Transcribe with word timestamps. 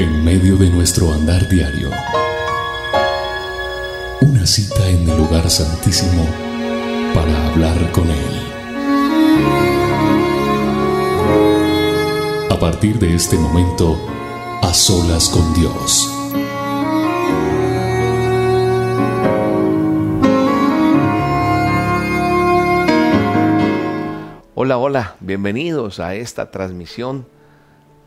En 0.00 0.24
medio 0.24 0.56
de 0.56 0.70
nuestro 0.70 1.12
andar 1.12 1.46
diario, 1.46 1.90
una 4.22 4.46
cita 4.46 4.88
en 4.88 5.06
el 5.06 5.14
lugar 5.18 5.50
santísimo 5.50 6.24
para 7.12 7.48
hablar 7.48 7.92
con 7.92 8.08
Él. 8.08 8.34
A 12.48 12.58
partir 12.58 12.98
de 12.98 13.14
este 13.14 13.36
momento, 13.36 13.98
a 14.62 14.72
solas 14.72 15.28
con 15.28 15.52
Dios. 15.52 16.08
Hola, 24.54 24.78
hola, 24.78 25.16
bienvenidos 25.20 26.00
a 26.00 26.14
esta 26.14 26.50
transmisión, 26.50 27.26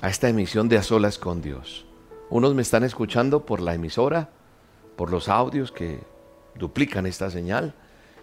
a 0.03 0.09
esta 0.09 0.27
emisión 0.27 0.67
de 0.67 0.77
A 0.77 0.83
Solas 0.83 1.17
con 1.17 1.41
Dios. 1.41 1.85
Unos 2.29 2.53
me 2.53 2.61
están 2.61 2.83
escuchando 2.83 3.45
por 3.45 3.61
la 3.61 3.73
emisora, 3.73 4.31
por 4.97 5.09
los 5.09 5.29
audios 5.29 5.71
que 5.71 6.01
duplican 6.55 7.05
esta 7.05 7.29
señal, 7.29 7.73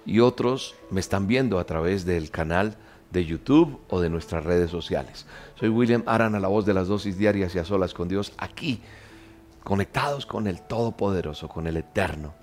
y 0.04 0.20
otros 0.20 0.74
me 0.90 1.00
están 1.00 1.26
viendo 1.26 1.58
a 1.58 1.64
través 1.64 2.04
del 2.04 2.30
canal 2.30 2.76
de 3.10 3.24
YouTube 3.24 3.80
o 3.88 3.98
de 3.98 4.10
nuestras 4.10 4.44
redes 4.44 4.70
sociales. 4.70 5.24
Soy 5.58 5.70
William 5.70 6.02
Arana, 6.04 6.38
la 6.38 6.48
voz 6.48 6.66
de 6.66 6.74
las 6.74 6.86
dosis 6.86 7.16
diarias 7.16 7.54
y 7.54 7.58
a 7.58 7.64
solas 7.64 7.94
con 7.94 8.08
Dios, 8.08 8.34
aquí, 8.36 8.82
conectados 9.64 10.26
con 10.26 10.46
el 10.46 10.60
Todopoderoso, 10.60 11.48
con 11.48 11.66
el 11.66 11.78
Eterno. 11.78 12.34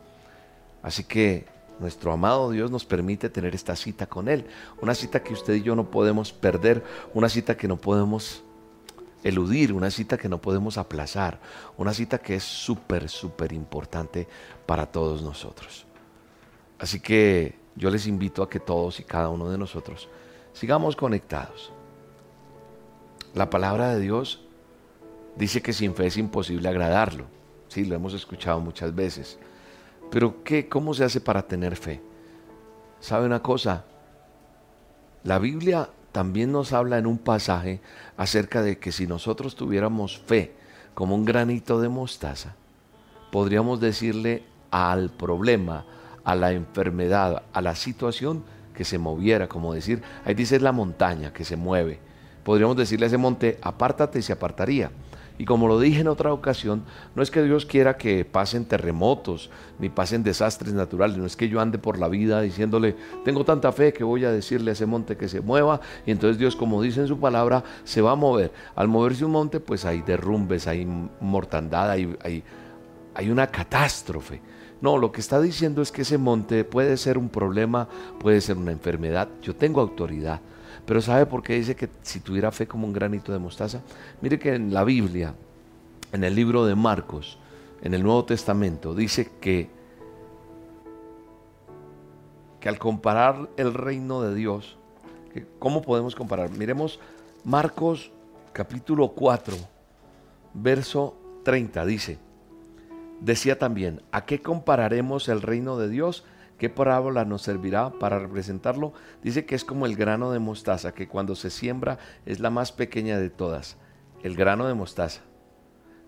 Así 0.82 1.04
que 1.04 1.46
nuestro 1.80 2.12
amado 2.12 2.50
Dios 2.50 2.72
nos 2.72 2.86
permite 2.86 3.30
tener 3.30 3.54
esta 3.54 3.76
cita 3.76 4.08
con 4.08 4.30
Él. 4.30 4.48
Una 4.82 4.96
cita 4.96 5.22
que 5.22 5.34
usted 5.34 5.54
y 5.54 5.62
yo 5.62 5.76
no 5.76 5.92
podemos 5.92 6.34
perder, 6.34 6.84
una 7.14 7.30
cita 7.30 7.56
que 7.56 7.68
no 7.68 7.78
podemos 7.78 8.42
eludir, 9.24 9.74
una 9.74 9.92
cita 9.92 10.18
que 10.18 10.30
no 10.30 10.40
podemos 10.40 10.78
aplazar, 10.78 11.40
una 11.78 11.94
cita 11.94 12.20
que 12.20 12.36
es 12.36 12.44
súper, 12.44 13.10
súper 13.10 13.52
importante 13.54 14.28
para 14.66 14.86
todos 14.86 15.22
nosotros. 15.22 15.86
Así 16.80 17.00
que 17.00 17.56
yo 17.76 17.90
les 17.90 18.08
invito 18.08 18.44
a 18.44 18.50
que 18.50 18.60
todos 18.60 19.00
y 19.00 19.04
cada 19.04 19.30
uno 19.30 19.50
de 19.50 19.58
nosotros 19.58 20.10
sigamos 20.54 20.96
conectados. 20.96 21.72
La 23.34 23.50
palabra 23.50 23.94
de 23.94 24.02
Dios 24.02 24.42
dice 25.36 25.62
que 25.62 25.74
sin 25.74 25.94
fe 25.94 26.08
es 26.08 26.18
imposible 26.18 26.68
agradarlo. 26.70 27.26
Sí, 27.68 27.86
lo 27.86 27.96
hemos 27.96 28.14
escuchado 28.14 28.60
muchas 28.60 28.96
veces. 28.96 29.38
Pero 30.10 30.44
¿qué, 30.44 30.68
¿cómo 30.68 30.94
se 30.94 31.04
hace 31.04 31.22
para 31.22 31.44
tener 31.44 31.76
fe? 31.76 32.02
¿Sabe 33.00 33.26
una 33.26 33.42
cosa? 33.42 33.86
La 35.24 35.38
Biblia 35.38 35.90
también 36.12 36.52
nos 36.52 36.74
habla 36.74 36.98
en 36.98 37.06
un 37.06 37.18
pasaje 37.18 37.82
acerca 38.18 38.62
de 38.62 38.78
que 38.80 38.92
si 38.92 39.08
nosotros 39.08 39.56
tuviéramos 39.56 40.18
fe 40.18 40.54
como 40.94 41.16
un 41.16 41.26
granito 41.26 41.80
de 41.80 41.90
mostaza, 41.90 42.56
podríamos 43.32 43.80
decirle 43.80 44.44
al 44.72 45.10
problema, 45.10 45.86
a 46.24 46.36
la 46.36 46.52
enfermedad, 46.52 47.44
a 47.54 47.62
la 47.62 47.76
situación 47.76 48.44
que 48.74 48.84
se 48.84 48.98
moviera, 48.98 49.48
como 49.48 49.74
decir, 49.74 50.02
ahí 50.26 50.34
dice 50.34 50.60
la 50.60 50.72
montaña 50.72 51.34
que 51.34 51.46
se 51.46 51.56
mueve. 51.56 52.00
Podríamos 52.44 52.78
decirle 52.78 53.06
a 53.06 53.08
ese 53.08 53.18
monte, 53.18 53.58
apártate 53.62 54.20
y 54.20 54.22
se 54.22 54.34
apartaría. 54.34 54.92
Y 55.40 55.46
como 55.46 55.68
lo 55.68 55.80
dije 55.80 56.02
en 56.02 56.08
otra 56.08 56.34
ocasión, 56.34 56.84
no 57.16 57.22
es 57.22 57.30
que 57.30 57.44
Dios 57.44 57.66
quiera 57.66 57.98
que 57.98 58.26
pasen 58.26 58.66
terremotos 58.66 59.52
ni 59.78 59.90
pasen 59.90 60.24
desastres 60.24 60.74
naturales, 60.74 61.18
no 61.18 61.26
es 61.28 61.36
que 61.36 61.48
yo 61.48 61.62
ande 61.62 61.78
por 61.78 62.00
la 62.00 62.08
vida 62.08 62.42
diciéndole, 62.42 62.96
tengo 63.24 63.46
tanta 63.46 63.72
fe 63.72 63.94
que 63.94 64.04
voy 64.04 64.26
a 64.26 64.32
decirle 64.32 64.72
a 64.72 64.74
ese 64.74 64.88
monte 64.88 65.16
que 65.16 65.28
se 65.28 65.42
mueva 65.42 65.80
y 66.08 66.12
entonces 66.12 66.40
Dios, 66.40 66.56
como 66.56 66.82
dice 66.82 67.02
en 67.02 67.08
su 67.08 67.20
palabra, 67.20 67.64
se 67.84 68.02
va 68.02 68.12
a 68.14 68.16
mover. 68.16 68.52
Al 68.76 68.88
moverse 68.88 69.26
un 69.26 69.32
monte, 69.32 69.60
pues 69.60 69.86
hay 69.86 70.02
derrumbes, 70.02 70.66
hay 70.66 70.88
mortandad, 71.22 71.92
hay, 71.92 72.16
hay, 72.24 72.44
hay 73.14 73.30
una 73.30 73.48
catástrofe. 73.48 74.42
No, 74.82 74.98
lo 74.98 75.12
que 75.12 75.22
está 75.22 75.40
diciendo 75.40 75.82
es 75.82 75.92
que 75.92 76.02
ese 76.02 76.18
monte 76.18 76.64
puede 76.64 76.98
ser 76.98 77.18
un 77.18 77.30
problema, 77.30 77.88
puede 78.20 78.42
ser 78.42 78.58
una 78.58 78.72
enfermedad. 78.72 79.28
Yo 79.42 79.56
tengo 79.56 79.82
autoridad 79.82 80.40
pero 80.88 81.02
¿sabe 81.02 81.26
por 81.26 81.44
qué 81.44 81.56
dice 81.56 81.76
que 81.76 81.90
si 82.02 82.22
tuviera 82.22 82.50
fe 82.50 82.66
como 82.66 82.88
un 82.88 82.94
granito 82.94 83.34
de 83.34 83.40
mostaza? 83.40 83.82
Mire 84.22 84.40
que 84.40 84.56
en 84.56 84.74
la 84.74 84.86
Biblia, 84.86 85.36
en 86.14 86.24
el 86.24 86.34
libro 86.34 86.66
de 86.66 86.76
Marcos, 86.76 87.38
en 87.82 87.94
el 87.94 88.02
Nuevo 88.02 88.24
Testamento, 88.24 88.96
dice 88.96 89.30
que, 89.42 89.70
que 92.62 92.70
al 92.70 92.80
comparar 92.80 93.50
el 93.58 93.74
reino 93.74 94.22
de 94.22 94.34
Dios, 94.34 94.78
¿cómo 95.60 95.82
podemos 95.82 96.16
comparar? 96.16 96.52
Miremos 96.52 97.02
Marcos 97.44 98.10
capítulo 98.54 99.10
4, 99.10 99.58
verso 100.54 101.18
30, 101.44 101.86
dice, 101.86 102.18
decía 103.20 103.60
también, 103.60 104.02
¿a 104.14 104.24
qué 104.24 104.42
compararemos 104.42 105.28
el 105.28 105.42
reino 105.42 105.78
de 105.78 105.90
Dios? 105.90 106.24
¿Qué 106.58 106.70
parábola 106.70 107.24
nos 107.24 107.44
servirá 107.44 107.92
para 107.92 108.18
representarlo? 108.18 108.94
Dice 109.22 109.46
que 109.46 109.54
es 109.54 109.64
como 109.64 109.86
el 109.86 109.96
grano 109.96 110.32
de 110.32 110.40
mostaza, 110.40 110.92
que 110.92 111.08
cuando 111.08 111.36
se 111.36 111.52
siembra 111.52 112.00
es 112.26 112.40
la 112.40 112.50
más 112.50 112.72
pequeña 112.72 113.20
de 113.20 113.30
todas. 113.30 113.78
El 114.24 114.36
grano 114.36 114.68
de 114.68 114.74
mostaza. 114.74 115.22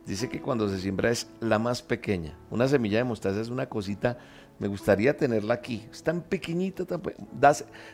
Dice 0.08 0.28
que 0.28 0.42
cuando 0.42 0.68
se 0.68 0.80
siembra 0.80 1.12
es 1.12 1.28
la 1.40 1.60
más 1.60 1.84
pequeña. 1.84 2.36
Una 2.50 2.68
semilla 2.68 2.98
de 2.98 3.04
mostaza 3.04 3.40
es 3.40 3.50
una 3.50 3.70
cosita, 3.70 4.18
me 4.58 4.68
gustaría 4.68 5.16
tenerla 5.16 5.54
aquí. 5.54 5.88
Es 5.92 6.02
tan 6.02 6.22
pequeñita, 6.22 6.86
tan 6.86 7.02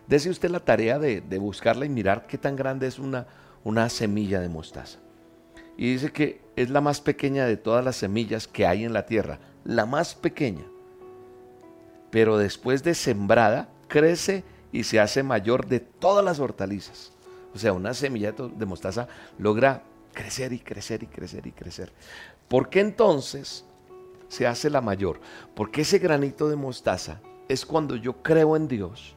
Dese 0.08 0.30
usted 0.30 0.50
la 0.50 0.62
tarea 0.62 0.98
de, 0.98 1.38
buscarla 1.38 1.86
y 1.86 1.90
mirar 1.90 2.26
qué 2.26 2.38
tan 2.38 2.56
grande 2.56 2.88
es 2.88 3.00
una 3.00 3.90
semilla 3.90 4.40
de 4.40 4.48
mostaza. 4.48 5.00
Y 5.76 5.92
dice 5.92 6.14
que 6.14 6.42
es 6.56 6.70
la 6.70 6.80
más 6.80 7.02
pequeña 7.02 7.46
de 7.46 7.58
todas 7.58 7.84
las 7.84 7.98
semillas 7.98 8.48
que 8.48 8.66
hay 8.66 8.86
en 8.86 8.94
la 8.94 9.06
tierra. 9.06 9.40
La 9.66 9.86
más 9.86 10.16
pequeña 10.16 10.64
pero 12.12 12.38
después 12.38 12.84
de 12.84 12.96
sembrada 12.96 13.70
crece 13.88 14.44
y 14.72 14.84
se 14.84 15.00
hace 15.00 15.24
mayor 15.24 15.68
de 15.68 15.80
todas 15.80 16.24
las 16.24 16.40
hortalizas. 16.40 17.12
O 17.54 17.60
sea, 17.60 17.74
una 17.74 17.94
semilla 17.94 18.32
de 18.34 18.66
mostaza 18.66 19.08
logra 19.38 19.84
crecer 20.14 20.54
y 20.54 20.60
crecer 20.60 21.04
y 21.04 21.08
crecer 21.08 21.48
y 21.48 21.52
crecer. 21.52 21.92
¿Por 22.48 22.70
qué 22.70 22.82
entonces 22.82 23.66
se 24.28 24.46
hace 24.48 24.70
la 24.70 24.82
mayor? 24.82 25.20
Porque 25.56 25.82
ese 25.82 26.00
granito 26.00 26.50
de 26.50 26.56
mostaza 26.56 27.22
es 27.48 27.66
cuando 27.66 27.96
yo 27.96 28.22
creo 28.22 28.56
en 28.56 28.68
Dios 28.68 29.16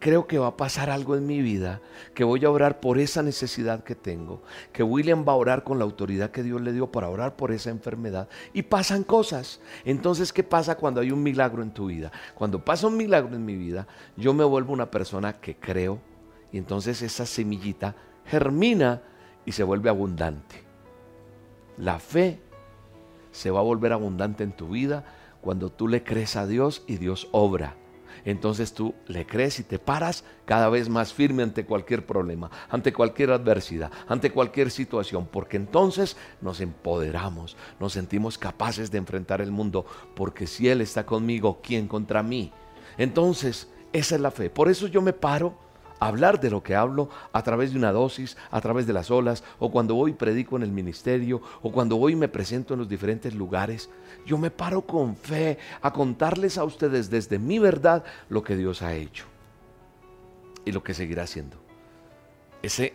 creo 0.00 0.26
que 0.26 0.38
va 0.38 0.48
a 0.48 0.56
pasar 0.56 0.90
algo 0.90 1.14
en 1.14 1.26
mi 1.26 1.42
vida, 1.42 1.80
que 2.14 2.24
voy 2.24 2.44
a 2.44 2.50
orar 2.50 2.80
por 2.80 2.98
esa 2.98 3.22
necesidad 3.22 3.84
que 3.84 3.94
tengo, 3.94 4.42
que 4.72 4.82
William 4.82 5.24
va 5.28 5.32
a 5.32 5.36
orar 5.36 5.62
con 5.62 5.78
la 5.78 5.84
autoridad 5.84 6.30
que 6.30 6.42
Dios 6.42 6.60
le 6.62 6.72
dio 6.72 6.90
para 6.90 7.10
orar 7.10 7.36
por 7.36 7.52
esa 7.52 7.70
enfermedad 7.70 8.28
y 8.54 8.62
pasan 8.62 9.04
cosas. 9.04 9.60
Entonces, 9.84 10.32
¿qué 10.32 10.42
pasa 10.42 10.76
cuando 10.76 11.02
hay 11.02 11.12
un 11.12 11.22
milagro 11.22 11.62
en 11.62 11.72
tu 11.72 11.86
vida? 11.86 12.10
Cuando 12.34 12.64
pasa 12.64 12.86
un 12.86 12.96
milagro 12.96 13.36
en 13.36 13.44
mi 13.44 13.54
vida, 13.54 13.86
yo 14.16 14.32
me 14.32 14.42
vuelvo 14.42 14.72
una 14.72 14.90
persona 14.90 15.34
que 15.34 15.54
creo 15.54 16.00
y 16.50 16.58
entonces 16.58 17.02
esa 17.02 17.26
semillita 17.26 17.94
germina 18.24 19.02
y 19.44 19.52
se 19.52 19.64
vuelve 19.64 19.90
abundante. 19.90 20.64
La 21.76 21.98
fe 21.98 22.40
se 23.32 23.50
va 23.50 23.60
a 23.60 23.64
volver 23.64 23.92
abundante 23.92 24.44
en 24.44 24.52
tu 24.52 24.70
vida 24.70 25.04
cuando 25.42 25.70
tú 25.70 25.88
le 25.88 26.02
crees 26.02 26.36
a 26.36 26.46
Dios 26.46 26.82
y 26.86 26.96
Dios 26.96 27.28
obra 27.32 27.76
entonces 28.24 28.72
tú 28.72 28.94
le 29.06 29.26
crees 29.26 29.60
y 29.60 29.64
te 29.64 29.78
paras 29.78 30.24
cada 30.44 30.68
vez 30.68 30.88
más 30.88 31.12
firme 31.12 31.42
ante 31.42 31.64
cualquier 31.64 32.06
problema, 32.06 32.50
ante 32.68 32.92
cualquier 32.92 33.30
adversidad, 33.30 33.90
ante 34.08 34.30
cualquier 34.30 34.70
situación, 34.70 35.28
porque 35.30 35.56
entonces 35.56 36.16
nos 36.40 36.60
empoderamos, 36.60 37.56
nos 37.78 37.92
sentimos 37.92 38.38
capaces 38.38 38.90
de 38.90 38.98
enfrentar 38.98 39.40
el 39.40 39.50
mundo, 39.50 39.86
porque 40.14 40.46
si 40.46 40.68
Él 40.68 40.80
está 40.80 41.06
conmigo, 41.06 41.60
¿quién 41.62 41.88
contra 41.88 42.22
mí? 42.22 42.52
Entonces, 42.98 43.68
esa 43.92 44.14
es 44.14 44.20
la 44.20 44.30
fe. 44.30 44.50
Por 44.50 44.68
eso 44.68 44.86
yo 44.86 45.02
me 45.02 45.12
paro 45.12 45.69
hablar 46.00 46.40
de 46.40 46.50
lo 46.50 46.62
que 46.62 46.74
hablo 46.74 47.08
a 47.32 47.42
través 47.42 47.72
de 47.72 47.78
una 47.78 47.92
dosis, 47.92 48.36
a 48.50 48.60
través 48.60 48.86
de 48.86 48.92
las 48.92 49.10
olas, 49.10 49.44
o 49.58 49.70
cuando 49.70 49.94
voy 49.94 50.14
predico 50.14 50.56
en 50.56 50.62
el 50.62 50.72
ministerio, 50.72 51.40
o 51.62 51.70
cuando 51.70 51.96
voy 51.96 52.16
me 52.16 52.28
presento 52.28 52.74
en 52.74 52.80
los 52.80 52.88
diferentes 52.88 53.34
lugares. 53.34 53.90
Yo 54.26 54.38
me 54.38 54.50
paro 54.50 54.82
con 54.82 55.14
fe 55.14 55.58
a 55.82 55.92
contarles 55.92 56.58
a 56.58 56.64
ustedes 56.64 57.10
desde 57.10 57.38
mi 57.38 57.58
verdad 57.58 58.04
lo 58.28 58.42
que 58.42 58.56
Dios 58.56 58.82
ha 58.82 58.94
hecho 58.94 59.26
y 60.64 60.72
lo 60.72 60.82
que 60.82 60.94
seguirá 60.94 61.24
haciendo. 61.24 61.58
Ese, 62.62 62.94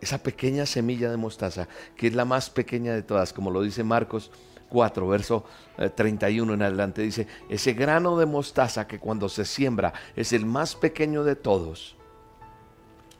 esa 0.00 0.22
pequeña 0.22 0.66
semilla 0.66 1.10
de 1.10 1.16
mostaza, 1.16 1.68
que 1.96 2.08
es 2.08 2.14
la 2.14 2.24
más 2.24 2.50
pequeña 2.50 2.94
de 2.94 3.02
todas, 3.02 3.32
como 3.32 3.50
lo 3.50 3.62
dice 3.62 3.84
Marcos 3.84 4.30
4, 4.68 5.08
verso 5.08 5.44
31 5.94 6.52
eh, 6.52 6.54
en 6.54 6.62
adelante, 6.62 7.02
dice, 7.02 7.26
ese 7.48 7.72
grano 7.72 8.18
de 8.18 8.26
mostaza 8.26 8.86
que 8.86 8.98
cuando 8.98 9.28
se 9.28 9.44
siembra 9.44 9.92
es 10.16 10.32
el 10.32 10.44
más 10.44 10.74
pequeño 10.74 11.24
de 11.24 11.36
todos, 11.36 11.95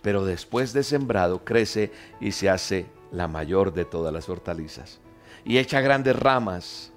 pero 0.06 0.24
después 0.24 0.72
de 0.72 0.84
sembrado 0.84 1.44
crece 1.44 1.90
y 2.20 2.30
se 2.30 2.48
hace 2.48 2.86
la 3.10 3.26
mayor 3.26 3.74
de 3.74 3.84
todas 3.84 4.14
las 4.14 4.28
hortalizas. 4.28 5.00
Y 5.44 5.58
echa 5.58 5.80
grandes 5.80 6.14
ramas, 6.14 6.92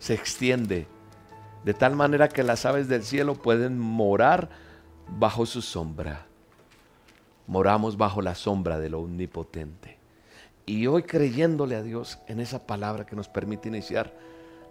se 0.00 0.14
extiende, 0.14 0.88
de 1.64 1.72
tal 1.72 1.94
manera 1.94 2.28
que 2.28 2.42
las 2.42 2.66
aves 2.66 2.88
del 2.88 3.04
cielo 3.04 3.36
pueden 3.36 3.78
morar 3.78 4.48
bajo 5.06 5.46
su 5.46 5.62
sombra. 5.62 6.26
Moramos 7.46 7.96
bajo 7.96 8.22
la 8.22 8.34
sombra 8.34 8.80
de 8.80 8.90
lo 8.90 9.02
omnipotente. 9.02 9.96
Y 10.66 10.88
hoy 10.88 11.04
creyéndole 11.04 11.76
a 11.76 11.84
Dios 11.84 12.18
en 12.26 12.40
esa 12.40 12.66
palabra 12.66 13.06
que 13.06 13.14
nos 13.14 13.28
permite 13.28 13.68
iniciar, 13.68 14.12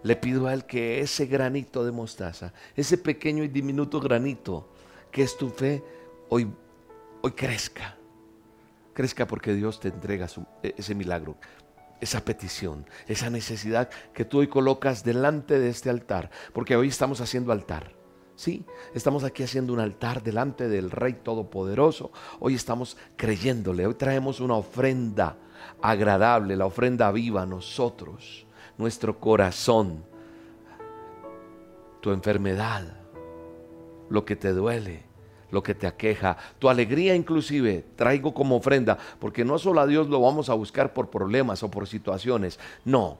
le 0.02 0.14
pido 0.14 0.46
a 0.46 0.52
Él 0.52 0.66
que 0.66 1.00
ese 1.00 1.24
granito 1.24 1.86
de 1.86 1.92
mostaza, 1.92 2.52
ese 2.76 2.98
pequeño 2.98 3.44
y 3.44 3.48
diminuto 3.48 3.98
granito 3.98 4.68
que 5.10 5.22
es 5.22 5.38
tu 5.38 5.48
fe, 5.48 5.82
hoy, 6.28 6.52
hoy 7.22 7.32
crezca. 7.32 7.96
Crezca 8.94 9.26
porque 9.26 9.54
Dios 9.54 9.80
te 9.80 9.88
entrega 9.88 10.26
e, 10.62 10.74
ese 10.76 10.94
milagro, 10.94 11.36
esa 12.00 12.24
petición, 12.24 12.86
esa 13.06 13.30
necesidad 13.30 13.88
que 14.12 14.24
tú 14.24 14.38
hoy 14.38 14.48
colocas 14.48 15.04
delante 15.04 15.58
de 15.58 15.68
este 15.68 15.90
altar, 15.90 16.30
porque 16.52 16.76
hoy 16.76 16.88
estamos 16.88 17.20
haciendo 17.20 17.52
altar. 17.52 17.92
Sí, 18.34 18.64
estamos 18.94 19.24
aquí 19.24 19.42
haciendo 19.42 19.72
un 19.72 19.80
altar 19.80 20.22
delante 20.22 20.68
del 20.68 20.92
Rey 20.92 21.14
Todopoderoso. 21.14 22.12
Hoy 22.38 22.54
estamos 22.54 22.96
creyéndole, 23.16 23.84
hoy 23.84 23.94
traemos 23.94 24.38
una 24.38 24.54
ofrenda 24.54 25.36
agradable, 25.82 26.54
la 26.54 26.66
ofrenda 26.66 27.10
viva 27.10 27.42
a 27.42 27.46
nosotros, 27.46 28.46
nuestro 28.76 29.18
corazón, 29.18 30.04
tu 32.00 32.12
enfermedad, 32.12 32.96
lo 34.08 34.24
que 34.24 34.36
te 34.36 34.52
duele, 34.52 35.07
lo 35.50 35.62
que 35.62 35.74
te 35.74 35.86
aqueja, 35.86 36.36
tu 36.58 36.68
alegría 36.68 37.14
inclusive, 37.14 37.84
traigo 37.96 38.34
como 38.34 38.56
ofrenda, 38.56 38.98
porque 39.18 39.44
no 39.44 39.58
solo 39.58 39.80
a 39.80 39.86
Dios 39.86 40.08
lo 40.08 40.20
vamos 40.20 40.48
a 40.50 40.54
buscar 40.54 40.92
por 40.92 41.10
problemas 41.10 41.62
o 41.62 41.70
por 41.70 41.86
situaciones, 41.86 42.58
no, 42.84 43.18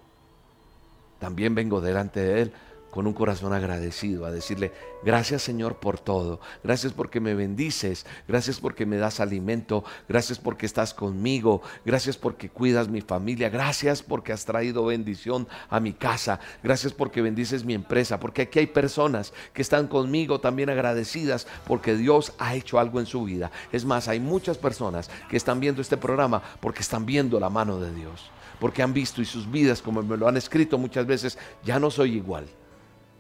también 1.19 1.55
vengo 1.55 1.81
delante 1.81 2.21
de 2.21 2.43
Él 2.43 2.53
con 2.99 3.06
un 3.06 3.12
corazón 3.12 3.53
agradecido, 3.53 4.27
a 4.27 4.33
decirle, 4.33 4.73
gracias 5.05 5.43
Señor 5.43 5.77
por 5.77 6.00
todo, 6.00 6.41
gracias 6.65 6.93
porque 6.93 7.21
me 7.21 7.37
bendices, 7.37 8.05
gracias 8.27 8.59
porque 8.59 8.87
me 8.87 8.97
das 8.97 9.21
alimento, 9.21 9.85
gracias 10.09 10.41
porque 10.41 10.67
estás 10.67 10.95
conmigo, 10.95 11.62
gracias 11.87 12.17
porque 12.17 12.49
cuidas 12.49 12.89
mi 12.89 13.00
familia, 13.00 13.50
gracias 13.50 14.03
porque 14.03 14.33
has 14.33 14.45
traído 14.45 14.85
bendición 14.85 15.47
a 15.71 15.79
mi 15.79 15.93
casa, 15.93 16.41
gracias 16.61 16.93
porque 16.93 17.23
bendices 17.23 17.65
mi 17.65 17.73
empresa, 17.73 18.19
porque 18.19 18.43
aquí 18.43 18.59
hay 18.59 18.67
personas 18.67 19.33
que 19.53 19.62
están 19.62 19.87
conmigo 19.87 20.41
también 20.41 20.69
agradecidas 20.69 21.47
porque 21.69 21.95
Dios 21.95 22.33
ha 22.41 22.56
hecho 22.56 22.81
algo 22.81 22.99
en 22.99 23.06
su 23.06 23.23
vida. 23.23 23.53
Es 23.71 23.85
más, 23.85 24.09
hay 24.09 24.19
muchas 24.19 24.59
personas 24.59 25.09
que 25.31 25.37
están 25.37 25.61
viendo 25.61 25.83
este 25.83 25.99
programa 25.99 26.43
porque 26.61 26.81
están 26.81 27.06
viendo 27.06 27.39
la 27.39 27.49
mano 27.49 27.79
de 27.79 27.95
Dios. 27.95 28.29
Porque 28.59 28.83
han 28.83 28.93
visto 28.93 29.23
y 29.23 29.25
sus 29.25 29.49
vidas, 29.49 29.81
como 29.83 30.03
me 30.03 30.17
lo 30.17 30.27
han 30.27 30.37
escrito 30.37 30.79
muchas 30.79 31.06
veces, 31.06 31.39
ya 31.62 31.79
no 31.79 31.93
soy 31.93 32.17
igual 32.17 32.49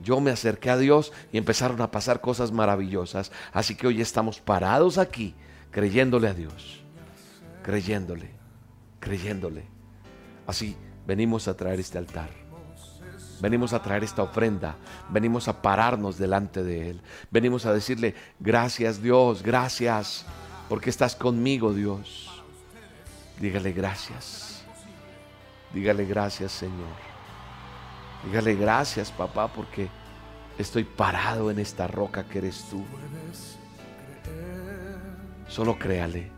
yo 0.00 0.20
me 0.20 0.30
acerqué 0.30 0.70
a 0.70 0.76
Dios 0.76 1.12
y 1.32 1.38
empezaron 1.38 1.80
a 1.80 1.90
pasar 1.90 2.20
cosas 2.20 2.52
maravillosas. 2.52 3.32
Así 3.52 3.74
que 3.74 3.86
hoy 3.86 4.00
estamos 4.00 4.40
parados 4.40 4.98
aquí, 4.98 5.34
creyéndole 5.70 6.28
a 6.28 6.34
Dios, 6.34 6.82
creyéndole, 7.62 8.30
creyéndole. 9.00 9.64
Así 10.46 10.76
venimos 11.06 11.48
a 11.48 11.56
traer 11.56 11.80
este 11.80 11.98
altar. 11.98 12.30
Venimos 13.40 13.72
a 13.72 13.80
traer 13.80 14.02
esta 14.02 14.24
ofrenda, 14.24 14.76
venimos 15.10 15.46
a 15.46 15.62
pararnos 15.62 16.18
delante 16.18 16.64
de 16.64 16.90
Él, 16.90 17.00
venimos 17.30 17.66
a 17.66 17.72
decirle, 17.72 18.16
gracias 18.40 19.00
Dios, 19.00 19.44
gracias, 19.44 20.26
porque 20.68 20.90
estás 20.90 21.14
conmigo 21.14 21.72
Dios. 21.72 22.42
Dígale 23.40 23.70
gracias, 23.70 24.64
dígale 25.72 26.04
gracias 26.04 26.50
Señor. 26.50 27.07
Dígale 28.24 28.54
gracias, 28.56 29.10
papá, 29.10 29.48
porque 29.48 29.88
estoy 30.58 30.84
parado 30.84 31.50
en 31.50 31.58
esta 31.58 31.86
roca 31.86 32.24
que 32.24 32.38
eres 32.38 32.64
tú. 32.70 32.84
Solo 35.46 35.78
créale. 35.78 36.30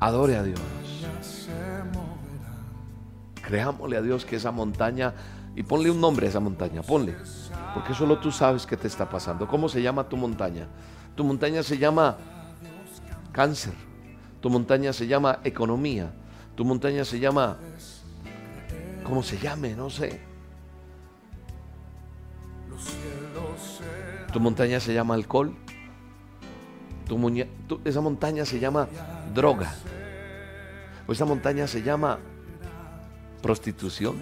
Adore 0.00 0.36
a 0.36 0.42
Dios. 0.42 0.60
Creámosle 3.42 3.96
a 3.96 4.02
Dios 4.02 4.24
que 4.24 4.36
esa 4.36 4.50
montaña, 4.50 5.14
y 5.54 5.62
ponle 5.62 5.90
un 5.90 6.00
nombre 6.00 6.26
a 6.26 6.30
esa 6.30 6.40
montaña, 6.40 6.82
ponle, 6.82 7.14
porque 7.74 7.92
solo 7.92 8.18
tú 8.18 8.32
sabes 8.32 8.66
qué 8.66 8.76
te 8.76 8.88
está 8.88 9.08
pasando. 9.08 9.46
¿Cómo 9.46 9.68
se 9.68 9.82
llama 9.82 10.08
tu 10.08 10.16
montaña? 10.16 10.66
Tu 11.14 11.22
montaña 11.22 11.62
se 11.62 11.76
llama 11.76 12.16
cáncer, 13.32 13.74
tu 14.40 14.48
montaña 14.48 14.92
se 14.92 15.06
llama 15.06 15.40
economía, 15.44 16.10
tu 16.54 16.64
montaña 16.64 17.04
se 17.04 17.18
llama 17.18 17.58
como 19.12 19.22
se 19.22 19.36
llame, 19.36 19.76
no 19.76 19.90
sé. 19.90 20.18
Tu 24.32 24.40
montaña 24.40 24.80
se 24.80 24.94
llama 24.94 25.12
alcohol. 25.12 25.54
Tu, 27.06 27.80
esa 27.84 28.00
montaña 28.00 28.46
se 28.46 28.58
llama 28.58 28.88
droga. 29.34 29.74
O 31.06 31.12
esa 31.12 31.26
montaña 31.26 31.66
se 31.66 31.82
llama 31.82 32.20
prostitución, 33.42 34.16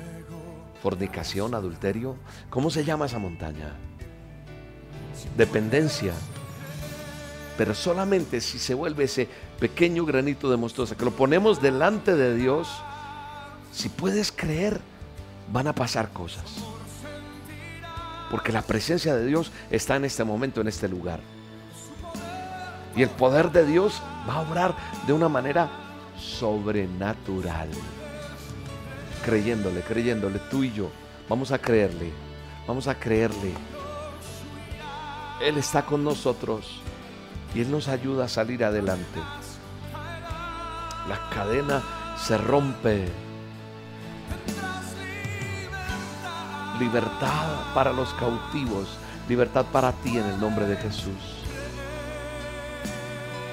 fornicación, 0.82 1.54
adulterio. 1.54 2.16
¿Cómo 2.50 2.68
se 2.68 2.84
llama 2.84 3.06
esa 3.06 3.20
montaña? 3.20 3.76
Dependencia. 5.36 6.14
Pero 7.56 7.74
solamente 7.74 8.40
si 8.40 8.58
se 8.58 8.74
vuelve 8.74 9.04
ese 9.04 9.28
pequeño 9.60 10.04
granito 10.04 10.50
de 10.50 10.56
mostaza 10.56 10.96
que 10.96 11.04
lo 11.04 11.12
ponemos 11.12 11.62
delante 11.62 12.16
de 12.16 12.34
Dios 12.34 12.82
si 13.80 13.88
puedes 13.88 14.30
creer, 14.30 14.78
van 15.50 15.66
a 15.66 15.74
pasar 15.74 16.10
cosas. 16.10 16.44
Porque 18.30 18.52
la 18.52 18.60
presencia 18.60 19.16
de 19.16 19.24
Dios 19.24 19.50
está 19.70 19.96
en 19.96 20.04
este 20.04 20.22
momento, 20.22 20.60
en 20.60 20.68
este 20.68 20.86
lugar. 20.86 21.20
Y 22.94 23.02
el 23.02 23.08
poder 23.08 23.50
de 23.50 23.64
Dios 23.64 24.02
va 24.28 24.34
a 24.34 24.40
obrar 24.42 24.74
de 25.06 25.14
una 25.14 25.30
manera 25.30 25.70
sobrenatural. 26.18 27.70
Creyéndole, 29.24 29.80
creyéndole, 29.80 30.38
tú 30.50 30.62
y 30.62 30.72
yo. 30.72 30.90
Vamos 31.26 31.50
a 31.50 31.58
creerle, 31.58 32.12
vamos 32.66 32.86
a 32.86 32.94
creerle. 32.94 33.54
Él 35.40 35.56
está 35.56 35.86
con 35.86 36.04
nosotros 36.04 36.82
y 37.54 37.62
Él 37.62 37.70
nos 37.70 37.88
ayuda 37.88 38.26
a 38.26 38.28
salir 38.28 38.62
adelante. 38.62 39.20
La 41.08 41.30
cadena 41.30 41.82
se 42.18 42.36
rompe 42.36 43.08
libertad 46.80 47.74
para 47.74 47.92
los 47.92 48.12
cautivos, 48.14 48.88
libertad 49.28 49.66
para 49.70 49.92
ti 49.92 50.16
en 50.16 50.24
el 50.24 50.40
nombre 50.40 50.66
de 50.66 50.76
Jesús. 50.76 51.44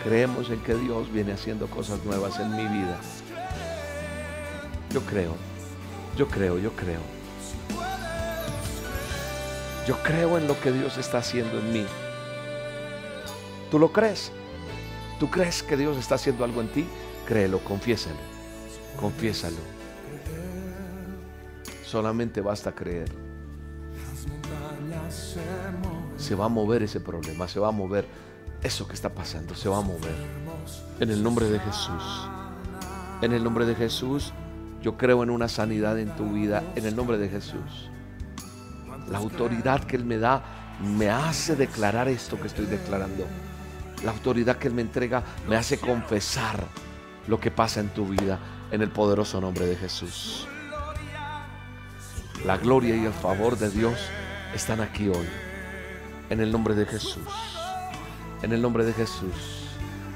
Creemos 0.04 0.50
en 0.50 0.62
que 0.62 0.74
Dios 0.74 1.12
viene 1.12 1.34
haciendo 1.34 1.68
cosas 1.68 2.04
nuevas 2.06 2.40
en 2.40 2.56
mi 2.56 2.64
vida. 2.64 2.98
Yo 4.92 5.02
creo, 5.02 5.36
yo 6.16 6.28
creo, 6.30 6.58
yo 6.58 6.72
creo. 6.72 7.02
Yo 9.86 10.02
creo 10.04 10.38
en 10.38 10.48
lo 10.48 10.60
que 10.60 10.72
Dios 10.72 10.98
está 10.98 11.20
haciendo 11.20 11.60
en 11.60 11.74
mí. 11.74 11.86
¿Tú 13.70 13.80
lo 13.80 13.92
crees? 13.92 14.32
¿Tú 15.20 15.30
crees 15.30 15.62
que 15.62 15.76
Dios 15.76 15.98
está 15.98 16.16
haciendo 16.16 16.46
algo 16.46 16.62
en 16.62 16.70
ti? 16.70 16.86
Créelo, 17.28 17.60
confiésalo. 17.60 18.16
Confiésalo. 18.98 19.77
Solamente 21.88 22.42
basta 22.42 22.74
creer. 22.74 23.08
Se 26.18 26.36
va 26.36 26.46
a 26.46 26.50
mover 26.50 26.84
ese 26.84 27.00
problema, 27.00 27.48
se 27.48 27.62
va 27.62 27.70
a 27.70 27.72
mover 27.72 28.06
eso 28.62 28.86
que 28.86 28.94
está 28.94 29.08
pasando, 29.10 29.56
se 29.56 29.70
va 29.70 29.78
a 29.78 29.82
mover. 29.82 30.16
En 31.00 31.12
el 31.12 31.24
nombre 31.24 31.50
de 31.50 31.60
Jesús. 31.60 32.30
En 33.22 33.32
el 33.32 33.42
nombre 33.42 33.66
de 33.66 33.74
Jesús, 33.74 34.34
yo 34.82 34.98
creo 34.98 35.24
en 35.24 35.30
una 35.30 35.48
sanidad 35.48 35.98
en 35.98 36.14
tu 36.18 36.34
vida, 36.34 36.62
en 36.76 36.86
el 36.86 36.94
nombre 36.94 37.18
de 37.18 37.30
Jesús. 37.30 37.90
La 39.10 39.20
autoridad 39.20 39.86
que 39.86 39.96
Él 39.96 40.04
me 40.04 40.18
da 40.18 40.44
me 40.84 41.10
hace 41.10 41.56
declarar 41.56 42.10
esto 42.10 42.38
que 42.38 42.48
estoy 42.48 42.66
declarando. 42.66 43.26
La 44.04 44.12
autoridad 44.12 44.58
que 44.58 44.68
Él 44.68 44.74
me 44.74 44.82
entrega 44.82 45.24
me 45.48 45.56
hace 45.56 45.80
confesar 45.80 46.66
lo 47.30 47.40
que 47.40 47.50
pasa 47.50 47.80
en 47.80 47.88
tu 47.90 48.08
vida 48.08 48.40
en 48.72 48.82
el 48.82 48.92
poderoso 48.92 49.40
nombre 49.40 49.66
de 49.66 49.78
Jesús. 49.78 50.50
La 52.46 52.58
gloria 52.58 52.96
y 52.96 53.06
el 53.06 53.14
favor 53.14 53.58
de 53.58 53.70
Dios 53.70 54.00
están 54.54 54.80
aquí 54.80 55.10
hoy. 55.10 55.28
En 56.30 56.40
el 56.40 56.52
nombre 56.52 56.76
de 56.76 56.86
Jesús. 56.86 57.28
En 58.42 58.54
el 58.54 58.62
nombre 58.62 58.86
de 58.86 58.94
Jesús. 58.94 59.68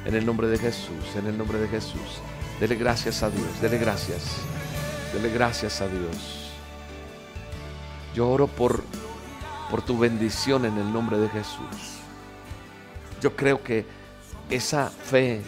En 0.06 0.16
el 0.16 0.26
nombre 0.26 0.48
de 0.48 0.58
Jesús. 0.58 1.16
En 1.16 1.26
el 1.26 1.38
nombre 1.38 1.60
de 1.60 1.68
Jesús. 1.68 2.22
Dele 2.60 2.76
gracias 2.76 3.24
a 3.24 3.30
Dios. 3.30 3.62
Dele 3.62 3.78
gracias. 3.80 4.38
Dele 5.14 5.30
gracias 5.30 5.82
a 5.82 5.88
Dios. 5.88 6.52
Yo 8.14 8.30
oro 8.30 8.48
por, 8.48 8.84
por 9.70 9.82
tu 9.82 9.98
bendición 9.98 10.66
en 10.66 10.78
el 10.78 10.94
nombre 10.94 11.18
de 11.18 11.28
Jesús. 11.30 12.00
Yo 13.20 13.36
creo 13.36 13.64
que 13.64 13.86
esa 14.50 14.90
fe 14.90 15.42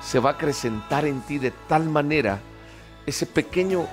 se 0.00 0.20
va 0.20 0.30
a 0.30 0.32
acrecentar 0.34 1.06
en 1.06 1.22
ti 1.22 1.38
de 1.38 1.50
tal 1.68 1.88
manera, 1.88 2.40
ese 3.06 3.26
pequeño 3.26 3.86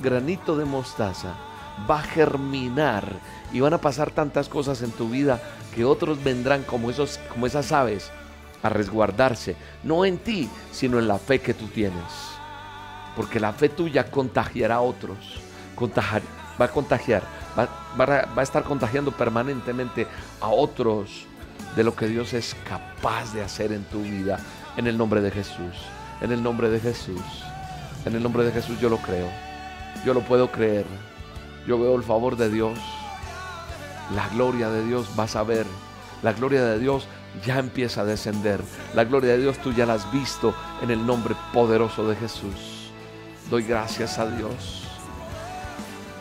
granito 0.00 0.56
de 0.56 0.64
mostaza 0.64 1.34
va 1.88 2.00
a 2.00 2.02
germinar 2.02 3.04
y 3.52 3.60
van 3.60 3.74
a 3.74 3.80
pasar 3.80 4.10
tantas 4.10 4.48
cosas 4.48 4.82
en 4.82 4.90
tu 4.90 5.08
vida 5.08 5.40
que 5.74 5.84
otros 5.84 6.22
vendrán 6.22 6.62
como, 6.62 6.90
esos, 6.90 7.18
como 7.30 7.46
esas 7.46 7.72
aves 7.72 8.10
a 8.62 8.68
resguardarse, 8.68 9.56
no 9.84 10.04
en 10.04 10.18
ti, 10.18 10.48
sino 10.72 10.98
en 10.98 11.06
la 11.06 11.18
fe 11.18 11.40
que 11.40 11.54
tú 11.54 11.66
tienes. 11.68 12.02
porque 13.16 13.40
la 13.40 13.52
fe 13.52 13.68
tuya 13.68 14.10
contagiará 14.12 14.76
a 14.76 14.80
otros, 14.80 15.40
va 16.60 16.64
a 16.64 16.68
contagiar, 16.68 17.22
va, 17.58 17.68
va 17.98 18.40
a 18.40 18.42
estar 18.42 18.62
contagiando 18.62 19.10
permanentemente 19.10 20.06
a 20.40 20.48
otros 20.48 21.26
de 21.74 21.82
lo 21.82 21.96
que 21.96 22.06
Dios 22.06 22.32
es 22.32 22.54
capaz 22.68 23.32
de 23.34 23.42
hacer 23.42 23.72
en 23.72 23.82
tu 23.84 24.02
vida, 24.02 24.38
en 24.76 24.86
el 24.86 24.96
nombre 24.96 25.20
de 25.20 25.32
Jesús, 25.32 25.74
en 26.20 26.30
el 26.30 26.42
nombre 26.42 26.70
de 26.70 26.78
Jesús, 26.78 27.22
en 28.04 28.14
el 28.14 28.22
nombre 28.22 28.44
de 28.44 28.52
Jesús 28.52 28.78
yo 28.80 28.88
lo 28.88 28.98
creo, 28.98 29.28
yo 30.04 30.14
lo 30.14 30.20
puedo 30.20 30.50
creer, 30.50 30.86
yo 31.66 31.78
veo 31.78 31.96
el 31.96 32.02
favor 32.02 32.36
de 32.36 32.50
Dios, 32.50 32.78
la 34.14 34.28
gloria 34.28 34.70
de 34.70 34.84
Dios 34.84 35.14
vas 35.16 35.36
a 35.36 35.42
ver, 35.42 35.66
la 36.22 36.32
gloria 36.32 36.64
de 36.64 36.78
Dios 36.78 37.06
ya 37.44 37.58
empieza 37.58 38.02
a 38.02 38.04
descender. 38.04 38.60
La 38.94 39.04
gloria 39.04 39.32
de 39.32 39.38
Dios 39.38 39.58
tú 39.58 39.72
ya 39.72 39.86
la 39.86 39.94
has 39.94 40.10
visto 40.12 40.54
en 40.82 40.90
el 40.90 41.04
nombre 41.04 41.34
poderoso 41.52 42.08
de 42.08 42.16
Jesús. 42.16 42.90
Doy 43.50 43.62
gracias 43.62 44.18
a 44.18 44.26
Dios. 44.30 44.84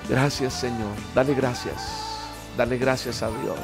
Gracias 0.10 0.54
Señor. 0.54 0.96
Dale 1.14 1.34
gracias. 1.34 2.28
Dale 2.58 2.78
gracias 2.78 3.24
a 3.24 3.30
Dios. 3.30 3.58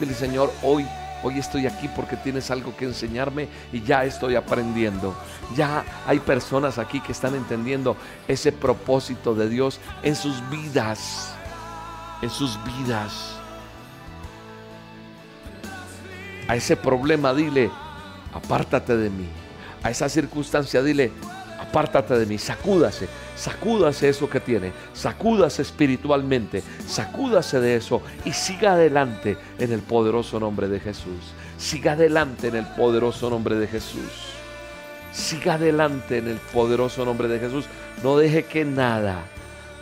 Dile 0.00 0.14
Señor, 0.14 0.52
hoy, 0.62 0.86
hoy 1.22 1.38
estoy 1.38 1.66
aquí 1.66 1.88
porque 1.88 2.16
tienes 2.16 2.50
algo 2.50 2.76
que 2.76 2.84
enseñarme 2.84 3.48
y 3.72 3.82
ya 3.82 4.04
estoy 4.04 4.36
aprendiendo. 4.36 5.14
Ya 5.56 5.84
hay 6.06 6.18
personas 6.20 6.78
aquí 6.78 7.00
que 7.00 7.12
están 7.12 7.34
entendiendo 7.34 7.96
ese 8.26 8.52
propósito 8.52 9.34
de 9.34 9.48
Dios 9.48 9.80
en 10.02 10.16
sus 10.16 10.48
vidas. 10.50 11.34
En 12.22 12.30
sus 12.30 12.58
vidas. 12.64 13.34
A 16.48 16.56
ese 16.56 16.76
problema 16.76 17.34
dile, 17.34 17.70
apártate 18.32 18.96
de 18.96 19.10
mí. 19.10 19.28
A 19.82 19.90
esa 19.90 20.08
circunstancia 20.08 20.82
dile, 20.82 21.12
apártate 21.68 22.18
de 22.18 22.26
mí, 22.26 22.38
sacúdase, 22.38 23.08
sacúdase 23.36 24.08
eso 24.08 24.28
que 24.28 24.40
tiene, 24.40 24.72
sacúdase 24.94 25.62
espiritualmente, 25.62 26.62
sacúdase 26.86 27.60
de 27.60 27.76
eso 27.76 28.02
y 28.24 28.32
siga 28.32 28.72
adelante 28.72 29.36
en 29.58 29.72
el 29.72 29.80
poderoso 29.80 30.40
nombre 30.40 30.68
de 30.68 30.80
Jesús. 30.80 31.32
Siga 31.58 31.92
adelante 31.92 32.48
en 32.48 32.56
el 32.56 32.66
poderoso 32.66 33.30
nombre 33.30 33.56
de 33.56 33.66
Jesús. 33.66 34.32
Siga 35.12 35.54
adelante 35.54 36.18
en 36.18 36.28
el 36.28 36.38
poderoso 36.38 37.04
nombre 37.04 37.28
de 37.28 37.38
Jesús. 37.38 37.66
No 38.02 38.16
deje 38.16 38.44
que 38.44 38.64
nada, 38.64 39.24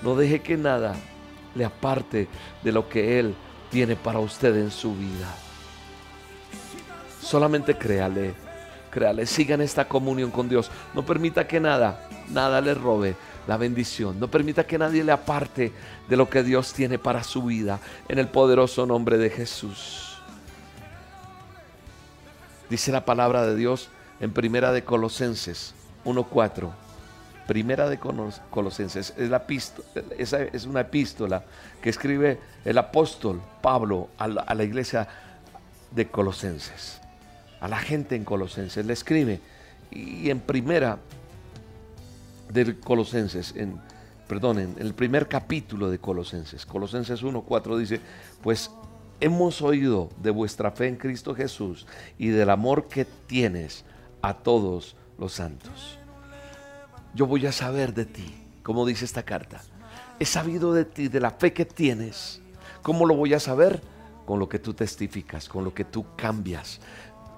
no 0.03 0.17
deje 0.17 0.41
que 0.41 0.57
nada 0.57 0.95
le 1.55 1.65
aparte 1.65 2.29
de 2.63 2.73
lo 2.73 2.89
que 2.89 3.19
Él 3.19 3.35
tiene 3.71 3.97
para 3.97 4.19
usted 4.19 4.57
en 4.57 4.71
su 4.71 4.95
vida. 4.95 5.35
Solamente 7.21 7.77
créale, 7.77 8.35
créale, 8.97 9.27
siga 9.27 9.57
en 9.57 9.61
esta 9.61 9.87
comunión 9.87 10.31
con 10.31 10.49
Dios. 10.49 10.71
No 10.95 11.05
permita 11.05 11.47
que 11.47 11.61
nada, 11.61 12.09
nada 12.31 12.63
le 12.63 12.73
robe 12.73 13.15
la 13.47 13.59
bendición. 13.59 14.19
No 14.19 14.29
permita 14.31 14.67
que 14.67 14.79
nadie 14.79 15.05
le 15.05 15.13
aparte 15.13 15.71
de 16.09 16.17
lo 16.17 16.31
que 16.31 16.43
Dios 16.43 16.73
tiene 16.73 16.99
para 16.99 17.23
su 17.23 17.43
vida 17.43 17.79
en 18.09 18.19
el 18.19 18.29
poderoso 18.29 18.87
nombre 18.87 19.19
de 19.19 19.29
Jesús. 19.29 20.17
Dice 22.71 22.91
la 22.91 23.05
palabra 23.05 23.47
de 23.47 23.55
Dios 23.55 23.91
en 24.19 24.33
Primera 24.33 24.73
de 24.73 24.83
Colosenses 24.83 25.75
1:4. 26.07 26.73
Primera 27.47 27.91
de 27.91 27.99
Colosenses 27.99 29.13
es 29.19 30.65
una 30.65 30.81
epístola 30.81 31.45
que 31.83 31.91
escribe 31.91 32.41
el 32.65 32.79
apóstol 32.79 33.43
Pablo 33.61 34.09
a 34.17 34.55
la 34.55 34.65
iglesia 34.65 35.07
de 35.91 36.09
Colosenses 36.09 37.03
a 37.67 37.69
la 37.69 37.79
gente 37.79 38.15
en 38.15 38.25
Colosenses, 38.25 38.87
le 38.87 38.93
escribe. 38.93 39.41
Y 39.91 40.31
en 40.31 40.39
primera 40.39 41.01
de 42.49 42.79
Colosenses, 42.79 43.55
en, 43.57 43.81
perdón, 44.29 44.61
en 44.61 44.77
el 44.79 44.95
primer 44.95 45.27
capítulo 45.27 45.91
de 45.91 45.99
Colosenses, 45.99 46.65
Colosenses 46.65 47.25
1.4 47.25 47.77
dice, 47.77 48.01
pues 48.41 48.71
hemos 49.19 49.63
oído 49.63 50.11
de 50.23 50.31
vuestra 50.31 50.71
fe 50.71 50.87
en 50.87 50.95
Cristo 50.95 51.35
Jesús 51.35 51.89
y 52.19 52.29
del 52.29 52.51
amor 52.51 52.87
que 52.87 53.05
tienes 53.05 53.85
a 54.23 54.35
todos 54.35 54.95
los 55.19 55.33
santos. 55.33 55.99
Yo 57.15 57.27
voy 57.27 57.47
a 57.47 57.53
saber 57.53 57.95
de 57.95 58.07
ti, 58.07 58.33
como 58.63 58.87
dice 58.87 59.05
esta 59.05 59.25
carta. 59.25 59.61
He 60.21 60.25
sabido 60.25 60.73
de 60.73 60.85
ti, 60.85 61.09
de 61.09 61.19
la 61.19 61.33
fe 61.33 61.53
que 61.53 61.65
tienes. 61.65 62.41
¿Cómo 62.83 63.07
lo 63.07 63.17
voy 63.17 63.35
a 63.35 63.41
saber? 63.41 63.83
Con 64.25 64.39
lo 64.39 64.49
que 64.49 64.59
tú 64.59 64.73
testificas, 64.73 65.49
con 65.49 65.65
lo 65.65 65.73
que 65.73 65.85
tú 65.85 66.05
cambias, 66.17 66.81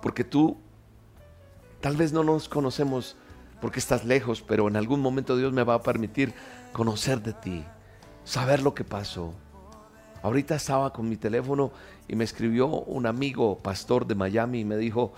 porque 0.00 0.24
tú 0.24 0.56
tal 1.80 1.96
vez 1.96 2.12
no 2.12 2.24
nos 2.24 2.48
conocemos 2.48 3.16
porque 3.60 3.80
estás 3.80 4.04
lejos, 4.04 4.42
pero 4.42 4.68
en 4.68 4.76
algún 4.76 5.00
momento 5.00 5.36
Dios 5.36 5.52
me 5.52 5.64
va 5.64 5.74
a 5.74 5.82
permitir 5.82 6.32
conocer 6.72 7.22
de 7.22 7.32
ti, 7.32 7.64
saber 8.24 8.62
lo 8.62 8.74
que 8.74 8.84
pasó. 8.84 9.34
Ahorita 10.22 10.56
estaba 10.56 10.92
con 10.92 11.08
mi 11.08 11.16
teléfono 11.16 11.72
y 12.08 12.16
me 12.16 12.24
escribió 12.24 12.66
un 12.66 13.06
amigo 13.06 13.58
pastor 13.58 14.06
de 14.06 14.14
Miami 14.14 14.60
y 14.60 14.64
me 14.64 14.76
dijo, 14.76 15.12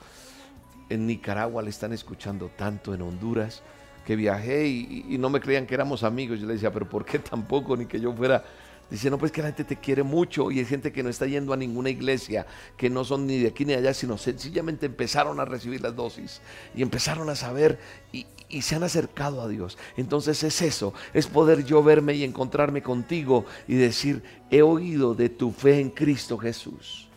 en 0.89 1.07
Nicaragua 1.07 1.63
le 1.63 1.71
están 1.71 1.93
escuchando 1.93 2.51
tanto, 2.57 2.93
en 2.93 3.03
Honduras, 3.03 3.63
que 4.05 4.17
viajé 4.17 4.67
y, 4.67 5.17
no 5.19 5.31
me 5.31 5.41
creían 5.41 5.67
que 5.67 5.75
éramos 5.75 6.03
amigos. 6.03 6.41
Yo 6.41 6.47
le 6.47 6.55
decía, 6.55 6.73
pero 6.73 6.89
¿por 6.89 7.05
qué 7.05 7.19
tampoco? 7.19 7.77
Ni 7.77 7.87
que 7.87 8.01
yo 8.01 8.13
fuera 8.13 8.45
Dice, 8.91 9.09
no, 9.09 9.19
pues 9.19 9.31
que 9.31 9.41
la 9.41 9.49
gente 9.49 9.63
te 9.63 9.77
quiere 9.77 10.03
mucho 10.03 10.51
y 10.51 10.59
hay 10.59 10.65
gente 10.65 10.93
que 10.93 11.05
no 11.05 11.11
está 11.11 11.25
yendo 11.25 11.53
a 11.53 11.57
ninguna 11.57 11.91
iglesia, 11.91 12.45
que 12.77 12.91
no 12.91 13.05
son 13.05 13.25
ni 13.25 13.39
de 13.39 13.49
aquí 13.49 13.65
ni 13.65 13.73
de 13.73 13.79
allá, 13.79 13.95
sino 13.95 14.19
sencillamente 14.19 14.87
empezaron 14.87 15.39
a 15.39 15.45
recibir 15.45 15.81
las 15.81 15.95
dosis 15.95 16.41
y 16.75 16.83
empezaron 16.83 17.31
a 17.31 17.37
saber 17.37 17.79
y, 18.13 18.27
y 18.49 18.63
se 18.63 18.75
han 18.75 18.83
acercado 18.83 19.43
a 19.43 19.49
Dios. 19.49 19.79
Entonces 19.97 20.43
es 20.43 20.61
eso, 20.61 20.93
es 21.15 21.29
poder 21.29 21.65
yo 21.65 21.85
verme 21.85 22.15
y 22.15 22.25
encontrarme 22.25 22.83
contigo 22.83 23.45
y 23.69 23.77
decir, 23.77 24.25
he 24.51 24.63
oído 24.63 25.15
de 25.15 25.29
tu 25.29 25.53
fe 25.53 25.79
en 25.79 25.91
Cristo 25.91 26.37
Jesús. 26.37 27.09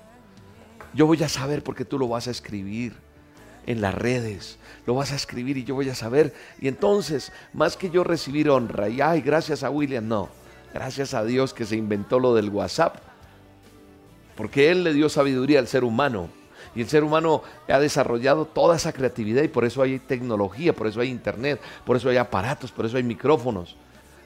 Yo 0.94 1.08
voy 1.08 1.24
a 1.24 1.30
saber 1.30 1.64
porque 1.64 1.86
tú 1.86 1.98
lo 1.98 2.08
vas 2.08 2.28
a 2.28 2.32
escribir 2.32 2.94
en 3.66 3.82
las 3.82 3.96
redes, 3.96 4.60
lo 4.86 4.94
vas 4.94 5.12
a 5.12 5.16
escribir 5.16 5.58
y 5.58 5.64
yo 5.64 5.74
voy 5.74 5.90
a 5.90 5.96
saber. 5.96 6.36
Y 6.62 6.68
entonces, 6.68 7.32
más 7.52 7.78
que 7.78 7.90
yo 7.90 8.04
recibir 8.04 8.52
honra 8.52 8.90
y, 8.90 9.02
ay, 9.02 9.22
gracias 9.22 9.64
a 9.64 9.72
William, 9.72 10.08
no 10.08 10.43
Gracias 10.74 11.14
a 11.14 11.24
Dios 11.24 11.54
que 11.54 11.66
se 11.66 11.76
inventó 11.76 12.20
lo 12.20 12.34
del 12.34 12.50
WhatsApp, 12.50 12.96
porque 14.36 14.72
Él 14.72 14.84
le 14.84 14.94
dio 14.94 15.08
sabiduría 15.08 15.60
al 15.60 15.68
ser 15.68 15.84
humano. 15.84 16.30
Y 16.76 16.82
el 16.82 16.90
ser 16.90 17.04
humano 17.04 17.44
ha 17.68 17.78
desarrollado 17.78 18.46
toda 18.46 18.76
esa 18.76 18.94
creatividad 18.94 19.44
y 19.44 19.48
por 19.48 19.66
eso 19.66 19.84
hay 19.84 20.00
tecnología, 20.00 20.74
por 20.74 20.88
eso 20.88 21.02
hay 21.02 21.10
internet, 21.10 21.62
por 21.86 21.98
eso 21.98 22.10
hay 22.10 22.18
aparatos, 22.18 22.72
por 22.72 22.86
eso 22.86 22.98
hay 22.98 23.04
micrófonos. 23.04 23.76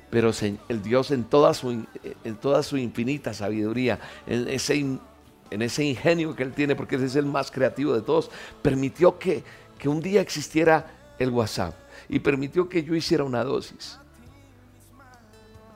Pero 0.10 0.32
el 0.70 0.82
Dios 0.82 1.12
en 1.12 1.26
toda 1.26 1.54
su, 1.54 2.78
infinita 2.78 3.34
sabiduría, 3.34 4.00
en 4.26 4.48
ese, 4.48 4.76
en 4.78 5.62
ese 5.62 5.84
ingenio 5.84 6.34
que 6.34 6.44
Él 6.44 6.54
tiene, 6.54 6.78
porque 6.78 6.96
Él 6.96 7.04
es 7.04 7.18
el 7.18 7.26
más 7.26 7.52
creativo 7.52 7.94
de 7.94 8.02
todos, 8.02 8.32
permitió 8.62 9.20
que 9.20 9.44
un 9.84 10.00
día 10.00 10.22
existiera 10.22 10.86
el 11.20 11.32
WhatsApp 11.32 11.74
y 12.08 12.20
permitió 12.20 12.70
que 12.70 12.84
yo 12.84 12.96
hiciera 12.96 13.26
una 13.26 13.44
dosis. 13.44 14.00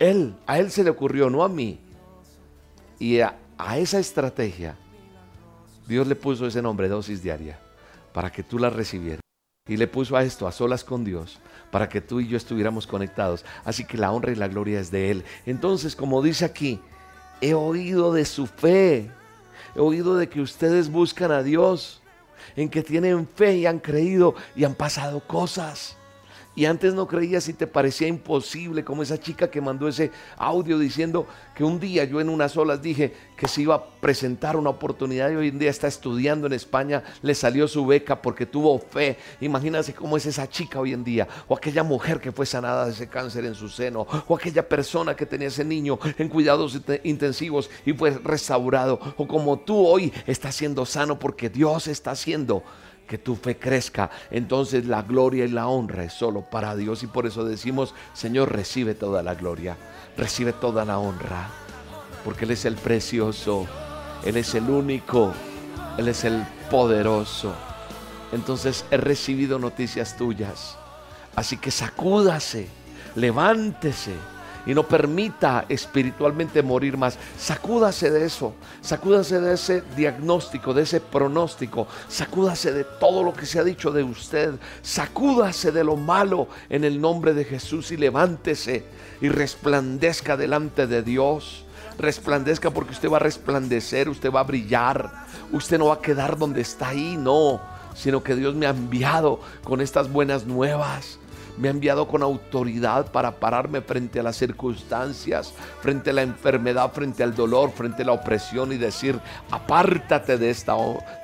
Él, 0.01 0.33
a 0.47 0.57
él 0.57 0.71
se 0.71 0.83
le 0.83 0.89
ocurrió, 0.89 1.29
no 1.29 1.43
a 1.43 1.47
mí. 1.47 1.79
Y 2.97 3.19
a, 3.19 3.37
esa 3.77 3.99
estrategia, 3.99 4.75
Dios 5.87 6.07
le 6.07 6.15
puso 6.15 6.47
ese 6.47 6.59
nombre, 6.59 6.89
dosis 6.89 7.21
diaria, 7.21 7.59
para 8.11 8.31
que 8.31 8.41
tú 8.41 8.57
la 8.57 8.71
recibieras. 8.71 9.21
Y 9.67 9.77
le 9.77 9.85
puso 9.87 10.17
a 10.17 10.23
esto, 10.23 10.47
a 10.47 10.51
solas 10.51 10.83
con 10.83 11.03
Dios, 11.03 11.37
para 11.69 11.87
que 11.87 12.01
tú 12.01 12.19
y 12.19 12.27
yo 12.27 12.35
estuviéramos 12.35 12.87
conectados. 12.87 13.45
Así 13.63 13.85
que 13.85 13.95
la 13.95 14.11
honra 14.11 14.31
y 14.31 14.35
la 14.35 14.47
gloria 14.47 14.79
es 14.79 14.89
de 14.89 15.11
Él. 15.11 15.23
Entonces, 15.45 15.95
como 15.95 16.23
dice 16.23 16.45
aquí, 16.45 16.79
he 17.39 17.53
oído 17.53 18.11
de 18.11 18.25
su 18.25 18.47
fe. 18.47 19.11
He 19.75 19.79
oído 19.79 20.15
de 20.15 20.27
que 20.29 20.41
ustedes 20.41 20.89
buscan 20.89 21.31
a 21.31 21.43
Dios, 21.43 22.01
en 22.55 22.69
que 22.69 22.81
tienen 22.81 23.27
fe 23.27 23.57
y 23.57 23.65
han 23.67 23.77
creído 23.77 24.33
y 24.55 24.63
han 24.63 24.73
pasado 24.73 25.19
cosas 25.19 25.95
y 26.53 26.65
antes 26.65 26.93
no 26.93 27.07
creías 27.07 27.47
y 27.47 27.53
te 27.53 27.65
parecía 27.65 28.07
imposible, 28.07 28.83
como 28.83 29.03
esa 29.03 29.17
chica 29.17 29.49
que 29.49 29.61
mandó 29.61 29.87
ese 29.87 30.11
audio 30.37 30.77
diciendo 30.77 31.25
que 31.55 31.63
un 31.63 31.79
día 31.79 32.03
yo 32.03 32.19
en 32.19 32.27
unas 32.27 32.57
olas 32.57 32.81
dije 32.81 33.13
que 33.37 33.47
se 33.47 33.61
iba 33.61 33.75
a 33.75 33.85
presentar 34.01 34.57
una 34.57 34.69
oportunidad 34.69 35.31
y 35.31 35.35
hoy 35.35 35.47
en 35.47 35.59
día 35.59 35.69
está 35.69 35.87
estudiando 35.87 36.47
en 36.47 36.53
España, 36.53 37.03
le 37.21 37.35
salió 37.35 37.67
su 37.67 37.85
beca 37.85 38.21
porque 38.21 38.45
tuvo 38.45 38.77
fe. 38.79 39.17
Imagínate 39.39 39.93
cómo 39.93 40.17
es 40.17 40.25
esa 40.25 40.49
chica 40.49 40.79
hoy 40.79 40.91
en 40.93 41.03
día, 41.03 41.27
o 41.47 41.55
aquella 41.55 41.83
mujer 41.83 42.19
que 42.19 42.31
fue 42.33 42.45
sanada 42.45 42.85
de 42.85 42.91
ese 42.91 43.07
cáncer 43.07 43.45
en 43.45 43.55
su 43.55 43.69
seno, 43.69 44.05
o 44.27 44.35
aquella 44.35 44.67
persona 44.67 45.15
que 45.15 45.25
tenía 45.25 45.47
ese 45.47 45.63
niño 45.63 45.99
en 46.17 46.27
cuidados 46.27 46.79
intensivos 47.03 47.69
y 47.85 47.93
fue 47.93 48.11
restaurado, 48.11 48.99
o 49.15 49.25
como 49.27 49.59
tú 49.59 49.87
hoy 49.87 50.11
estás 50.27 50.55
siendo 50.55 50.85
sano 50.85 51.17
porque 51.17 51.49
Dios 51.49 51.87
está 51.87 52.11
haciendo 52.11 52.63
que 53.11 53.17
tu 53.17 53.35
fe 53.35 53.57
crezca, 53.57 54.09
entonces 54.31 54.85
la 54.85 55.01
gloria 55.01 55.43
y 55.43 55.49
la 55.49 55.67
honra 55.67 56.05
es 56.05 56.13
solo 56.13 56.43
para 56.49 56.77
Dios. 56.77 57.03
Y 57.03 57.07
por 57.07 57.25
eso 57.25 57.43
decimos, 57.43 57.93
Señor, 58.13 58.53
recibe 58.53 58.93
toda 58.95 59.21
la 59.21 59.35
gloria, 59.35 59.75
recibe 60.15 60.53
toda 60.53 60.85
la 60.85 60.97
honra, 60.97 61.49
porque 62.23 62.45
Él 62.45 62.51
es 62.51 62.63
el 62.63 62.75
precioso, 62.75 63.67
Él 64.23 64.37
es 64.37 64.55
el 64.55 64.69
único, 64.69 65.33
Él 65.97 66.07
es 66.07 66.23
el 66.23 66.41
poderoso. 66.69 67.53
Entonces 68.31 68.85
he 68.91 68.95
recibido 68.95 69.59
noticias 69.59 70.15
tuyas, 70.15 70.77
así 71.35 71.57
que 71.57 71.69
sacúdase, 71.69 72.69
Levántese 73.15 74.15
y 74.65 74.73
no 74.73 74.83
permita 74.83 75.65
espiritualmente 75.69 76.61
morir 76.61 76.97
más. 76.97 77.17
Sacúdase 77.37 78.11
de 78.11 78.25
eso, 78.25 78.53
sacúdase 78.81 79.39
de 79.39 79.53
ese 79.53 79.83
diagnóstico, 79.95 80.73
de 80.73 80.83
ese 80.83 80.99
pronóstico, 80.99 81.87
sacúdase 82.07 82.71
de 82.71 82.83
todo 82.83 83.23
lo 83.23 83.33
que 83.33 83.45
se 83.45 83.59
ha 83.59 83.63
dicho 83.63 83.91
de 83.91 84.03
usted, 84.03 84.53
sacúdase 84.81 85.71
de 85.71 85.83
lo 85.83 85.95
malo 85.95 86.47
en 86.69 86.83
el 86.83 87.01
nombre 87.01 87.33
de 87.33 87.45
Jesús 87.45 87.91
y 87.91 87.97
levántese 87.97 88.85
y 89.21 89.29
resplandezca 89.29 90.37
delante 90.37 90.87
de 90.87 91.03
Dios. 91.03 91.65
Resplandezca 91.97 92.71
porque 92.71 92.93
usted 92.93 93.11
va 93.11 93.17
a 93.17 93.19
resplandecer, 93.19 94.09
usted 94.09 94.31
va 94.31 94.39
a 94.39 94.43
brillar, 94.43 95.11
usted 95.51 95.77
no 95.77 95.87
va 95.87 95.95
a 95.95 96.01
quedar 96.01 96.37
donde 96.37 96.61
está 96.61 96.89
ahí, 96.89 97.15
no, 97.17 97.61
sino 97.93 98.23
que 98.23 98.35
Dios 98.35 98.55
me 98.55 98.65
ha 98.65 98.71
enviado 98.71 99.39
con 99.63 99.81
estas 99.81 100.11
buenas 100.11 100.45
nuevas 100.45 101.19
me 101.57 101.67
ha 101.67 101.71
enviado 101.71 102.07
con 102.07 102.23
autoridad 102.23 103.11
para 103.11 103.31
pararme 103.31 103.81
frente 103.81 104.19
a 104.19 104.23
las 104.23 104.35
circunstancias, 104.35 105.53
frente 105.81 106.09
a 106.09 106.13
la 106.13 106.21
enfermedad, 106.21 106.91
frente 106.91 107.23
al 107.23 107.35
dolor, 107.35 107.71
frente 107.71 108.03
a 108.03 108.05
la 108.05 108.11
opresión 108.13 108.71
y 108.71 108.77
decir, 108.77 109.19
apártate 109.49 110.37
de 110.37 110.49
esta, 110.49 110.75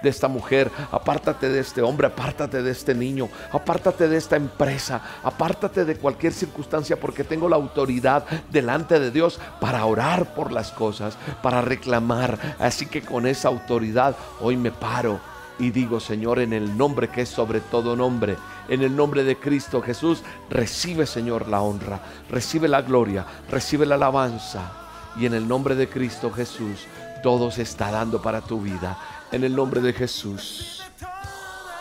de 0.02 0.10
esta 0.10 0.28
mujer, 0.28 0.72
apártate 0.92 1.50
de 1.50 1.60
este 1.60 1.82
hombre, 1.82 2.08
apártate 2.08 2.62
de 2.62 2.72
este 2.72 2.94
niño, 2.94 3.30
apártate 3.52 4.08
de 4.08 4.18
esta 4.18 4.36
empresa, 4.36 5.02
apártate 5.24 5.86
de 5.86 5.98
cualquier 5.98 6.34
circunstancia 6.34 7.00
porque 7.00 7.24
tengo 7.24 7.50
la 7.50 7.56
autoridad 7.56 8.26
delante 8.52 9.00
de 9.00 9.12
Dios 9.12 9.40
para 9.60 9.86
orar 9.86 10.34
por 10.34 10.52
las 10.52 10.72
cosas, 10.72 11.18
para 11.42 11.62
reclamar. 11.62 12.56
Así 12.60 12.86
que 12.86 13.02
con 13.02 13.28
esa 13.28 13.48
autoridad 13.48 14.16
hoy 14.42 14.58
me 14.58 14.72
paro 14.72 15.20
y 15.60 15.72
digo, 15.72 16.00
Señor, 16.00 16.40
en 16.40 16.54
el 16.54 16.78
nombre 16.78 17.10
que 17.10 17.22
es 17.22 17.30
sobre 17.30 17.62
todo 17.62 17.96
nombre, 17.96 18.38
en 18.68 18.84
el 18.84 18.96
nombre 18.96 19.24
de 19.24 19.38
Cristo 19.38 19.82
Jesús, 19.82 20.22
recibe, 20.50 21.06
Señor, 21.06 21.48
la 21.48 21.62
honra, 21.62 22.00
recibe 22.30 22.68
la 22.68 22.82
gloria, 22.82 23.26
recibe 23.50 23.86
la 23.86 23.96
alabanza. 23.96 24.72
Y 25.20 25.26
en 25.26 25.34
el 25.34 25.48
nombre 25.48 25.76
de 25.76 25.90
Cristo 25.90 26.32
Jesús, 26.32 26.86
todo 27.24 27.50
se 27.50 27.64
está 27.64 27.90
dando 27.90 28.22
para 28.22 28.42
tu 28.42 28.62
vida. 28.62 28.98
En 29.32 29.44
el 29.44 29.56
nombre 29.56 29.82
de 29.82 29.94
Jesús. 29.94 30.84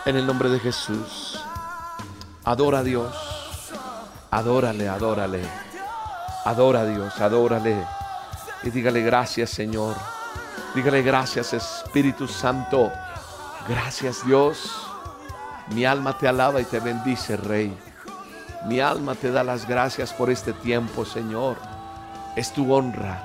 En 0.06 0.16
el 0.16 0.26
nombre 0.26 0.48
de 0.48 0.58
Jesús. 0.58 1.38
Adora 2.44 2.78
a 2.78 2.82
Dios. 2.82 3.14
Adórale, 4.30 4.88
adórale. 4.88 5.42
Adora 6.44 6.80
a 6.80 6.86
Dios, 6.86 7.20
adórale. 7.20 7.76
Y 8.62 8.70
dígale 8.70 9.02
gracias, 9.02 9.50
Señor. 9.50 9.96
Dígale 10.74 11.02
gracias, 11.02 11.52
Espíritu 11.52 12.26
Santo. 12.26 12.90
Gracias 13.68 14.24
Dios. 14.24 14.70
Mi 15.74 15.84
alma 15.84 16.16
te 16.16 16.28
alaba 16.28 16.60
y 16.60 16.64
te 16.64 16.78
bendice, 16.78 17.36
Rey. 17.36 17.76
Mi 18.68 18.78
alma 18.78 19.16
te 19.16 19.32
da 19.32 19.42
las 19.42 19.66
gracias 19.66 20.12
por 20.12 20.30
este 20.30 20.52
tiempo, 20.52 21.04
Señor. 21.04 21.56
Es 22.36 22.52
tu 22.52 22.72
honra, 22.72 23.24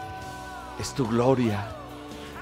es 0.80 0.96
tu 0.96 1.08
gloria, 1.08 1.64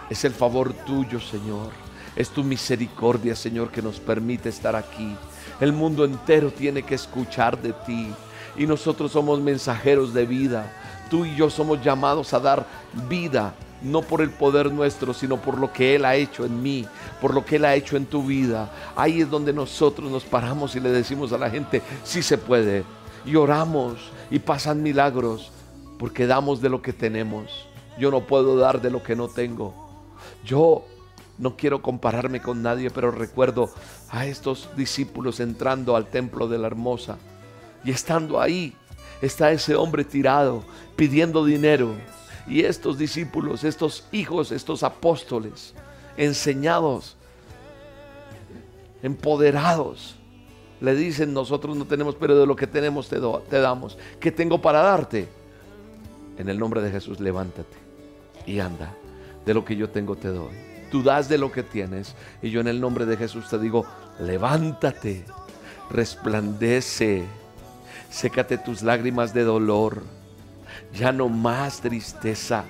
es 0.10 0.24
el 0.24 0.34
favor 0.34 0.72
tuyo, 0.86 1.20
Señor. 1.20 1.72
Es 2.16 2.30
tu 2.30 2.42
misericordia, 2.42 3.36
Señor, 3.36 3.70
que 3.70 3.82
nos 3.82 4.00
permite 4.00 4.48
estar 4.48 4.78
aquí. 4.78 5.16
El 5.60 5.74
mundo 5.74 6.06
entero 6.06 6.52
tiene 6.52 6.84
que 6.84 6.96
escuchar 6.96 7.62
de 7.62 7.74
ti. 7.74 8.14
Y 8.56 8.66
nosotros 8.66 9.12
somos 9.12 9.42
mensajeros 9.42 10.14
de 10.14 10.26
vida. 10.26 10.72
Tú 11.10 11.26
y 11.26 11.36
yo 11.36 11.50
somos 11.50 11.84
llamados 11.84 12.34
a 12.34 12.40
dar 12.40 12.66
vida 13.10 13.54
no 13.82 14.02
por 14.02 14.22
el 14.22 14.30
poder 14.30 14.72
nuestro, 14.72 15.14
sino 15.14 15.38
por 15.38 15.58
lo 15.58 15.72
que 15.72 15.96
Él 15.96 16.06
ha 16.06 16.16
hecho 16.16 16.46
en 16.46 16.62
mí, 16.62 16.86
por 17.22 17.34
lo 17.34 17.46
que 17.46 17.58
Él 17.58 17.66
ha 17.66 17.76
hecho 17.76 17.98
en 17.98 18.06
tu 18.06 18.24
vida. 18.24 18.72
Ahí 18.96 19.22
es 19.22 19.30
donde 19.30 19.54
nosotros 19.54 20.12
nos 20.12 20.24
paramos 20.24 20.76
y 20.76 20.80
le 20.80 20.90
decimos 20.90 21.32
a 21.34 21.38
la 21.38 21.50
gente, 21.50 21.82
sí 22.04 22.22
se 22.22 22.38
puede. 22.38 22.84
Y 23.26 23.36
oramos 23.36 24.12
y 24.32 24.40
pasan 24.40 24.84
milagros, 24.84 25.52
porque 25.98 26.28
damos 26.28 26.62
de 26.62 26.70
lo 26.70 26.82
que 26.82 26.94
tenemos. 26.94 27.68
Yo 28.00 28.12
no 28.12 28.22
puedo 28.22 28.58
dar 28.58 28.82
de 28.82 28.90
lo 28.90 29.04
que 29.04 29.16
no 29.16 29.28
tengo. 29.28 29.74
Yo 30.46 30.86
no 31.38 31.56
quiero 31.56 31.82
compararme 31.82 32.42
con 32.42 32.62
nadie, 32.62 32.90
pero 32.90 33.12
recuerdo 33.12 33.70
a 34.10 34.26
estos 34.26 34.70
discípulos 34.76 35.40
entrando 35.40 35.96
al 35.96 36.08
templo 36.08 36.48
de 36.48 36.58
la 36.58 36.68
hermosa 36.68 37.18
y 37.84 37.92
estando 37.92 38.42
ahí, 38.42 38.74
está 39.22 39.52
ese 39.52 39.76
hombre 39.76 40.04
tirado 40.04 40.64
pidiendo 40.96 41.46
dinero 41.46 41.94
y 42.50 42.62
estos 42.62 42.98
discípulos, 42.98 43.64
estos 43.64 44.06
hijos, 44.12 44.52
estos 44.52 44.82
apóstoles, 44.82 45.76
enseñados, 46.18 47.16
empoderados, 49.04 50.16
le 50.82 50.96
dicen, 50.96 51.34
nosotros 51.34 51.78
no 51.78 51.86
tenemos, 51.86 52.16
pero 52.16 52.38
de 52.38 52.48
lo 52.48 52.56
que 52.56 52.66
tenemos 52.66 53.08
te, 53.08 53.20
te 53.50 53.60
damos. 53.60 53.98
¿Qué 54.20 54.32
tengo 54.32 54.62
para 54.62 54.82
darte? 54.82 55.28
En 56.38 56.50
el 56.50 56.58
nombre 56.58 56.82
de 56.82 56.90
Jesús, 56.90 57.20
levántate 57.20 57.78
y 58.46 58.60
anda. 58.60 58.96
De 59.46 59.54
lo 59.54 59.64
que 59.64 59.76
yo 59.76 59.90
tengo 59.90 60.16
te 60.16 60.30
doy. 60.30 60.56
Tú 60.90 61.04
das 61.04 61.30
de 61.30 61.38
lo 61.38 61.52
que 61.52 61.64
tienes. 61.64 62.16
Y 62.42 62.50
yo 62.50 62.62
en 62.62 62.68
el 62.68 62.82
nombre 62.82 63.06
de 63.06 63.18
Jesús 63.18 63.50
te 63.50 63.60
digo, 63.60 63.86
levántate, 64.20 65.26
resplandece, 65.92 67.26
sécate 68.10 68.58
tus 68.58 68.82
lágrimas 68.82 69.34
de 69.34 69.44
dolor 69.44 70.02
ya 70.94 71.12
no 71.12 71.30
más 71.30 71.82
tristeza, 71.82 72.66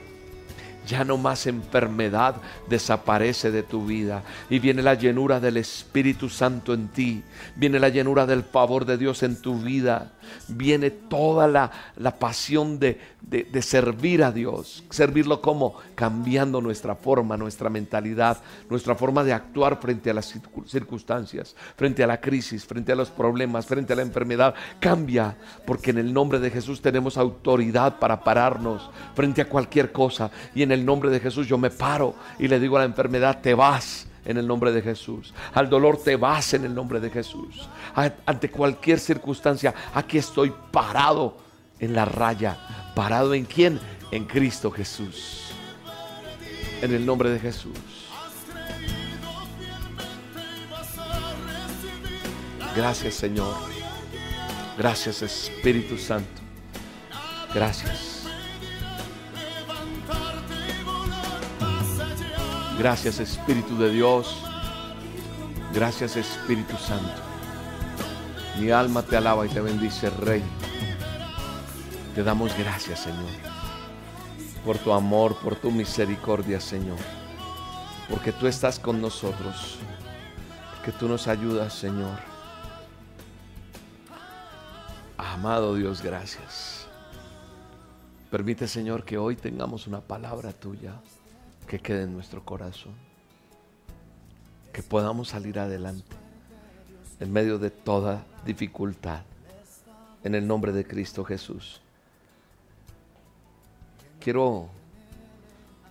ya 0.87 1.03
no 1.03 1.17
más 1.17 1.45
enfermedad 1.47 2.35
desaparece 2.67 3.51
de 3.51 3.63
tu 3.63 3.85
vida. 3.85 4.23
Y 4.49 4.59
viene 4.59 4.81
la 4.81 4.95
llenura 4.95 5.39
del 5.39 5.57
Espíritu 5.57 6.29
Santo 6.29 6.73
en 6.73 6.87
ti, 6.87 7.23
viene 7.55 7.79
la 7.79 7.89
llenura 7.89 8.25
del 8.25 8.43
favor 8.43 8.85
de 8.85 8.97
Dios 8.97 9.23
en 9.23 9.41
tu 9.41 9.59
vida, 9.59 10.11
viene 10.47 10.89
toda 10.89 11.47
la, 11.47 11.71
pasión 12.19 12.79
de, 12.79 12.99
de, 13.21 13.61
servir 13.61 14.23
a 14.23 14.31
Dios. 14.31 14.83
Servirlo 14.89 15.41
como 15.41 15.75
cambiando 15.95 16.61
nuestra 16.61 16.95
forma, 16.95 17.37
nuestra 17.37 17.69
mentalidad, 17.69 18.41
nuestra 18.69 18.95
forma 18.95 19.23
de 19.23 19.33
actuar 19.33 19.79
frente 19.81 20.09
a 20.09 20.13
las 20.13 20.33
circunstancias, 20.65 21.55
frente 21.75 22.03
a 22.03 22.07
la 22.07 22.19
crisis, 22.19 22.65
frente 22.65 22.91
a 22.91 22.95
los 22.95 23.09
problemas, 23.09 23.65
frente 23.65 23.93
a 23.93 23.95
la 23.95 24.01
enfermedad. 24.01 24.55
Cambia, 24.79 25.37
porque 25.65 25.91
en 25.91 25.99
el 25.99 26.13
nombre 26.13 26.39
de 26.39 26.51
Jesús 26.51 26.81
tenemos 26.81 27.17
autoridad 27.17 27.99
para 27.99 28.23
pararnos 28.23 28.89
frente 29.15 29.41
a 29.41 29.49
cualquier 29.49 29.91
cosa. 29.91 30.31
Y 30.55 30.63
en 30.63 30.71
el 30.71 30.85
nombre 30.85 31.09
de 31.09 31.19
Jesús 31.19 31.47
yo 31.47 31.57
me 31.57 31.69
paro 31.69 32.15
y 32.37 32.47
le 32.47 32.59
digo 32.59 32.77
a 32.77 32.79
la 32.79 32.85
enfermedad, 32.85 33.41
te 33.41 33.53
vas 33.53 34.07
en 34.25 34.37
el 34.37 34.47
nombre 34.47 34.71
de 34.71 34.81
Jesús. 34.81 35.33
Al 35.53 35.69
dolor 35.69 36.01
te 36.03 36.15
vas 36.15 36.53
en 36.53 36.65
el 36.65 36.75
nombre 36.75 36.99
de 36.99 37.09
Jesús. 37.09 37.67
Ante 37.95 38.49
cualquier 38.49 38.99
circunstancia, 38.99 39.73
aquí 39.93 40.17
estoy 40.17 40.53
parado 40.71 41.37
en 41.79 41.93
la 41.93 42.05
raya. 42.05 42.57
¿Parado 42.95 43.33
en 43.33 43.45
quién? 43.45 43.79
En 44.11 44.25
Cristo 44.25 44.71
Jesús. 44.71 45.51
En 46.81 46.93
el 46.93 47.05
nombre 47.05 47.29
de 47.29 47.39
Jesús. 47.39 47.77
Gracias 52.75 53.15
Señor. 53.15 53.53
Gracias 54.77 55.21
Espíritu 55.21 55.97
Santo. 55.97 56.41
Gracias. 57.53 58.25
Gracias 62.77 63.19
Espíritu 63.19 63.77
de 63.77 63.89
Dios. 63.89 64.37
Gracias 65.73 66.15
Espíritu 66.15 66.77
Santo. 66.77 67.28
Mi 68.59 68.71
alma 68.71 69.01
te 69.01 69.15
alaba 69.15 69.45
y 69.45 69.49
te 69.49 69.61
bendice, 69.61 70.09
Rey. 70.09 70.43
Te 72.13 72.23
damos 72.23 72.57
gracias, 72.57 72.99
Señor, 72.99 73.29
por 74.65 74.77
tu 74.77 74.91
amor, 74.91 75.37
por 75.39 75.55
tu 75.55 75.71
misericordia, 75.71 76.59
Señor. 76.59 76.97
Porque 78.09 78.33
tú 78.33 78.47
estás 78.47 78.77
con 78.77 79.01
nosotros. 79.01 79.77
Porque 80.75 80.91
tú 80.91 81.07
nos 81.07 81.29
ayudas, 81.29 81.73
Señor. 81.73 82.19
Amado 85.17 85.75
Dios, 85.75 86.01
gracias. 86.01 86.85
Permite, 88.29 88.67
Señor, 88.67 89.05
que 89.05 89.17
hoy 89.17 89.37
tengamos 89.37 89.87
una 89.87 90.01
palabra 90.01 90.51
tuya 90.51 90.95
que 91.65 91.79
quede 91.79 92.03
en 92.03 92.13
nuestro 92.13 92.43
corazón. 92.43 92.93
Que 94.73 94.83
podamos 94.83 95.29
salir 95.29 95.59
adelante 95.59 96.18
en 97.19 97.31
medio 97.31 97.59
de 97.59 97.69
toda 97.69 98.25
dificultad. 98.45 99.21
En 100.23 100.35
el 100.35 100.47
nombre 100.47 100.71
de 100.71 100.85
Cristo 100.85 101.23
Jesús. 101.23 101.81
Quiero, 104.19 104.67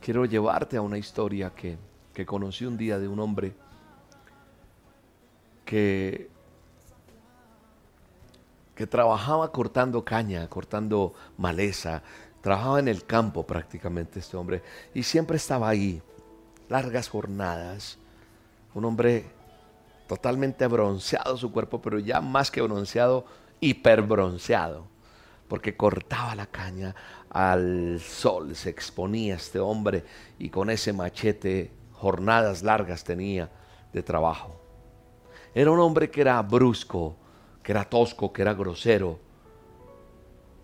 quiero 0.00 0.24
llevarte 0.26 0.76
a 0.76 0.82
una 0.82 0.98
historia 0.98 1.50
que, 1.50 1.78
que 2.12 2.26
conocí 2.26 2.66
un 2.66 2.76
día 2.76 2.98
de 2.98 3.08
un 3.08 3.20
hombre 3.20 3.54
que, 5.64 6.28
que 8.74 8.86
trabajaba 8.86 9.50
cortando 9.50 10.04
caña, 10.04 10.46
cortando 10.48 11.14
maleza, 11.38 12.02
Trabajaba 12.40 12.78
en 12.78 12.88
el 12.88 13.04
campo 13.04 13.44
prácticamente 13.44 14.20
este 14.20 14.36
hombre 14.36 14.62
y 14.94 15.02
siempre 15.02 15.36
estaba 15.36 15.68
ahí, 15.68 16.00
largas 16.68 17.08
jornadas. 17.08 17.98
Un 18.74 18.84
hombre 18.84 19.26
totalmente 20.08 20.66
bronceado 20.66 21.36
su 21.36 21.52
cuerpo, 21.52 21.80
pero 21.80 22.00
ya 22.00 22.20
más 22.20 22.50
que 22.50 22.62
bronceado, 22.62 23.24
hiperbronceado. 23.60 24.86
porque 25.46 25.78
cortaba 25.78 26.34
la 26.34 26.44
caña 26.44 26.94
al 27.30 28.00
sol, 28.00 28.54
se 28.54 28.68
exponía 28.68 29.36
este 29.36 29.58
hombre 29.58 30.04
y 30.38 30.50
con 30.50 30.68
ese 30.68 30.92
machete 30.92 31.70
jornadas 31.94 32.62
largas 32.62 33.02
tenía 33.02 33.50
de 33.90 34.02
trabajo. 34.02 34.60
Era 35.54 35.70
un 35.70 35.80
hombre 35.80 36.10
que 36.10 36.20
era 36.20 36.42
brusco, 36.42 37.16
que 37.62 37.72
era 37.72 37.84
tosco, 37.84 38.30
que 38.30 38.42
era 38.42 38.52
grosero, 38.52 39.18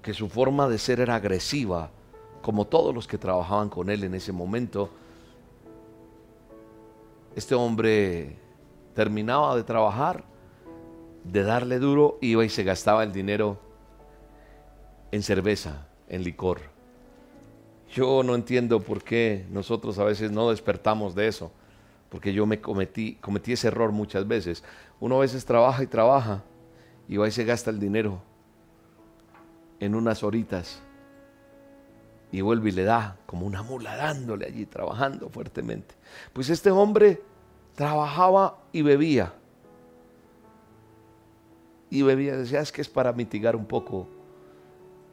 que 0.02 0.12
su 0.12 0.28
forma 0.28 0.68
de 0.68 0.76
ser 0.76 1.00
era 1.00 1.14
agresiva, 1.14 1.90
como 2.42 2.66
todos 2.66 2.94
los 2.94 3.06
que 3.08 3.16
trabajaban 3.16 3.70
con 3.70 3.88
él 3.88 4.04
en 4.04 4.14
ese 4.14 4.32
momento. 4.32 4.90
Este 7.34 7.54
hombre 7.54 8.36
terminaba 8.94 9.56
de 9.56 9.64
trabajar, 9.64 10.24
de 11.24 11.42
darle 11.42 11.78
duro, 11.78 12.18
iba 12.20 12.44
y 12.44 12.48
se 12.48 12.64
gastaba 12.64 13.02
el 13.02 13.12
dinero 13.12 13.58
en 15.10 15.22
cerveza, 15.22 15.86
en 16.08 16.22
licor. 16.22 16.60
Yo 17.92 18.22
no 18.22 18.34
entiendo 18.34 18.80
por 18.80 19.02
qué 19.02 19.46
nosotros 19.50 19.98
a 19.98 20.04
veces 20.04 20.30
no 20.30 20.50
despertamos 20.50 21.14
de 21.14 21.28
eso, 21.28 21.52
porque 22.08 22.32
yo 22.32 22.46
me 22.46 22.60
cometí, 22.60 23.16
cometí 23.16 23.52
ese 23.52 23.68
error 23.68 23.92
muchas 23.92 24.26
veces. 24.26 24.64
Uno 25.00 25.16
a 25.16 25.20
veces 25.20 25.44
trabaja 25.44 25.82
y 25.82 25.86
trabaja 25.86 26.42
y 27.08 27.16
va 27.16 27.28
y 27.28 27.30
se 27.30 27.44
gasta 27.44 27.70
el 27.70 27.78
dinero 27.78 28.20
en 29.80 29.94
unas 29.94 30.22
horitas 30.22 30.80
y 32.32 32.40
vuelve 32.40 32.70
y 32.70 32.72
le 32.72 32.84
da 32.84 33.16
como 33.26 33.46
una 33.46 33.62
mula 33.62 33.96
dándole 33.96 34.46
allí, 34.46 34.66
trabajando 34.66 35.28
fuertemente. 35.28 35.94
Pues 36.32 36.50
este 36.50 36.70
hombre 36.70 37.22
trabajaba 37.74 38.58
y 38.72 38.82
bebía. 38.82 39.34
Y 41.90 42.02
bebía, 42.02 42.36
decía, 42.36 42.60
es 42.60 42.72
que 42.72 42.80
es 42.80 42.88
para 42.88 43.12
mitigar 43.12 43.54
un 43.56 43.66
poco 43.66 44.08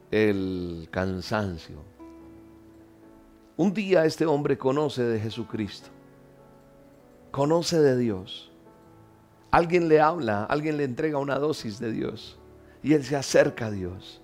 el 0.10 0.88
cansancio. 0.92 1.78
Un 3.58 3.74
día 3.74 4.06
este 4.06 4.26
hombre 4.26 4.58
conoce 4.58 5.04
de 5.04 5.20
Jesucristo, 5.20 5.90
conoce 7.30 7.80
de 7.80 7.98
Dios. 7.98 8.52
Alguien 9.52 9.88
le 9.88 10.00
habla, 10.00 10.46
alguien 10.46 10.78
le 10.78 10.86
entrega 10.86 11.18
una 11.18 11.38
dosis 11.38 11.80
de 11.80 11.92
Dios 11.92 12.40
y 12.82 12.94
él 12.94 13.04
se 13.04 13.16
acerca 13.16 13.68
a 13.68 13.72
Dios. 13.72 14.22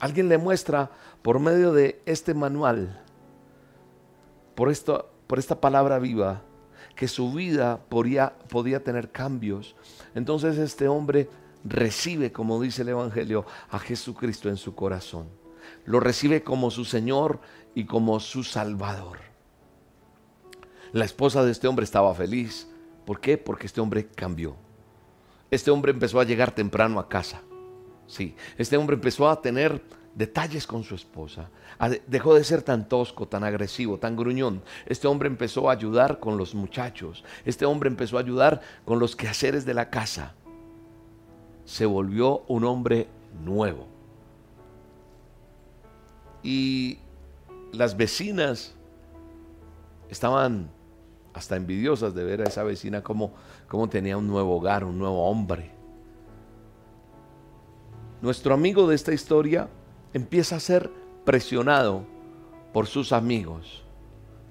Alguien 0.00 0.28
le 0.28 0.38
muestra 0.38 0.90
por 1.22 1.40
medio 1.40 1.72
de 1.72 2.00
este 2.06 2.32
manual, 2.32 3.02
por, 4.54 4.70
esto, 4.70 5.10
por 5.26 5.38
esta 5.38 5.60
palabra 5.60 5.98
viva, 5.98 6.42
que 6.98 7.06
su 7.06 7.32
vida 7.32 7.78
podía, 7.88 8.32
podía 8.48 8.82
tener 8.82 9.12
cambios. 9.12 9.76
Entonces 10.16 10.58
este 10.58 10.88
hombre 10.88 11.30
recibe, 11.62 12.32
como 12.32 12.60
dice 12.60 12.82
el 12.82 12.88
Evangelio, 12.88 13.46
a 13.70 13.78
Jesucristo 13.78 14.48
en 14.48 14.56
su 14.56 14.74
corazón. 14.74 15.28
Lo 15.84 16.00
recibe 16.00 16.42
como 16.42 16.72
su 16.72 16.84
Señor 16.84 17.38
y 17.76 17.84
como 17.84 18.18
su 18.18 18.42
Salvador. 18.42 19.18
La 20.90 21.04
esposa 21.04 21.44
de 21.44 21.52
este 21.52 21.68
hombre 21.68 21.84
estaba 21.84 22.12
feliz. 22.16 22.66
¿Por 23.06 23.20
qué? 23.20 23.38
Porque 23.38 23.68
este 23.68 23.80
hombre 23.80 24.08
cambió. 24.08 24.56
Este 25.52 25.70
hombre 25.70 25.92
empezó 25.92 26.18
a 26.18 26.24
llegar 26.24 26.50
temprano 26.50 26.98
a 26.98 27.08
casa. 27.08 27.42
Sí, 28.08 28.34
este 28.56 28.76
hombre 28.76 28.96
empezó 28.96 29.28
a 29.28 29.40
tener 29.40 29.80
detalles 30.14 30.66
con 30.66 30.82
su 30.82 30.94
esposa. 30.94 31.50
Dejó 32.06 32.34
de 32.34 32.44
ser 32.44 32.62
tan 32.62 32.88
tosco, 32.88 33.28
tan 33.28 33.44
agresivo, 33.44 33.98
tan 33.98 34.16
gruñón. 34.16 34.62
Este 34.86 35.06
hombre 35.06 35.28
empezó 35.28 35.68
a 35.68 35.72
ayudar 35.72 36.18
con 36.18 36.36
los 36.36 36.54
muchachos. 36.54 37.24
Este 37.44 37.64
hombre 37.64 37.88
empezó 37.88 38.16
a 38.16 38.20
ayudar 38.20 38.60
con 38.84 38.98
los 38.98 39.14
quehaceres 39.14 39.64
de 39.64 39.74
la 39.74 39.90
casa. 39.90 40.34
Se 41.64 41.86
volvió 41.86 42.44
un 42.48 42.64
hombre 42.64 43.08
nuevo. 43.44 43.86
Y 46.42 46.98
las 47.72 47.96
vecinas 47.96 48.74
estaban 50.08 50.70
hasta 51.34 51.56
envidiosas 51.56 52.14
de 52.14 52.24
ver 52.24 52.40
a 52.40 52.44
esa 52.44 52.64
vecina 52.64 53.02
como, 53.02 53.34
como 53.68 53.88
tenía 53.88 54.16
un 54.16 54.26
nuevo 54.26 54.56
hogar, 54.56 54.84
un 54.84 54.98
nuevo 54.98 55.28
hombre. 55.28 55.70
Nuestro 58.20 58.54
amigo 58.54 58.88
de 58.88 58.96
esta 58.96 59.12
historia 59.12 59.68
empieza 60.12 60.56
a 60.56 60.60
ser 60.60 60.90
presionado 61.24 62.04
por 62.72 62.86
sus 62.86 63.12
amigos, 63.12 63.84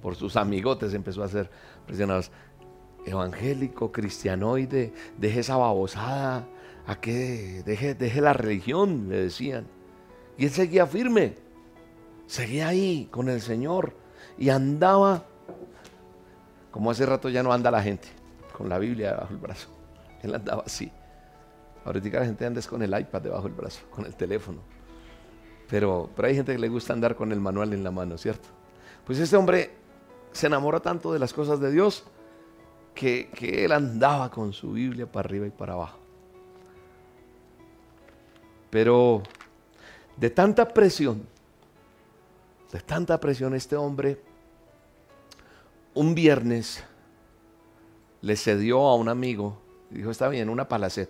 por 0.01 0.15
sus 0.15 0.35
amigotes 0.35 0.93
empezó 0.93 1.23
a 1.23 1.27
ser 1.27 1.49
presionado. 1.85 2.21
Evangélico, 3.05 3.91
cristianoide, 3.91 4.93
deje 5.17 5.39
esa 5.39 5.55
babosada, 5.55 6.45
a 6.85 6.99
que 6.99 7.63
deje, 7.65 7.95
deje 7.95 8.21
la 8.21 8.33
religión, 8.33 9.09
le 9.09 9.17
decían. 9.17 9.65
Y 10.37 10.45
él 10.45 10.51
seguía 10.51 10.85
firme, 10.85 11.35
seguía 12.27 12.67
ahí 12.67 13.07
con 13.09 13.29
el 13.29 13.41
Señor 13.41 13.93
y 14.37 14.49
andaba, 14.49 15.25
como 16.71 16.91
hace 16.91 17.05
rato 17.05 17.29
ya 17.29 17.43
no 17.43 17.51
anda 17.51 17.71
la 17.71 17.81
gente, 17.81 18.07
con 18.55 18.69
la 18.69 18.77
Biblia 18.77 19.11
debajo 19.11 19.29
del 19.29 19.37
brazo. 19.37 19.69
Él 20.23 20.35
andaba 20.35 20.63
así. 20.65 20.91
Ahorita 21.85 22.19
la 22.19 22.25
gente 22.25 22.45
anda 22.45 22.61
con 22.63 22.81
el 22.81 22.99
iPad 22.99 23.21
debajo 23.21 23.43
del 23.43 23.53
brazo, 23.53 23.81
con 23.89 24.05
el 24.05 24.15
teléfono. 24.15 24.59
Pero, 25.69 26.09
pero 26.15 26.27
hay 26.27 26.35
gente 26.35 26.53
que 26.53 26.59
le 26.59 26.69
gusta 26.69 26.93
andar 26.93 27.15
con 27.15 27.31
el 27.31 27.39
manual 27.39 27.73
en 27.73 27.83
la 27.83 27.91
mano, 27.91 28.17
¿cierto? 28.17 28.47
Pues 29.05 29.19
este 29.19 29.35
hombre 29.35 29.71
se 30.31 30.47
enamora 30.47 30.79
tanto 30.79 31.11
de 31.11 31.19
las 31.19 31.33
cosas 31.33 31.59
de 31.59 31.71
Dios 31.71 32.05
que, 32.93 33.29
que 33.35 33.65
él 33.65 33.71
andaba 33.71 34.29
con 34.29 34.53
su 34.53 34.73
Biblia 34.73 35.05
para 35.11 35.27
arriba 35.27 35.47
y 35.47 35.51
para 35.51 35.73
abajo. 35.73 35.99
Pero 38.69 39.23
de 40.15 40.29
tanta 40.29 40.67
presión, 40.67 41.25
de 42.71 42.79
tanta 42.81 43.19
presión, 43.19 43.53
este 43.53 43.75
hombre 43.75 44.21
un 45.93 46.13
viernes 46.13 46.83
le 48.21 48.35
cedió 48.35 48.79
a 48.87 48.95
un 48.95 49.09
amigo 49.09 49.57
dijo, 49.89 50.11
está 50.11 50.27
bien, 50.29 50.49
una 50.49 50.67
palacet, 50.67 51.09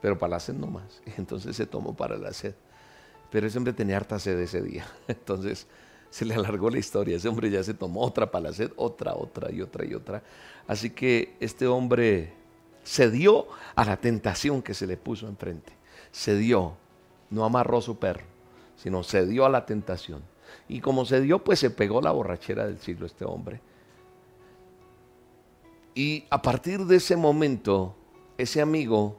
pero 0.00 0.18
palacet 0.18 0.56
no 0.56 0.66
más. 0.66 1.02
Y 1.06 1.10
entonces 1.18 1.56
se 1.56 1.66
tomó 1.66 1.94
para 1.94 2.16
la 2.16 2.32
sed. 2.32 2.54
Pero 3.32 3.46
ese 3.46 3.56
hombre 3.56 3.72
tenía 3.72 3.96
harta 3.96 4.18
sed 4.18 4.38
ese 4.38 4.60
día. 4.60 4.86
Entonces 5.08 5.66
se 6.10 6.26
le 6.26 6.34
alargó 6.34 6.68
la 6.68 6.78
historia. 6.78 7.16
Ese 7.16 7.28
hombre 7.28 7.50
ya 7.50 7.64
se 7.64 7.72
tomó 7.72 8.02
otra 8.02 8.30
para 8.30 8.52
sed, 8.52 8.70
otra, 8.76 9.14
otra 9.14 9.50
y 9.50 9.62
otra 9.62 9.86
y 9.86 9.94
otra. 9.94 10.22
Así 10.68 10.90
que 10.90 11.34
este 11.40 11.66
hombre 11.66 12.34
cedió 12.84 13.46
a 13.74 13.84
la 13.86 13.96
tentación 13.96 14.60
que 14.60 14.74
se 14.74 14.86
le 14.86 14.98
puso 14.98 15.26
enfrente. 15.26 15.72
Cedió, 16.12 16.74
no 17.30 17.46
amarró 17.46 17.80
su 17.80 17.98
perro, 17.98 18.24
sino 18.76 19.02
cedió 19.02 19.46
a 19.46 19.48
la 19.48 19.64
tentación. 19.64 20.22
Y 20.68 20.80
como 20.80 21.06
cedió, 21.06 21.42
pues 21.42 21.58
se 21.58 21.70
pegó 21.70 22.02
la 22.02 22.10
borrachera 22.10 22.66
del 22.66 22.78
siglo 22.78 23.06
este 23.06 23.24
hombre. 23.24 23.62
Y 25.94 26.26
a 26.28 26.42
partir 26.42 26.80
de 26.84 26.96
ese 26.96 27.16
momento, 27.16 27.94
ese 28.36 28.60
amigo 28.60 29.18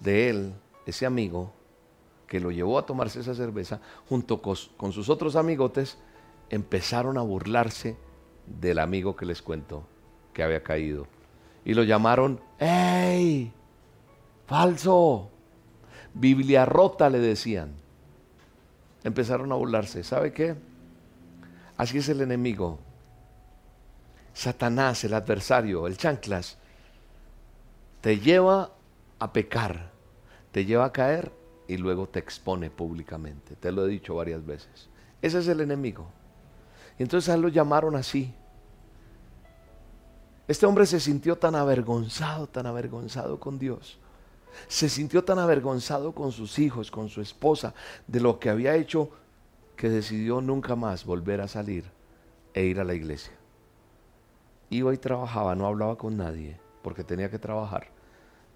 de 0.00 0.28
él, 0.28 0.52
ese 0.84 1.06
amigo, 1.06 1.54
que 2.30 2.38
lo 2.38 2.52
llevó 2.52 2.78
a 2.78 2.86
tomarse 2.86 3.18
esa 3.18 3.34
cerveza, 3.34 3.80
junto 4.08 4.40
con, 4.40 4.92
sus 4.92 5.08
otros 5.08 5.34
amigotes, 5.34 5.98
empezaron 6.48 7.18
a 7.18 7.22
burlarse 7.22 7.96
del 8.46 8.78
amigo 8.78 9.16
que 9.16 9.26
les 9.26 9.42
cuento 9.42 9.82
que 10.32 10.44
había 10.44 10.62
caído. 10.62 11.08
Y 11.64 11.74
lo 11.74 11.82
llamaron, 11.82 12.40
¡Ey! 12.60 13.52
¡Falso! 14.46 15.28
Biblia 16.14 16.64
rota, 16.64 17.10
le 17.10 17.18
decían. 17.18 17.72
Empezaron 19.02 19.50
a 19.50 19.56
burlarse. 19.56 20.04
¿Sabe 20.04 20.32
qué? 20.32 20.54
Así 21.76 21.98
es 21.98 22.08
el 22.10 22.20
enemigo. 22.20 22.78
Satanás, 24.34 25.02
el 25.02 25.14
adversario, 25.14 25.88
el 25.88 25.96
chanclas, 25.96 26.58
te 28.00 28.20
lleva 28.20 28.70
a 29.18 29.32
pecar, 29.32 29.90
te 30.52 30.64
lleva 30.64 30.84
a 30.84 30.92
caer 30.92 31.39
y 31.70 31.76
luego 31.76 32.08
te 32.08 32.18
expone 32.18 32.68
públicamente. 32.68 33.54
Te 33.54 33.70
lo 33.70 33.86
he 33.86 33.88
dicho 33.88 34.16
varias 34.16 34.44
veces. 34.44 34.88
Ese 35.22 35.38
es 35.38 35.46
el 35.46 35.60
enemigo. 35.60 36.10
Y 36.98 37.04
entonces 37.04 37.28
a 37.28 37.34
él 37.34 37.42
lo 37.42 37.48
llamaron 37.48 37.94
así. 37.94 38.34
Este 40.48 40.66
hombre 40.66 40.84
se 40.84 40.98
sintió 40.98 41.38
tan 41.38 41.54
avergonzado, 41.54 42.48
tan 42.48 42.66
avergonzado 42.66 43.38
con 43.38 43.56
Dios. 43.56 44.00
Se 44.66 44.88
sintió 44.88 45.22
tan 45.22 45.38
avergonzado 45.38 46.12
con 46.12 46.32
sus 46.32 46.58
hijos, 46.58 46.90
con 46.90 47.08
su 47.08 47.20
esposa, 47.20 47.72
de 48.08 48.18
lo 48.18 48.40
que 48.40 48.50
había 48.50 48.74
hecho, 48.74 49.08
que 49.76 49.88
decidió 49.88 50.40
nunca 50.40 50.74
más 50.74 51.04
volver 51.04 51.40
a 51.40 51.46
salir 51.46 51.84
e 52.52 52.64
ir 52.64 52.80
a 52.80 52.84
la 52.84 52.94
iglesia. 52.94 53.32
Iba 54.70 54.92
y 54.92 54.98
trabajaba, 54.98 55.54
no 55.54 55.68
hablaba 55.68 55.96
con 55.96 56.16
nadie, 56.16 56.58
porque 56.82 57.04
tenía 57.04 57.30
que 57.30 57.38
trabajar. 57.38 57.86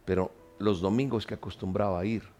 Pero 0.05 0.33
los 0.59 0.81
domingos 0.81 1.29
que 1.29 1.35
acostumbraba 1.35 2.05
ir, 2.05 2.34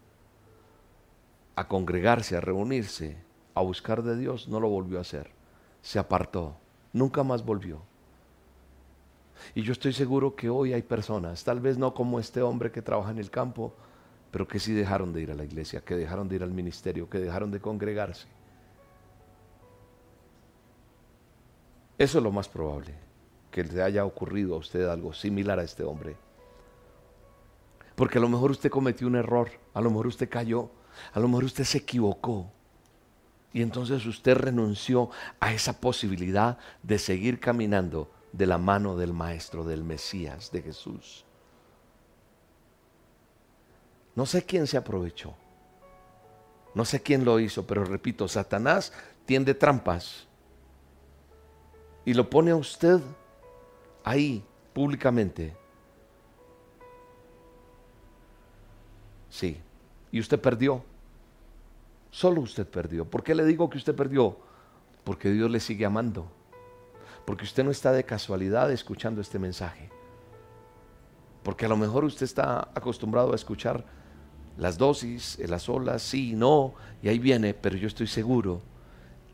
a 1.55 1.67
congregarse, 1.67 2.35
a 2.35 2.41
reunirse, 2.41 3.17
a 3.53 3.61
buscar 3.61 4.03
de 4.03 4.17
Dios, 4.17 4.47
no 4.47 4.59
lo 4.59 4.69
volvió 4.69 4.97
a 4.97 5.01
hacer. 5.01 5.31
Se 5.81 5.99
apartó, 5.99 6.57
nunca 6.93 7.23
más 7.23 7.45
volvió. 7.45 7.81
Y 9.53 9.63
yo 9.63 9.71
estoy 9.71 9.93
seguro 9.93 10.35
que 10.35 10.49
hoy 10.49 10.73
hay 10.73 10.81
personas, 10.81 11.43
tal 11.43 11.59
vez 11.59 11.77
no 11.77 11.93
como 11.93 12.19
este 12.19 12.41
hombre 12.41 12.71
que 12.71 12.81
trabaja 12.81 13.11
en 13.11 13.19
el 13.19 13.29
campo, 13.29 13.73
pero 14.31 14.47
que 14.47 14.59
sí 14.59 14.73
dejaron 14.73 15.13
de 15.13 15.21
ir 15.21 15.31
a 15.31 15.35
la 15.35 15.45
iglesia, 15.45 15.81
que 15.81 15.95
dejaron 15.95 16.27
de 16.27 16.35
ir 16.35 16.43
al 16.43 16.51
ministerio, 16.51 17.09
que 17.09 17.19
dejaron 17.19 17.51
de 17.51 17.59
congregarse. 17.59 18.27
Eso 21.97 22.17
es 22.17 22.23
lo 22.23 22.31
más 22.31 22.49
probable, 22.49 22.93
que 23.51 23.63
le 23.63 23.81
haya 23.81 24.03
ocurrido 24.03 24.55
a 24.55 24.57
usted 24.57 24.85
algo 24.85 25.13
similar 25.13 25.59
a 25.59 25.63
este 25.63 25.83
hombre. 25.83 26.17
Porque 27.95 28.17
a 28.17 28.21
lo 28.21 28.27
mejor 28.27 28.51
usted 28.51 28.69
cometió 28.69 29.07
un 29.07 29.15
error, 29.15 29.49
a 29.73 29.79
lo 29.79 29.89
mejor 29.89 30.07
usted 30.07 30.27
cayó, 30.27 30.69
a 31.13 31.19
lo 31.19 31.27
mejor 31.27 31.45
usted 31.45 31.63
se 31.63 31.79
equivocó. 31.79 32.51
Y 33.53 33.61
entonces 33.61 34.05
usted 34.05 34.35
renunció 34.35 35.09
a 35.39 35.53
esa 35.53 35.79
posibilidad 35.79 36.57
de 36.83 36.99
seguir 36.99 37.39
caminando 37.39 38.11
de 38.33 38.45
la 38.45 38.57
mano 38.57 38.97
del 38.97 39.13
Maestro, 39.13 39.63
del 39.63 39.83
Mesías, 39.83 40.51
de 40.51 40.61
Jesús. 40.61 41.23
No 44.15 44.25
sé 44.25 44.43
quién 44.43 44.67
se 44.67 44.77
aprovechó. 44.77 45.33
No 46.73 46.83
sé 46.83 47.01
quién 47.01 47.23
lo 47.23 47.39
hizo, 47.39 47.65
pero 47.65 47.85
repito, 47.85 48.27
Satanás 48.27 48.91
tiende 49.25 49.53
trampas 49.53 50.27
y 52.03 52.13
lo 52.13 52.29
pone 52.29 52.51
a 52.51 52.55
usted 52.55 52.99
ahí 54.03 54.43
públicamente. 54.73 55.55
Sí, 59.29 59.57
y 60.15 60.19
usted 60.21 60.39
perdió. 60.39 60.81
Solo 62.09 62.39
usted 62.39 62.65
perdió. 62.65 63.03
¿Por 63.03 63.21
qué 63.21 63.35
le 63.35 63.43
digo 63.43 63.69
que 63.69 63.77
usted 63.77 63.93
perdió? 63.93 64.37
Porque 65.03 65.29
Dios 65.29 65.51
le 65.51 65.59
sigue 65.59 65.85
amando. 65.85 66.31
Porque 67.25 67.43
usted 67.43 67.65
no 67.65 67.71
está 67.71 67.91
de 67.91 68.05
casualidad 68.05 68.71
escuchando 68.71 69.19
este 69.19 69.39
mensaje. 69.39 69.89
Porque 71.43 71.65
a 71.65 71.67
lo 71.67 71.75
mejor 71.75 72.05
usted 72.05 72.23
está 72.23 72.69
acostumbrado 72.73 73.33
a 73.33 73.35
escuchar 73.35 73.83
las 74.57 74.77
dosis, 74.77 75.37
las 75.49 75.67
olas, 75.67 76.01
sí, 76.01 76.33
no, 76.33 76.75
y 77.03 77.09
ahí 77.09 77.19
viene, 77.19 77.53
pero 77.53 77.75
yo 77.75 77.87
estoy 77.87 78.07
seguro 78.07 78.61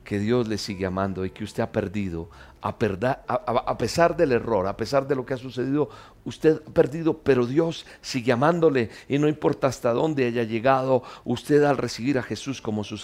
que 0.03 0.19
Dios 0.19 0.47
le 0.47 0.57
sigue 0.57 0.85
amando 0.85 1.25
y 1.25 1.29
que 1.29 1.43
usted 1.43 1.63
ha 1.63 1.71
perdido, 1.71 2.29
a, 2.61 2.69
a, 2.69 3.77
pesar 3.77 4.15
del 4.15 4.31
error, 4.31 4.67
a 4.67 4.77
pesar 4.77 5.07
de 5.07 5.15
lo 5.15 5.25
que 5.25 5.33
ha 5.33 5.37
sucedido, 5.37 5.89
usted 6.25 6.61
ha 6.65 6.69
perdido, 6.71 7.17
pero 7.17 7.45
Dios 7.45 7.85
sigue 8.01 8.31
amándole 8.31 8.89
y 9.07 9.17
no 9.17 9.27
importa 9.27 9.67
hasta 9.67 9.93
dónde 9.93 10.25
haya 10.25 10.43
llegado, 10.43 11.03
usted 11.23 11.63
al 11.63 11.77
recibir 11.77 12.17
a 12.17 12.23
Jesús 12.23 12.61
como, 12.61 12.83
su 12.83 12.99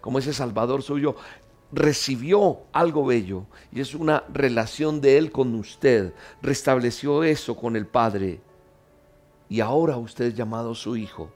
como 0.00 0.18
ese 0.18 0.32
Salvador 0.32 0.82
suyo, 0.82 1.16
recibió 1.72 2.60
algo 2.72 3.04
bello 3.04 3.46
y 3.72 3.80
es 3.80 3.94
una 3.94 4.24
relación 4.32 5.00
de 5.00 5.18
Él 5.18 5.30
con 5.30 5.54
usted, 5.54 6.12
restableció 6.42 7.24
eso 7.24 7.56
con 7.56 7.76
el 7.76 7.86
Padre. 7.86 8.40
Y 9.48 9.60
ahora 9.60 9.96
usted 9.96 10.26
es 10.26 10.34
llamado 10.34 10.74
su 10.74 10.96
hijo, 10.96 11.30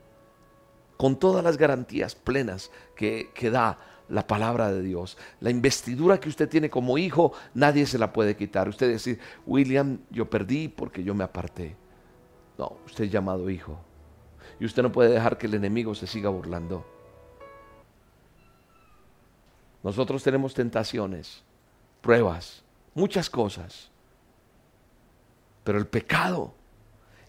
con 0.99 1.19
todas 1.19 1.43
las 1.43 1.57
garantías 1.57 2.15
plenas 2.15 2.71
que, 2.95 3.33
da 3.51 3.79
la 4.11 4.27
palabra 4.27 4.71
de 4.71 4.83
Dios. 4.83 5.17
La 5.41 5.49
investidura 5.49 6.21
que 6.21 6.29
usted 6.29 6.47
tiene 6.47 6.69
como 6.69 6.99
hijo, 6.99 7.33
nadie 7.55 7.87
se 7.87 7.97
la 7.97 8.13
puede 8.13 8.37
quitar. 8.37 8.69
Usted 8.69 8.91
decir, 8.91 9.19
William, 9.47 10.01
yo 10.11 10.29
perdí 10.29 10.69
porque 10.69 11.03
yo 11.03 11.15
me 11.15 11.25
aparté. 11.25 11.77
No, 12.59 12.77
usted 12.85 13.05
es 13.05 13.11
llamado 13.11 13.49
hijo. 13.49 13.79
Y 14.61 14.67
usted 14.67 14.83
no 14.83 14.93
puede 14.93 15.11
dejar 15.11 15.39
que 15.39 15.47
el 15.47 15.55
enemigo 15.55 15.95
se 15.95 16.07
siga 16.07 16.29
burlando. 16.29 16.85
Nosotros 19.83 20.23
tenemos 20.23 20.53
tentaciones, 20.53 21.43
pruebas, 22.03 22.63
muchas 22.93 23.31
cosas. 23.31 23.91
Pero 25.65 25.79
el 25.79 25.87
pecado 25.87 26.55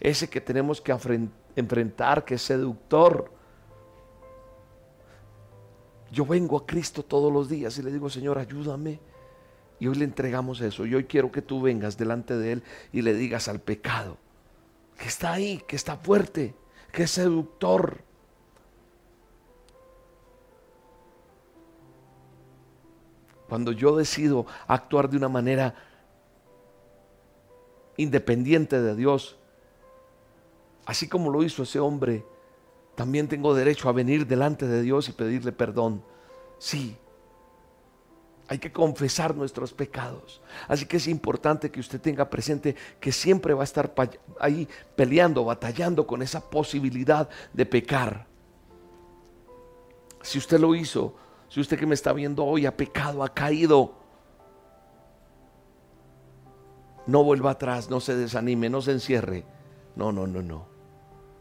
ese 0.00 0.30
que 0.30 0.40
tenemos 0.40 0.80
que 0.80 0.96
enfrentar, 1.56 2.24
que 2.24 2.34
es 2.34 2.42
seductor. 2.42 3.30
Yo 6.10 6.26
vengo 6.26 6.56
a 6.56 6.66
Cristo 6.66 7.04
todos 7.04 7.32
los 7.32 7.48
días 7.48 7.78
y 7.78 7.82
le 7.82 7.92
digo, 7.92 8.10
Señor, 8.10 8.38
ayúdame. 8.38 9.00
Y 9.78 9.86
hoy 9.86 9.94
le 9.94 10.04
entregamos 10.04 10.60
eso. 10.60 10.84
Y 10.84 10.94
hoy 10.94 11.04
quiero 11.04 11.30
que 11.30 11.40
tú 11.40 11.62
vengas 11.62 11.96
delante 11.96 12.36
de 12.36 12.52
Él 12.52 12.62
y 12.92 13.02
le 13.02 13.14
digas 13.14 13.48
al 13.48 13.60
pecado, 13.60 14.18
que 14.98 15.08
está 15.08 15.32
ahí, 15.32 15.62
que 15.66 15.76
está 15.76 15.96
fuerte, 15.96 16.54
que 16.92 17.04
es 17.04 17.10
seductor. 17.10 18.02
Cuando 23.48 23.72
yo 23.72 23.96
decido 23.96 24.46
actuar 24.66 25.08
de 25.08 25.16
una 25.16 25.28
manera 25.28 25.74
independiente 27.96 28.80
de 28.80 28.94
Dios, 28.94 29.38
así 30.86 31.08
como 31.08 31.30
lo 31.30 31.42
hizo 31.42 31.62
ese 31.62 31.80
hombre, 31.80 32.24
también 33.00 33.28
tengo 33.28 33.54
derecho 33.54 33.88
a 33.88 33.92
venir 33.92 34.26
delante 34.26 34.68
de 34.68 34.82
Dios 34.82 35.08
y 35.08 35.12
pedirle 35.12 35.52
perdón. 35.52 36.02
Sí, 36.58 36.98
hay 38.46 38.58
que 38.58 38.70
confesar 38.70 39.34
nuestros 39.34 39.72
pecados. 39.72 40.42
Así 40.68 40.84
que 40.84 40.98
es 40.98 41.08
importante 41.08 41.70
que 41.70 41.80
usted 41.80 41.98
tenga 41.98 42.28
presente 42.28 42.76
que 43.00 43.10
siempre 43.10 43.54
va 43.54 43.62
a 43.62 43.64
estar 43.64 43.94
ahí 44.38 44.68
peleando, 44.96 45.46
batallando 45.46 46.06
con 46.06 46.20
esa 46.20 46.50
posibilidad 46.50 47.26
de 47.54 47.64
pecar. 47.64 48.26
Si 50.20 50.36
usted 50.36 50.60
lo 50.60 50.74
hizo, 50.74 51.14
si 51.48 51.58
usted 51.58 51.78
que 51.78 51.86
me 51.86 51.94
está 51.94 52.12
viendo 52.12 52.44
hoy 52.44 52.66
ha 52.66 52.76
pecado, 52.76 53.24
ha 53.24 53.32
caído, 53.32 53.94
no 57.06 57.24
vuelva 57.24 57.52
atrás, 57.52 57.88
no 57.88 57.98
se 57.98 58.14
desanime, 58.14 58.68
no 58.68 58.82
se 58.82 58.92
encierre. 58.92 59.46
No, 59.96 60.12
no, 60.12 60.26
no, 60.26 60.42
no. 60.42 60.79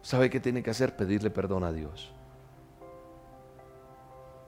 ¿Sabe 0.01 0.29
qué 0.29 0.39
tiene 0.39 0.63
que 0.63 0.69
hacer? 0.69 0.95
Pedirle 0.95 1.29
perdón 1.29 1.63
a 1.63 1.71
Dios. 1.71 2.13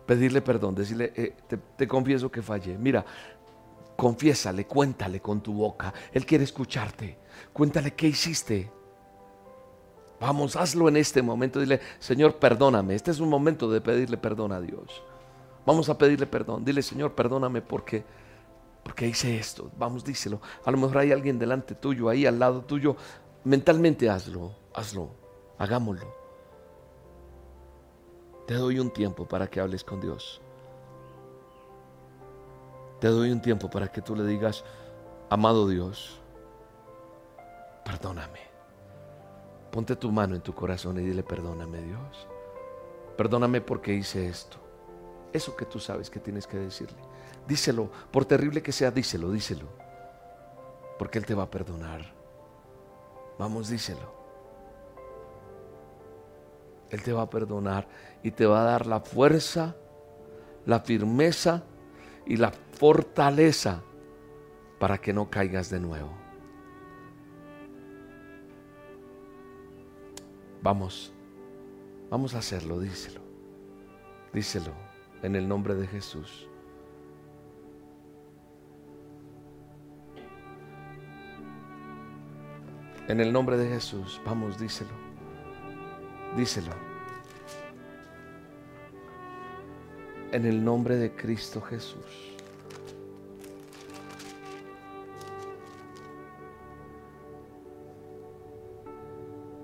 Pedirle 0.06 0.42
perdón, 0.42 0.76
decirle, 0.76 1.14
eh, 1.16 1.36
te, 1.78 1.88
confieso 1.88 2.32
que 2.32 2.42
fallé. 2.42 2.78
Mira, 2.78 3.06
confiésale, 3.96 4.66
cuéntale 4.66 5.20
con 5.22 5.42
tu 5.42 5.54
boca. 5.54 5.94
Él 6.12 6.26
quiere 6.26 6.44
escucharte. 6.44 7.18
Cuéntale 7.54 7.94
qué 7.94 8.08
hiciste. 8.08 8.72
Vamos, 10.20 10.56
hazlo 10.56 10.88
en 10.90 10.98
este 10.98 11.22
momento. 11.22 11.60
Dile, 11.60 11.80
Señor, 12.00 12.36
perdóname. 12.38 12.96
Este 12.96 13.12
es 13.12 13.20
un 13.20 13.30
momento 13.30 13.70
de 13.70 13.82
pedirle 13.82 14.18
perdón 14.18 14.52
a 14.52 14.62
Dios. 14.62 15.04
Vamos 15.66 15.90
a 15.90 15.98
pedirle 15.98 16.28
perdón. 16.28 16.66
Dile, 16.66 16.82
Señor, 16.82 17.14
perdóname 17.14 17.62
porque, 17.62 18.04
porque 18.84 19.08
hice 19.08 19.38
esto. 19.38 19.72
Vamos, 19.78 20.04
díselo. 20.04 20.42
A 20.66 20.72
lo 20.72 20.78
mejor 20.78 21.00
hay 21.00 21.12
alguien 21.12 21.38
delante 21.40 21.76
tuyo, 21.76 22.10
ahí 22.10 22.26
al 22.26 22.40
lado 22.40 22.62
tuyo. 22.64 22.96
Mentalmente 23.44 24.10
hazlo, 24.10 24.56
hazlo. 24.74 25.21
Hagámoslo. 25.62 26.08
Te 28.48 28.56
doy 28.56 28.80
un 28.80 28.90
tiempo 28.90 29.28
para 29.28 29.46
que 29.48 29.60
hables 29.60 29.84
con 29.84 30.02
Dios. 30.02 30.42
Te 33.00 33.10
doy 33.10 33.30
un 33.30 33.44
tiempo 33.44 33.70
para 33.70 33.88
que 33.88 34.02
tú 34.02 34.16
le 34.16 34.26
digas, 34.26 34.64
amado 35.30 35.68
Dios, 35.68 36.20
perdóname. 37.86 38.40
Ponte 39.72 39.96
tu 39.96 40.12
mano 40.12 40.34
en 40.34 40.42
tu 40.42 40.56
corazón 40.56 40.98
y 40.98 41.04
dile, 41.04 41.22
perdóname 41.22 41.80
Dios. 41.84 42.28
Perdóname 43.16 43.62
porque 43.62 43.94
hice 43.94 44.28
esto. 44.28 44.58
Eso 45.32 45.56
que 45.56 45.66
tú 45.66 45.80
sabes 45.80 46.10
que 46.10 46.20
tienes 46.20 46.48
que 46.48 46.58
decirle. 46.58 46.98
Díselo, 47.48 47.92
por 48.10 48.26
terrible 48.26 48.64
que 48.64 48.72
sea, 48.72 48.90
díselo, 48.90 49.30
díselo. 49.30 49.68
Porque 50.98 51.20
Él 51.20 51.26
te 51.28 51.36
va 51.36 51.44
a 51.44 51.52
perdonar. 51.52 52.02
Vamos, 53.38 53.70
díselo. 53.70 54.21
Él 56.92 57.02
te 57.02 57.14
va 57.14 57.24
a 57.24 57.30
perdonar 57.30 57.88
y 58.22 58.32
te 58.32 58.46
va 58.46 58.62
a 58.62 58.66
dar 58.66 58.86
la 58.86 59.00
fuerza, 59.00 59.76
la 60.66 60.82
firmeza 60.82 61.64
y 62.26 62.36
la 62.36 62.52
fortaleza 62.52 63.82
para 64.78 64.98
que 64.98 65.14
no 65.14 65.30
caigas 65.30 65.70
de 65.70 65.80
nuevo. 65.80 66.12
Vamos, 70.62 71.14
vamos 72.10 72.36
a 72.36 72.40
hacerlo, 72.40 72.80
díselo. 72.80 73.22
Díselo 74.34 74.74
en 75.24 75.36
el 75.36 75.48
nombre 75.48 75.76
de 75.76 75.88
Jesús. 75.88 76.48
En 83.08 83.20
el 83.20 83.34
nombre 83.34 83.58
de 83.58 83.68
Jesús, 83.68 84.22
vamos, 84.26 84.60
díselo. 84.60 85.01
Díselo. 86.36 86.72
En 90.32 90.46
el 90.46 90.64
nombre 90.64 90.96
de 90.96 91.14
Cristo 91.14 91.62
Jesús. 91.62 92.32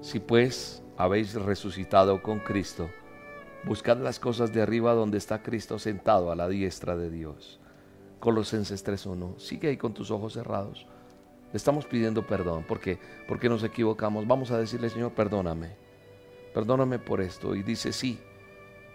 Si 0.01 0.19
pues 0.19 0.83
habéis 0.97 1.35
resucitado 1.35 2.21
con 2.21 2.39
Cristo, 2.39 2.89
buscad 3.63 3.97
las 3.97 4.19
cosas 4.19 4.51
de 4.53 4.61
arriba 4.61 4.93
donde 4.93 5.17
está 5.17 5.41
Cristo 5.41 5.79
sentado 5.79 6.31
a 6.31 6.35
la 6.35 6.49
diestra 6.49 6.97
de 6.97 7.09
Dios. 7.09 7.59
Colosenses 8.19 8.85
3.1. 8.85 9.37
Sigue 9.39 9.69
ahí 9.69 9.77
con 9.77 9.93
tus 9.93 10.11
ojos 10.11 10.33
cerrados. 10.33 10.85
Estamos 11.53 11.85
pidiendo 11.85 12.27
perdón 12.27 12.65
porque 12.67 12.99
porque 13.27 13.47
nos 13.47 13.63
equivocamos. 13.63 14.27
Vamos 14.27 14.51
a 14.51 14.57
decirle, 14.57 14.89
Señor, 14.89 15.13
perdóname. 15.13 15.86
Perdóname 16.57 16.97
por 16.97 17.21
esto. 17.21 17.53
Y 17.53 17.61
dice, 17.61 17.93
sí, 17.93 18.19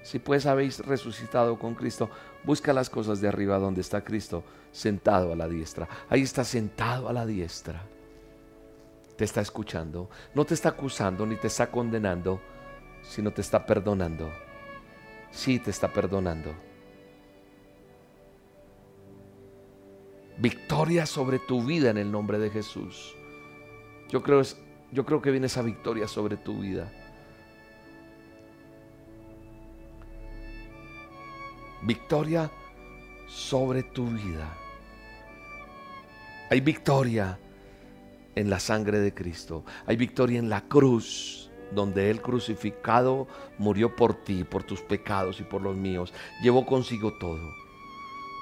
si 0.02 0.18
pues 0.18 0.46
habéis 0.46 0.80
resucitado 0.80 1.56
con 1.60 1.76
Cristo, 1.76 2.10
busca 2.42 2.72
las 2.72 2.90
cosas 2.90 3.20
de 3.20 3.28
arriba 3.28 3.56
donde 3.56 3.82
está 3.82 4.02
Cristo 4.02 4.42
sentado 4.72 5.32
a 5.32 5.36
la 5.36 5.46
diestra. 5.46 5.88
Ahí 6.08 6.22
está 6.22 6.42
sentado 6.42 7.08
a 7.08 7.12
la 7.12 7.24
diestra. 7.24 7.84
Te 9.16 9.22
está 9.22 9.42
escuchando. 9.42 10.10
No 10.34 10.44
te 10.44 10.54
está 10.54 10.70
acusando 10.70 11.24
ni 11.24 11.36
te 11.36 11.46
está 11.46 11.70
condenando, 11.70 12.40
sino 13.00 13.30
te 13.30 13.42
está 13.42 13.64
perdonando. 13.64 14.28
Sí, 15.30 15.60
te 15.60 15.70
está 15.70 15.86
perdonando. 15.86 16.52
Victoria 20.36 21.06
sobre 21.06 21.38
tu 21.38 21.62
vida 21.62 21.90
en 21.90 21.98
el 21.98 22.10
nombre 22.10 22.40
de 22.40 22.50
Jesús. 22.50 23.14
Yo 24.08 24.20
creo, 24.20 24.42
yo 24.90 25.06
creo 25.06 25.22
que 25.22 25.30
viene 25.30 25.46
esa 25.46 25.62
victoria 25.62 26.08
sobre 26.08 26.36
tu 26.36 26.58
vida. 26.58 26.92
Victoria 31.82 32.50
sobre 33.26 33.82
tu 33.82 34.06
vida. 34.06 34.56
Hay 36.50 36.60
victoria 36.60 37.38
en 38.34 38.50
la 38.50 38.60
sangre 38.60 39.00
de 39.00 39.14
Cristo. 39.14 39.64
Hay 39.86 39.96
victoria 39.96 40.38
en 40.38 40.48
la 40.48 40.62
cruz, 40.62 41.50
donde 41.74 42.10
Él 42.10 42.20
crucificado 42.20 43.26
murió 43.58 43.96
por 43.96 44.14
ti, 44.14 44.44
por 44.44 44.62
tus 44.62 44.80
pecados 44.80 45.40
y 45.40 45.44
por 45.44 45.62
los 45.62 45.76
míos. 45.76 46.12
Llevó 46.42 46.66
consigo 46.66 47.14
todo. 47.14 47.54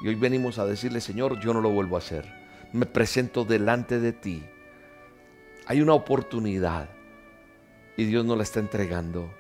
Y 0.03 0.09
hoy 0.09 0.15
venimos 0.15 0.59
a 0.59 0.67
decirle, 0.67 1.01
Señor, 1.01 1.41
yo 1.41 1.53
no 1.55 1.61
lo 1.61 1.71
vuelvo 1.71 1.97
a 1.97 2.01
hacer. 2.01 2.25
Me 2.73 2.87
presento 2.87 3.45
delante 3.45 4.01
de 4.01 4.13
ti. 4.13 4.43
Hay 5.67 5.81
una 5.83 5.95
oportunidad 5.95 6.91
y 7.97 8.05
Dios 8.05 8.25
nos 8.25 8.37
la 8.37 8.43
está 8.43 8.61
entregando 8.61 9.31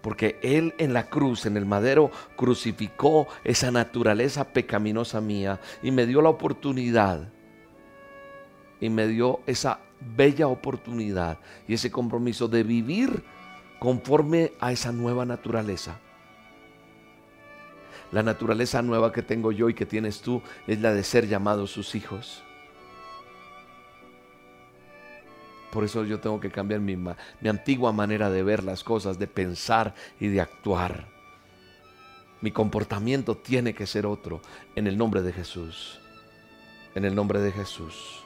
porque 0.00 0.38
Él 0.42 0.74
en 0.78 0.92
la 0.92 1.08
cruz, 1.08 1.46
en 1.46 1.56
el 1.56 1.66
madero, 1.66 2.10
crucificó 2.36 3.28
esa 3.44 3.70
naturaleza 3.70 4.52
pecaminosa 4.52 5.20
mía 5.20 5.60
y 5.82 5.90
me 5.90 6.06
dio 6.06 6.22
la 6.22 6.30
oportunidad 6.30 7.28
y 8.80 8.88
me 8.88 9.06
dio 9.06 9.40
esa 9.46 9.80
bella 10.16 10.48
oportunidad 10.48 11.38
y 11.68 11.74
ese 11.74 11.90
compromiso 11.90 12.48
de 12.48 12.62
vivir 12.62 13.22
conforme 13.78 14.52
a 14.60 14.72
esa 14.72 14.92
nueva 14.92 15.24
naturaleza. 15.24 15.98
La 18.12 18.22
naturaleza 18.22 18.82
nueva 18.82 19.12
que 19.12 19.22
tengo 19.22 19.52
yo 19.52 19.68
y 19.68 19.74
que 19.74 19.86
tienes 19.86 20.20
tú 20.20 20.42
es 20.66 20.80
la 20.80 20.92
de 20.92 21.04
ser 21.04 21.28
llamados 21.28 21.70
sus 21.70 21.94
hijos. 21.94 22.42
Por 25.70 25.84
eso 25.84 26.04
yo 26.04 26.20
tengo 26.20 26.40
que 26.40 26.50
cambiar 26.50 26.80
mi, 26.80 26.96
mi 26.96 27.48
antigua 27.48 27.92
manera 27.92 28.30
de 28.30 28.42
ver 28.42 28.64
las 28.64 28.82
cosas, 28.82 29.18
de 29.18 29.26
pensar 29.26 29.94
y 30.18 30.28
de 30.28 30.40
actuar. 30.40 31.06
Mi 32.40 32.50
comportamiento 32.50 33.36
tiene 33.36 33.74
que 33.74 33.86
ser 33.86 34.06
otro 34.06 34.40
en 34.74 34.86
el 34.86 34.96
nombre 34.96 35.22
de 35.22 35.32
Jesús. 35.32 36.00
En 36.94 37.04
el 37.04 37.14
nombre 37.14 37.40
de 37.40 37.52
Jesús. 37.52 38.24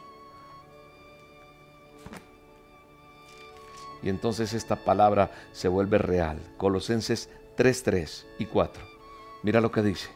Y 4.03 4.09
entonces 4.09 4.53
esta 4.53 4.77
palabra 4.77 5.31
se 5.53 5.67
vuelve 5.67 5.99
real. 5.99 6.39
Colosenses 6.59 7.29
3, 7.57 7.83
3 7.83 8.27
y 8.39 8.47
4. 8.47 8.85
Mira 9.43 9.61
lo 9.61 9.73
que 9.73 9.83
dice. 9.83 10.09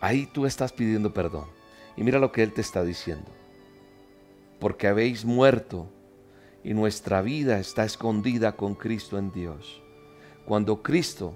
Ahí 0.00 0.26
tú 0.26 0.46
estás 0.46 0.72
pidiendo 0.72 1.12
perdón. 1.12 1.46
Y 1.96 2.02
mira 2.02 2.18
lo 2.18 2.32
que 2.32 2.42
Él 2.42 2.52
te 2.52 2.60
está 2.60 2.82
diciendo. 2.82 3.30
Porque 4.58 4.86
habéis 4.86 5.24
muerto 5.24 5.88
y 6.66 6.74
nuestra 6.74 7.22
vida 7.22 7.60
está 7.60 7.84
escondida 7.84 8.56
con 8.56 8.74
Cristo 8.74 9.18
en 9.18 9.30
Dios. 9.30 9.80
Cuando 10.44 10.82
Cristo, 10.82 11.32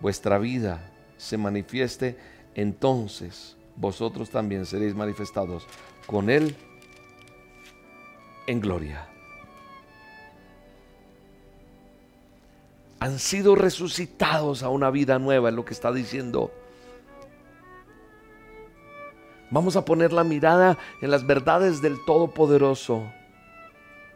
vuestra 0.00 0.36
vida, 0.38 0.90
se 1.16 1.38
manifieste, 1.38 2.18
entonces 2.56 3.56
vosotros 3.76 4.28
también 4.28 4.66
seréis 4.66 4.96
manifestados 4.96 5.64
con 6.06 6.28
Él 6.28 6.56
en 8.48 8.60
gloria. 8.60 9.06
Han 12.98 13.20
sido 13.20 13.54
resucitados 13.54 14.64
a 14.64 14.70
una 14.70 14.90
vida 14.90 15.20
nueva, 15.20 15.50
es 15.50 15.54
lo 15.54 15.64
que 15.64 15.72
está 15.72 15.92
diciendo. 15.92 16.50
Vamos 19.52 19.76
a 19.76 19.84
poner 19.84 20.12
la 20.12 20.24
mirada 20.24 20.78
en 21.00 21.12
las 21.12 21.24
verdades 21.24 21.80
del 21.80 22.04
Todopoderoso 22.04 23.04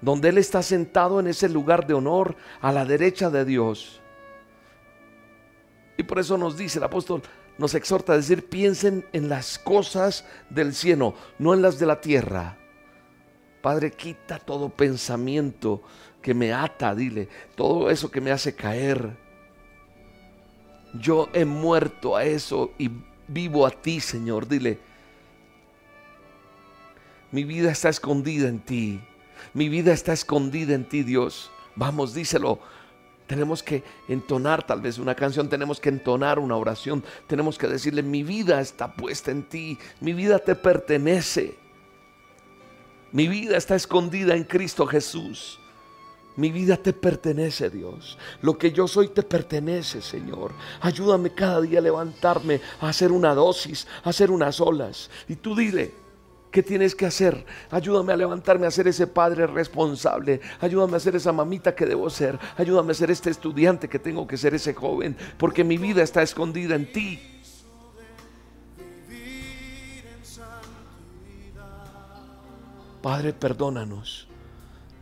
donde 0.05 0.29
Él 0.29 0.39
está 0.39 0.63
sentado 0.63 1.19
en 1.19 1.27
ese 1.27 1.49
lugar 1.49 1.87
de 1.87 1.95
honor 1.95 2.37
a 2.61 2.73
la 2.73 2.85
derecha 2.85 3.31
de 3.31 3.47
Dios. 3.47 4.03
Y 5.97 6.03
por 6.03 6.19
eso 6.19 6.37
nos 6.37 6.59
dice 6.59 6.79
el 6.79 6.85
apóstol, 6.85 7.23
nos 7.57 7.75
exhorta 7.75 8.13
a 8.13 8.17
decir, 8.17 8.47
piensen 8.47 9.07
en 9.15 9.31
las 9.31 9.59
cosas 9.59 10.27
del 10.51 10.75
cielo, 10.75 11.15
no 11.39 11.55
en 11.55 11.63
las 11.63 11.79
de 11.79 11.87
la 11.87 12.03
tierra. 12.03 12.59
Padre, 13.63 13.93
quita 13.93 14.39
todo 14.39 14.69
pensamiento 14.69 15.83
que 16.21 16.35
me 16.35 16.53
ata, 16.53 16.95
dile, 16.95 17.29
todo 17.55 17.89
eso 17.89 18.11
que 18.11 18.21
me 18.21 18.31
hace 18.31 18.55
caer. 18.55 19.17
Yo 21.01 21.31
he 21.33 21.47
muerto 21.47 22.15
a 22.15 22.25
eso 22.25 22.73
y 22.77 22.91
vivo 23.27 23.67
a 23.67 23.71
ti, 23.71 24.01
Señor, 24.01 24.47
dile. 24.47 24.79
Mi 27.31 27.45
vida 27.45 27.71
está 27.71 27.89
escondida 27.89 28.49
en 28.49 28.61
ti. 28.61 29.01
Mi 29.53 29.69
vida 29.69 29.93
está 29.93 30.13
escondida 30.13 30.75
en 30.75 30.89
ti, 30.89 31.03
Dios. 31.03 31.51
Vamos, 31.77 32.15
díselo. 32.15 32.59
Tenemos 33.27 33.63
que 33.63 33.83
entonar 34.09 34.67
tal 34.67 34.83
vez 34.83 34.99
una 34.99 35.15
canción, 35.15 35.49
tenemos 35.49 35.81
que 35.81 35.89
entonar 35.89 36.39
una 36.39 36.57
oración, 36.57 37.03
tenemos 37.27 37.57
que 37.57 37.67
decirle, 37.67 38.03
mi 38.03 38.23
vida 38.23 38.61
está 38.61 38.93
puesta 38.93 39.31
en 39.31 39.45
ti, 39.45 39.79
mi 40.01 40.13
vida 40.13 40.39
te 40.39 40.55
pertenece. 40.55 41.57
Mi 43.13 43.29
vida 43.29 43.57
está 43.57 43.77
escondida 43.77 44.35
en 44.35 44.45
Cristo 44.45 44.87
Jesús. 44.87 45.59
Mi 46.37 46.51
vida 46.51 46.77
te 46.77 46.93
pertenece, 46.93 47.71
Dios. 47.71 48.19
Lo 48.43 48.59
que 48.59 48.73
yo 48.73 48.89
soy 48.89 49.09
te 49.09 49.23
pertenece, 49.23 50.03
Señor. 50.03 50.53
Ayúdame 50.81 51.33
cada 51.33 51.61
día 51.61 51.79
a 51.79 51.83
levantarme, 51.83 52.61
a 52.81 52.89
hacer 52.89 53.13
una 53.13 53.35
dosis, 53.35 53.87
a 54.03 54.11
hacer 54.11 54.33
unas 54.33 54.61
olas. 54.61 55.11
Y 55.29 55.37
tú 55.37 55.55
dile, 55.55 55.95
¿Qué 56.55 56.63
tienes 56.63 56.95
que 56.95 57.05
hacer? 57.05 57.45
Ayúdame 57.69 58.13
a 58.13 58.17
levantarme 58.17 58.69
a 58.69 58.71
ser 58.71 58.87
ese 58.87 59.09
padre 59.09 59.45
responsable. 59.49 60.41
Ayúdame 60.61 60.97
a 60.97 61.01
ser 61.01 61.17
esa 61.17 61.33
mamita 61.33 61.75
que 61.75 61.85
debo 61.85 62.09
ser. 62.09 62.39
Ayúdame 62.57 62.93
a 62.93 62.95
ser 62.95 63.11
este 63.11 63.29
estudiante 63.29 63.89
que 63.89 63.99
tengo 63.99 64.25
que 64.25 64.37
ser 64.37 64.55
ese 64.55 64.73
joven. 64.73 65.17
Porque 65.37 65.65
mi 65.65 65.79
vida 65.79 66.05
está 66.05 66.23
escondida 66.23 66.77
en 66.77 66.93
ti. 66.93 67.19
Padre, 73.03 73.33
perdónanos. 73.33 74.29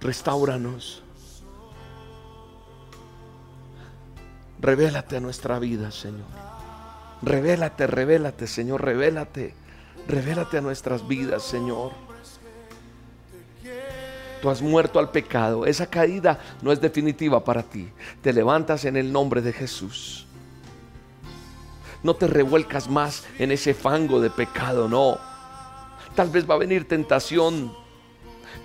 Restauranos. 0.01 1.03
Revélate 4.59 5.19
a 5.19 5.21
nuestra 5.21 5.59
vida, 5.59 5.91
Señor. 5.91 6.25
Revélate, 7.21 7.87
revélate, 7.87 8.47
Señor, 8.47 8.83
revélate. 8.83 9.61
Revélate 10.09 10.59
a 10.59 10.61
nuestras 10.61 11.07
vidas, 11.07 11.43
Señor. 11.43 11.93
Tú 14.41 14.51
has 14.51 14.61
muerto 14.61 14.99
al 14.99 15.11
pecado. 15.11 15.67
Esa 15.67 15.87
caída 15.87 16.41
no 16.63 16.73
es 16.73 16.81
definitiva 16.81 17.45
para 17.45 17.63
ti. 17.63 17.89
Te 18.21 18.33
levantas 18.33 18.85
en 18.85 18.97
el 18.97 19.13
nombre 19.13 19.41
de 19.41 19.53
Jesús. 19.53 20.27
No 22.03 22.15
te 22.17 22.27
revuelcas 22.27 22.91
más 22.91 23.25
en 23.39 23.53
ese 23.53 23.73
fango 23.73 24.21
de 24.21 24.31
pecado, 24.31 24.89
no. 24.89 25.19
Tal 26.17 26.31
vez 26.31 26.51
va 26.51 26.55
a 26.55 26.59
venir 26.59 26.89
tentación, 26.89 27.73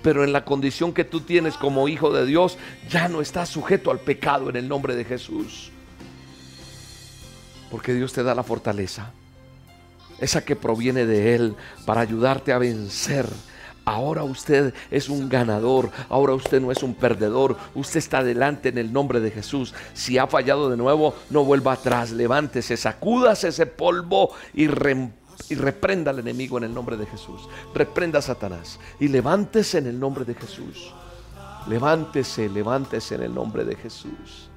pero 0.02 0.24
en 0.24 0.34
la 0.34 0.44
condición 0.44 0.92
que 0.92 1.04
tú 1.04 1.22
tienes 1.22 1.56
como 1.56 1.88
hijo 1.88 2.12
de 2.12 2.26
Dios, 2.26 2.58
ya 2.90 3.08
no 3.08 3.22
estás 3.22 3.50
sujeto 3.50 3.92
al 3.92 4.00
pecado 4.00 4.50
en 4.50 4.56
el 4.56 4.68
nombre 4.68 4.96
de 4.96 5.06
Jesús. 5.06 5.70
Porque 7.70 7.94
Dios 7.94 8.12
te 8.14 8.24
da 8.24 8.34
la 8.34 8.44
fortaleza 8.44 9.14
esa 10.20 10.44
que 10.44 10.56
proviene 10.56 11.06
de 11.06 11.36
Él, 11.36 11.56
para 11.86 12.02
ayudarte 12.02 12.52
a 12.54 12.58
vencer. 12.58 13.28
Ahora 13.88 14.24
usted 14.24 14.74
es 14.92 15.08
un 15.08 15.30
ganador, 15.30 15.92
ahora 16.10 16.34
usted 16.34 16.60
no 16.60 16.74
es 16.74 16.84
un 16.84 16.94
perdedor, 16.94 17.56
usted 17.74 18.00
está 18.00 18.18
adelante 18.18 18.68
en 18.68 18.78
el 18.78 18.92
nombre 18.92 19.22
de 19.22 19.32
Jesús. 19.32 19.74
Si 19.94 20.18
ha 20.18 20.28
fallado 20.28 20.70
de 20.70 20.76
nuevo, 20.76 21.16
no 21.30 21.46
vuelva 21.46 21.72
atrás, 21.72 22.12
levántese, 22.12 22.76
sacúdase 22.76 23.48
ese 23.48 23.66
polvo 23.66 24.32
y, 24.54 24.64
y 24.64 25.56
reprenda 25.56 26.12
al 26.12 26.20
enemigo 26.20 26.58
en 26.58 26.66
el 26.66 26.74
nombre 26.74 26.98
de 26.98 27.06
Jesús. 27.06 27.48
Reprenda 27.74 28.20
a 28.20 28.22
Satanás 28.22 28.78
y 29.00 29.08
levántese 29.08 29.78
en 29.78 29.88
el 29.88 29.98
nombre 29.98 30.26
de 30.26 30.34
Jesús. 30.34 30.94
Levántese, 31.70 32.50
levántese 32.50 33.16
en 33.16 33.24
el 33.24 33.34
nombre 33.34 33.64
de 33.64 33.76
Jesús. 33.78 34.50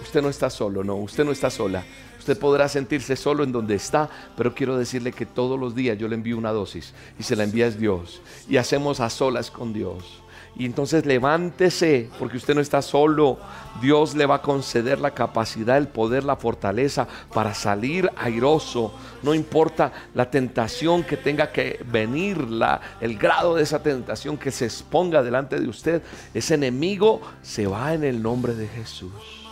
Usted 0.00 0.22
no 0.22 0.28
está 0.28 0.48
solo, 0.50 0.84
no, 0.84 0.94
usted 0.94 1.24
no 1.24 1.32
está 1.32 1.50
sola. 1.50 1.84
Usted 2.28 2.40
podrá 2.42 2.68
sentirse 2.68 3.16
solo 3.16 3.42
en 3.42 3.52
donde 3.52 3.74
está, 3.74 4.10
pero 4.36 4.54
quiero 4.54 4.76
decirle 4.76 5.12
que 5.12 5.24
todos 5.24 5.58
los 5.58 5.74
días 5.74 5.96
yo 5.96 6.08
le 6.08 6.14
envío 6.14 6.36
una 6.36 6.52
dosis 6.52 6.92
y 7.18 7.22
se 7.22 7.34
la 7.34 7.44
envía 7.44 7.66
es 7.66 7.80
Dios. 7.80 8.20
Y 8.50 8.58
hacemos 8.58 9.00
a 9.00 9.08
solas 9.08 9.50
con 9.50 9.72
Dios. 9.72 10.20
Y 10.54 10.66
entonces 10.66 11.06
levántese, 11.06 12.10
porque 12.18 12.36
usted 12.36 12.54
no 12.54 12.60
está 12.60 12.82
solo. 12.82 13.38
Dios 13.80 14.14
le 14.14 14.26
va 14.26 14.34
a 14.34 14.42
conceder 14.42 15.00
la 15.00 15.12
capacidad, 15.12 15.78
el 15.78 15.88
poder, 15.88 16.22
la 16.22 16.36
fortaleza 16.36 17.08
para 17.32 17.54
salir 17.54 18.10
airoso. 18.14 18.92
No 19.22 19.32
importa 19.32 19.90
la 20.12 20.30
tentación 20.30 21.04
que 21.04 21.16
tenga 21.16 21.50
que 21.50 21.82
venir, 21.90 22.36
la, 22.50 22.78
el 23.00 23.16
grado 23.16 23.54
de 23.54 23.62
esa 23.62 23.82
tentación 23.82 24.36
que 24.36 24.50
se 24.50 24.66
exponga 24.66 25.22
delante 25.22 25.58
de 25.58 25.66
usted. 25.66 26.02
Ese 26.34 26.56
enemigo 26.56 27.22
se 27.40 27.66
va 27.66 27.94
en 27.94 28.04
el 28.04 28.20
nombre 28.20 28.54
de 28.54 28.68
Jesús. 28.68 29.47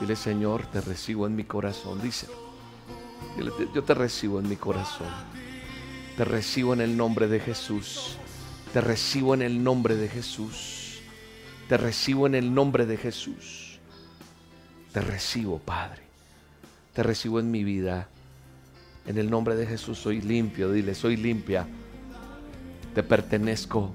Dile, 0.00 0.16
Señor, 0.16 0.66
te 0.66 0.80
recibo 0.80 1.26
en 1.26 1.34
mi 1.34 1.44
corazón. 1.44 2.00
Dice, 2.00 2.28
yo 3.74 3.84
te 3.84 3.94
recibo 3.94 4.38
en 4.40 4.48
mi 4.48 4.56
corazón. 4.56 5.08
Te 6.16 6.24
recibo 6.24 6.74
en 6.74 6.80
el 6.80 6.96
nombre 6.96 7.28
de 7.28 7.40
Jesús. 7.40 8.16
Te 8.72 8.80
recibo 8.80 9.34
en 9.34 9.42
el 9.42 9.62
nombre 9.62 9.96
de 9.96 10.08
Jesús. 10.08 11.00
Te 11.68 11.76
recibo 11.76 12.26
en 12.26 12.34
el 12.34 12.52
nombre 12.52 12.86
de 12.86 12.96
Jesús. 12.96 13.78
Te 14.92 15.00
recibo, 15.00 15.58
Padre. 15.58 16.02
Te 16.92 17.02
recibo 17.02 17.40
en 17.40 17.50
mi 17.50 17.64
vida. 17.64 18.08
En 19.06 19.18
el 19.18 19.30
nombre 19.30 19.56
de 19.56 19.66
Jesús 19.66 19.98
soy 19.98 20.20
limpio. 20.20 20.72
Dile, 20.72 20.94
soy 20.94 21.16
limpia. 21.16 21.66
Te 22.94 23.02
pertenezco. 23.02 23.92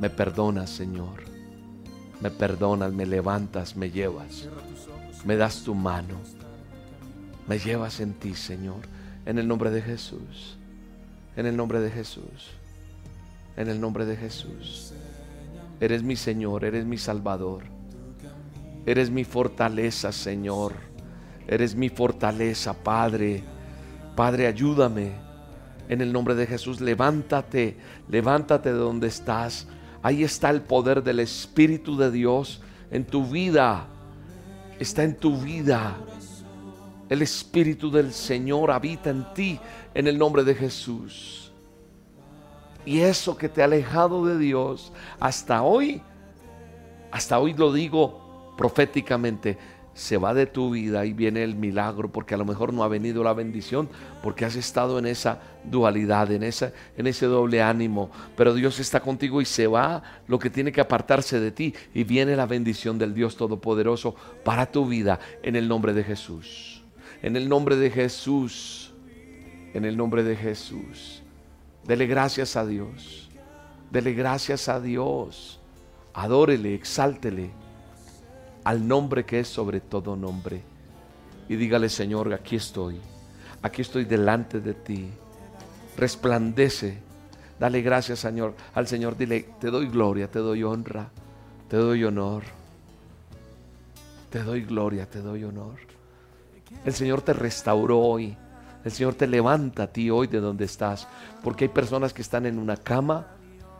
Me 0.00 0.10
perdonas, 0.10 0.70
Señor. 0.70 1.35
Me 2.20 2.30
perdonas, 2.30 2.92
me 2.92 3.06
levantas, 3.06 3.76
me 3.76 3.90
llevas. 3.90 4.48
Me 5.24 5.36
das 5.36 5.62
tu 5.62 5.74
mano. 5.74 6.14
Me 7.46 7.58
llevas 7.58 8.00
en 8.00 8.14
ti, 8.14 8.34
Señor. 8.34 8.80
En 9.24 9.38
el 9.38 9.46
nombre 9.46 9.70
de 9.70 9.82
Jesús. 9.82 10.56
En 11.36 11.46
el 11.46 11.56
nombre 11.56 11.80
de 11.80 11.90
Jesús. 11.90 12.50
En 13.56 13.68
el 13.68 13.80
nombre 13.80 14.06
de 14.06 14.16
Jesús. 14.16 14.92
Eres 15.80 16.02
mi 16.02 16.16
Señor, 16.16 16.64
eres 16.64 16.86
mi 16.86 16.96
Salvador. 16.96 17.64
Eres 18.86 19.10
mi 19.10 19.24
fortaleza, 19.24 20.12
Señor. 20.12 20.72
Eres 21.46 21.74
mi 21.74 21.88
fortaleza, 21.88 22.72
Padre. 22.72 23.42
Padre, 24.14 24.46
ayúdame. 24.46 25.12
En 25.88 26.00
el 26.00 26.12
nombre 26.12 26.34
de 26.34 26.46
Jesús, 26.46 26.80
levántate, 26.80 27.76
levántate 28.08 28.72
de 28.72 28.78
donde 28.78 29.08
estás. 29.08 29.66
Ahí 30.06 30.22
está 30.22 30.50
el 30.50 30.62
poder 30.62 31.02
del 31.02 31.18
Espíritu 31.18 31.96
de 31.96 32.12
Dios 32.12 32.60
en 32.92 33.04
tu 33.04 33.26
vida. 33.26 33.88
Está 34.78 35.02
en 35.02 35.16
tu 35.16 35.36
vida. 35.36 35.96
El 37.08 37.22
Espíritu 37.22 37.90
del 37.90 38.12
Señor 38.12 38.70
habita 38.70 39.10
en 39.10 39.26
ti 39.34 39.58
en 39.94 40.06
el 40.06 40.16
nombre 40.16 40.44
de 40.44 40.54
Jesús. 40.54 41.50
Y 42.84 43.00
eso 43.00 43.36
que 43.36 43.48
te 43.48 43.62
ha 43.62 43.64
alejado 43.64 44.24
de 44.24 44.38
Dios 44.38 44.92
hasta 45.18 45.64
hoy, 45.64 46.00
hasta 47.10 47.40
hoy 47.40 47.54
lo 47.54 47.72
digo 47.72 48.54
proféticamente, 48.56 49.58
se 49.96 50.18
va 50.18 50.34
de 50.34 50.44
tu 50.44 50.70
vida 50.70 51.06
y 51.06 51.14
viene 51.14 51.42
el 51.42 51.56
milagro, 51.56 52.12
porque 52.12 52.34
a 52.34 52.36
lo 52.36 52.44
mejor 52.44 52.74
no 52.74 52.84
ha 52.84 52.88
venido 52.88 53.24
la 53.24 53.32
bendición, 53.32 53.88
porque 54.22 54.44
has 54.44 54.54
estado 54.54 54.98
en 54.98 55.06
esa 55.06 55.40
dualidad, 55.64 56.30
en, 56.30 56.42
esa, 56.42 56.72
en 56.98 57.06
ese 57.06 57.24
doble 57.24 57.62
ánimo. 57.62 58.10
Pero 58.36 58.52
Dios 58.52 58.78
está 58.78 59.00
contigo 59.00 59.40
y 59.40 59.46
se 59.46 59.66
va 59.66 60.02
lo 60.28 60.38
que 60.38 60.50
tiene 60.50 60.70
que 60.70 60.82
apartarse 60.82 61.40
de 61.40 61.50
ti 61.50 61.74
y 61.94 62.04
viene 62.04 62.36
la 62.36 62.44
bendición 62.44 62.98
del 62.98 63.14
Dios 63.14 63.38
Todopoderoso 63.38 64.14
para 64.44 64.70
tu 64.70 64.86
vida 64.86 65.18
en 65.42 65.56
el 65.56 65.66
nombre 65.66 65.94
de 65.94 66.04
Jesús. 66.04 66.82
En 67.22 67.34
el 67.34 67.48
nombre 67.48 67.76
de 67.76 67.90
Jesús. 67.90 68.92
En 69.72 69.86
el 69.86 69.96
nombre 69.96 70.22
de 70.22 70.36
Jesús. 70.36 71.22
Dele 71.84 72.06
gracias 72.06 72.54
a 72.56 72.66
Dios. 72.66 73.30
Dele 73.90 74.12
gracias 74.12 74.68
a 74.68 74.78
Dios. 74.78 75.58
Adórele, 76.12 76.74
exáltele 76.74 77.65
al 78.66 78.88
nombre 78.88 79.24
que 79.24 79.38
es 79.38 79.46
sobre 79.46 79.78
todo 79.78 80.16
nombre. 80.16 80.60
Y 81.48 81.54
dígale, 81.54 81.88
Señor, 81.88 82.34
aquí 82.34 82.56
estoy. 82.56 83.00
Aquí 83.62 83.82
estoy 83.82 84.04
delante 84.04 84.60
de 84.60 84.74
ti. 84.74 85.08
Resplandece. 85.96 86.98
Dale 87.60 87.80
gracias, 87.80 88.18
Señor. 88.18 88.54
Al 88.74 88.88
Señor 88.88 89.16
dile, 89.16 89.50
te 89.60 89.70
doy 89.70 89.86
gloria, 89.86 90.28
te 90.28 90.40
doy 90.40 90.64
honra, 90.64 91.10
te 91.68 91.76
doy 91.76 92.02
honor. 92.02 92.42
Te 94.30 94.42
doy 94.42 94.62
gloria, 94.62 95.08
te 95.08 95.20
doy 95.20 95.44
honor. 95.44 95.76
El 96.84 96.92
Señor 96.92 97.22
te 97.22 97.34
restauró 97.34 98.00
hoy. 98.00 98.36
El 98.84 98.90
Señor 98.90 99.14
te 99.14 99.28
levanta 99.28 99.84
a 99.84 99.92
ti 99.92 100.10
hoy 100.10 100.26
de 100.26 100.40
donde 100.40 100.64
estás. 100.64 101.06
Porque 101.44 101.66
hay 101.66 101.70
personas 101.70 102.12
que 102.12 102.22
están 102.22 102.46
en 102.46 102.58
una 102.58 102.76
cama 102.76 103.28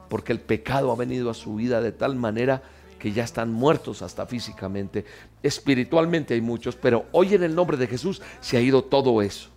porque 0.09 0.33
el 0.33 0.39
pecado 0.39 0.93
ha 0.93 0.97
venido 0.97 1.29
a 1.29 1.35
su 1.35 1.57
vida 1.57 1.81
de 1.81 1.91
tal 1.91 2.15
manera 2.15 2.63
que 2.99 3.13
ya 3.13 3.25
están 3.25 3.53
muertos 3.53 4.03
hasta 4.03 4.27
físicamente. 4.27 5.05
Espiritualmente 5.43 6.35
hay 6.35 6.41
muchos, 6.41 6.77
pero 6.77 7.07
hoy 7.13 7.35
en 7.35 7.43
el 7.43 7.55
nombre 7.55 7.77
de 7.77 7.87
Jesús 7.87 8.23
se 8.41 8.57
ha 8.57 8.61
ido 8.61 8.83
todo 8.85 9.23
eso. 9.23 9.51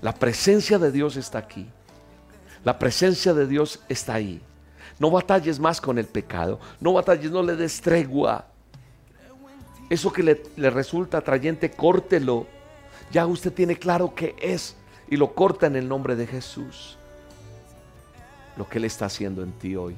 La 0.00 0.14
presencia 0.14 0.78
de 0.78 0.92
Dios 0.92 1.16
está 1.16 1.38
aquí. 1.38 1.68
La 2.64 2.78
presencia 2.78 3.34
de 3.34 3.46
Dios 3.46 3.80
está 3.88 4.14
ahí. 4.14 4.40
No 4.98 5.10
batalles 5.10 5.58
más 5.60 5.80
con 5.80 5.98
el 5.98 6.06
pecado. 6.06 6.60
No 6.80 6.92
batalles, 6.92 7.30
no 7.30 7.42
le 7.42 7.56
des 7.56 7.80
tregua. 7.80 8.46
Eso 9.90 10.12
que 10.12 10.22
le, 10.22 10.42
le 10.56 10.70
resulta 10.70 11.18
atrayente, 11.18 11.70
córtelo. 11.70 12.46
Ya 13.10 13.26
usted 13.26 13.52
tiene 13.52 13.76
claro 13.76 14.14
qué 14.14 14.36
es 14.40 14.76
y 15.08 15.16
lo 15.16 15.34
corta 15.34 15.66
en 15.66 15.76
el 15.76 15.88
nombre 15.88 16.14
de 16.14 16.26
Jesús. 16.26 16.98
Lo 18.56 18.68
que 18.68 18.78
Él 18.78 18.84
está 18.84 19.06
haciendo 19.06 19.42
en 19.42 19.52
ti 19.52 19.76
hoy. 19.76 19.96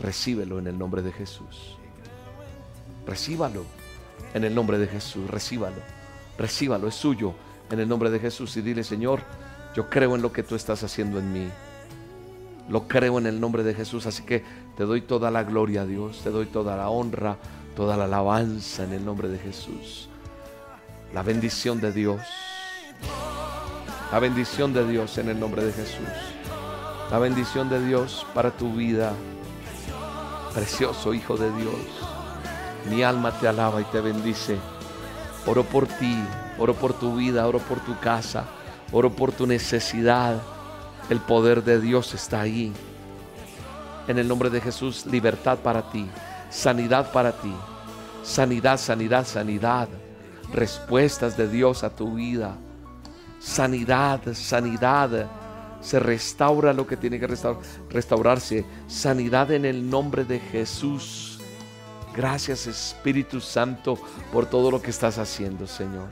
Recíbelo 0.00 0.58
en 0.58 0.66
el 0.66 0.78
nombre 0.78 1.02
de 1.02 1.12
Jesús. 1.12 1.76
Recíbalo 3.06 3.64
en 4.32 4.44
el 4.44 4.54
nombre 4.54 4.78
de 4.78 4.86
Jesús. 4.86 5.30
Recíbalo. 5.30 5.80
Recíbalo. 6.38 6.88
Es 6.88 6.94
suyo 6.94 7.34
en 7.70 7.80
el 7.80 7.88
nombre 7.88 8.10
de 8.10 8.18
Jesús. 8.18 8.56
Y 8.56 8.62
dile, 8.62 8.84
Señor, 8.84 9.20
yo 9.74 9.88
creo 9.88 10.14
en 10.14 10.22
lo 10.22 10.32
que 10.32 10.42
tú 10.42 10.54
estás 10.54 10.82
haciendo 10.82 11.18
en 11.18 11.32
mí. 11.32 11.48
Lo 12.68 12.88
creo 12.88 13.18
en 13.18 13.26
el 13.26 13.40
nombre 13.40 13.62
de 13.62 13.74
Jesús. 13.74 14.06
Así 14.06 14.22
que 14.24 14.42
te 14.76 14.84
doy 14.84 15.02
toda 15.02 15.30
la 15.30 15.44
gloria 15.44 15.82
a 15.82 15.86
Dios. 15.86 16.20
Te 16.22 16.30
doy 16.30 16.46
toda 16.46 16.76
la 16.76 16.88
honra, 16.88 17.36
toda 17.76 17.96
la 17.96 18.04
alabanza 18.04 18.84
en 18.84 18.92
el 18.94 19.04
nombre 19.04 19.28
de 19.28 19.38
Jesús. 19.38 20.08
La 21.12 21.22
bendición 21.22 21.80
de 21.80 21.92
Dios. 21.92 22.20
La 24.10 24.18
bendición 24.18 24.72
de 24.72 24.86
Dios 24.86 25.18
en 25.18 25.28
el 25.28 25.38
nombre 25.38 25.64
de 25.64 25.72
Jesús. 25.72 26.08
La 27.10 27.18
bendición 27.18 27.68
de 27.68 27.84
Dios 27.84 28.26
para 28.34 28.50
tu 28.50 28.72
vida 28.72 29.12
precioso 30.54 31.12
Hijo 31.12 31.36
de 31.36 31.50
Dios. 31.52 31.74
Mi 32.88 33.02
alma 33.02 33.32
te 33.32 33.48
alaba 33.48 33.80
y 33.80 33.84
te 33.84 34.00
bendice. 34.00 34.58
Oro 35.46 35.64
por 35.64 35.86
ti, 35.86 36.22
oro 36.58 36.74
por 36.74 36.94
tu 36.94 37.16
vida, 37.16 37.46
oro 37.46 37.58
por 37.58 37.80
tu 37.80 37.98
casa, 37.98 38.44
oro 38.92 39.10
por 39.10 39.32
tu 39.32 39.46
necesidad. 39.46 40.40
El 41.10 41.20
poder 41.20 41.64
de 41.64 41.80
Dios 41.80 42.14
está 42.14 42.42
ahí. 42.42 42.72
En 44.06 44.18
el 44.18 44.28
nombre 44.28 44.48
de 44.50 44.60
Jesús, 44.60 45.04
libertad 45.06 45.58
para 45.58 45.90
ti, 45.90 46.08
sanidad 46.50 47.10
para 47.12 47.32
ti. 47.32 47.54
Sanidad, 48.22 48.78
sanidad, 48.78 49.26
sanidad. 49.26 49.88
Respuestas 50.52 51.36
de 51.36 51.48
Dios 51.48 51.84
a 51.84 51.90
tu 51.90 52.14
vida. 52.14 52.56
Sanidad, 53.38 54.20
sanidad 54.32 55.28
se 55.84 56.00
restaura 56.00 56.72
lo 56.72 56.86
que 56.86 56.96
tiene 56.96 57.20
que 57.20 57.28
restaurarse. 57.90 58.64
Sanidad 58.88 59.52
en 59.52 59.66
el 59.66 59.88
nombre 59.88 60.24
de 60.24 60.40
Jesús. 60.40 61.38
Gracias 62.16 62.66
Espíritu 62.66 63.40
Santo 63.40 63.98
por 64.32 64.46
todo 64.46 64.70
lo 64.70 64.80
que 64.80 64.90
estás 64.90 65.18
haciendo, 65.18 65.66
Señor. 65.66 66.08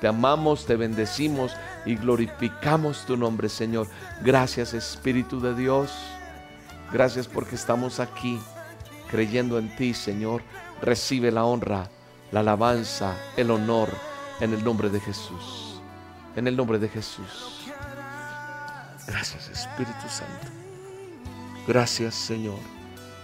Te 0.00 0.08
amamos, 0.08 0.66
te 0.66 0.76
bendecimos 0.76 1.52
y 1.86 1.94
glorificamos 1.94 3.06
tu 3.06 3.16
nombre, 3.16 3.48
Señor. 3.48 3.86
Gracias 4.22 4.74
Espíritu 4.74 5.40
de 5.40 5.54
Dios. 5.54 5.90
Gracias 6.92 7.26
porque 7.26 7.54
estamos 7.54 7.98
aquí 7.98 8.38
creyendo 9.10 9.58
en 9.58 9.74
ti, 9.74 9.94
Señor. 9.94 10.42
Recibe 10.82 11.30
la 11.30 11.44
honra, 11.44 11.88
la 12.30 12.40
alabanza, 12.40 13.16
el 13.38 13.50
honor 13.50 13.88
en 14.40 14.52
el 14.52 14.62
nombre 14.62 14.90
de 14.90 15.00
Jesús. 15.00 15.80
En 16.36 16.46
el 16.46 16.56
nombre 16.56 16.78
de 16.78 16.88
Jesús. 16.88 17.61
Gracias 19.06 19.48
Espíritu 19.48 20.08
Santo. 20.08 20.46
Gracias 21.66 22.14
Señor. 22.14 22.58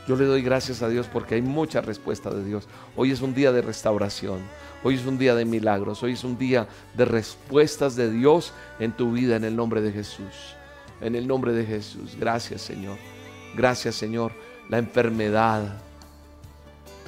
Yo 0.06 0.16
le 0.16 0.24
doy 0.24 0.42
gracias 0.42 0.82
a 0.82 0.88
Dios 0.88 1.06
porque 1.06 1.34
hay 1.34 1.42
mucha 1.42 1.80
respuesta 1.80 2.30
de 2.30 2.42
Dios. 2.42 2.66
Hoy 2.96 3.10
es 3.10 3.20
un 3.20 3.34
día 3.34 3.52
de 3.52 3.60
restauración. 3.60 4.40
Hoy 4.82 4.94
es 4.94 5.04
un 5.04 5.18
día 5.18 5.34
de 5.34 5.44
milagros. 5.44 6.02
Hoy 6.02 6.12
es 6.12 6.24
un 6.24 6.38
día 6.38 6.66
de 6.94 7.04
respuestas 7.04 7.94
de 7.94 8.10
Dios 8.10 8.52
en 8.78 8.92
tu 8.92 9.12
vida 9.12 9.36
en 9.36 9.44
el 9.44 9.54
nombre 9.54 9.82
de 9.82 9.92
Jesús. 9.92 10.56
En 11.00 11.14
el 11.14 11.26
nombre 11.26 11.52
de 11.52 11.66
Jesús. 11.66 12.16
Gracias 12.18 12.62
Señor. 12.62 12.96
Gracias 13.54 13.96
Señor. 13.96 14.32
La 14.70 14.78
enfermedad, 14.78 15.82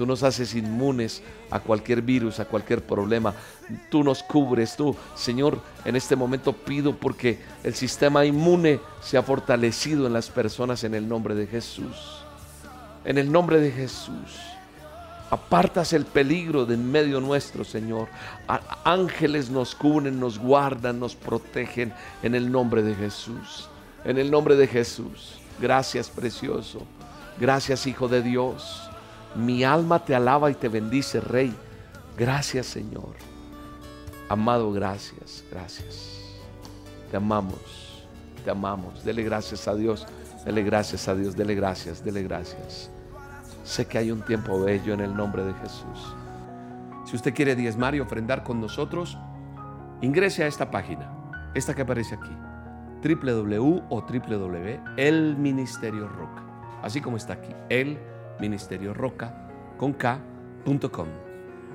Tú 0.01 0.07
nos 0.07 0.22
haces 0.22 0.55
inmunes 0.55 1.22
a 1.51 1.61
cualquier 1.61 2.01
virus, 2.01 2.40
a 2.40 2.46
cualquier 2.46 2.82
problema. 2.82 3.34
Tú 3.90 4.03
nos 4.03 4.22
cubres, 4.22 4.74
tú, 4.74 4.96
Señor, 5.14 5.61
en 5.84 5.94
este 5.94 6.16
momento 6.16 6.55
pido 6.55 6.96
porque 6.96 7.38
el 7.62 7.74
sistema 7.74 8.24
inmune 8.24 8.80
se 9.03 9.18
ha 9.18 9.22
fortalecido 9.22 10.07
en 10.07 10.14
las 10.14 10.30
personas 10.30 10.84
en 10.84 10.94
el 10.94 11.07
nombre 11.07 11.34
de 11.34 11.46
Jesús. 11.46 12.24
En 13.05 13.18
el 13.18 13.30
nombre 13.30 13.61
de 13.61 13.70
Jesús. 13.70 14.40
Apartas 15.30 15.92
el 15.92 16.07
peligro 16.07 16.64
de 16.64 16.76
en 16.76 16.90
medio 16.90 17.20
nuestro, 17.20 17.62
Señor. 17.62 18.09
Ángeles 18.84 19.51
nos 19.51 19.74
cubren, 19.74 20.18
nos 20.18 20.38
guardan, 20.38 20.98
nos 20.98 21.14
protegen 21.14 21.92
en 22.22 22.34
el 22.34 22.51
nombre 22.51 22.82
de 22.82 22.94
Jesús. 22.94 23.68
En 24.07 24.16
el 24.16 24.30
nombre 24.30 24.57
de 24.57 24.66
Jesús. 24.66 25.34
Gracias, 25.61 26.09
precioso. 26.09 26.86
Gracias, 27.38 27.86
Hijo 27.86 28.09
de 28.09 28.22
Dios. 28.22 28.89
Mi 29.35 29.64
alma 29.64 30.05
te 30.05 30.14
alaba 30.14 30.51
y 30.51 30.55
te 30.55 30.68
bendice, 30.68 31.20
Rey. 31.20 31.55
Gracias, 32.16 32.66
Señor. 32.66 33.14
Amado, 34.28 34.72
gracias, 34.72 35.45
gracias. 35.51 36.20
Te 37.11 37.16
amamos, 37.16 38.07
te 38.45 38.51
amamos. 38.51 39.05
Dele 39.05 39.22
gracias 39.24 39.66
a 39.66 39.74
Dios, 39.74 40.07
dele 40.45 40.62
gracias 40.62 41.09
a 41.09 41.14
Dios, 41.14 41.37
dele 41.37 41.55
gracias, 41.55 42.05
dele 42.05 42.22
gracias. 42.22 42.91
Sé 43.64 43.87
que 43.87 43.99
hay 43.99 44.11
un 44.11 44.22
tiempo 44.22 44.61
bello 44.61 44.95
en 44.95 45.01
el 45.01 45.16
nombre 45.16 45.45
de 45.45 45.53
Jesús. 45.55 46.14
Si 47.05 47.16
usted 47.16 47.35
quiere 47.35 47.57
diezmar 47.57 47.95
y 47.95 48.01
ofrendar 48.01 48.45
con 48.45 48.61
nosotros, 48.61 49.18
ingrese 50.01 50.45
a 50.45 50.47
esta 50.47 50.70
página, 50.70 51.11
esta 51.55 51.74
que 51.74 51.83
aparece 51.83 52.14
aquí, 52.14 52.31
www 53.03 53.83
Ministerio 55.37 56.09
Roca. 56.09 56.43
Así 56.83 57.01
como 57.01 57.16
está 57.16 57.33
aquí, 57.35 57.53
el 57.68 57.99
Ministerio 58.41 58.95
Roca 58.95 59.51
con. 60.93 61.09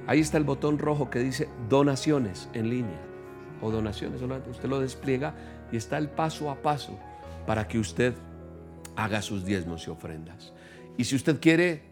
Ahí 0.08 0.20
está 0.20 0.38
el 0.38 0.44
botón 0.44 0.78
rojo 0.78 1.10
que 1.10 1.20
dice 1.20 1.50
donaciones 1.70 2.50
en 2.54 2.70
línea 2.70 3.02
o 3.62 3.72
donaciones 3.72 4.20
solamente. 4.20 4.52
Usted 4.52 4.70
lo 4.70 4.80
despliega 4.80 5.34
y 5.72 5.78
está 5.78 5.98
el 5.98 6.10
paso 6.10 6.52
a 6.52 6.62
paso 6.62 7.00
para 7.48 7.68
que 7.68 7.80
usted 7.80 8.14
haga 8.96 9.22
sus 9.22 9.44
diezmos 9.44 9.88
y 9.88 9.90
ofrendas. 9.90 10.54
Y 10.98 11.06
si 11.06 11.16
usted 11.16 11.40
quiere 11.40 11.84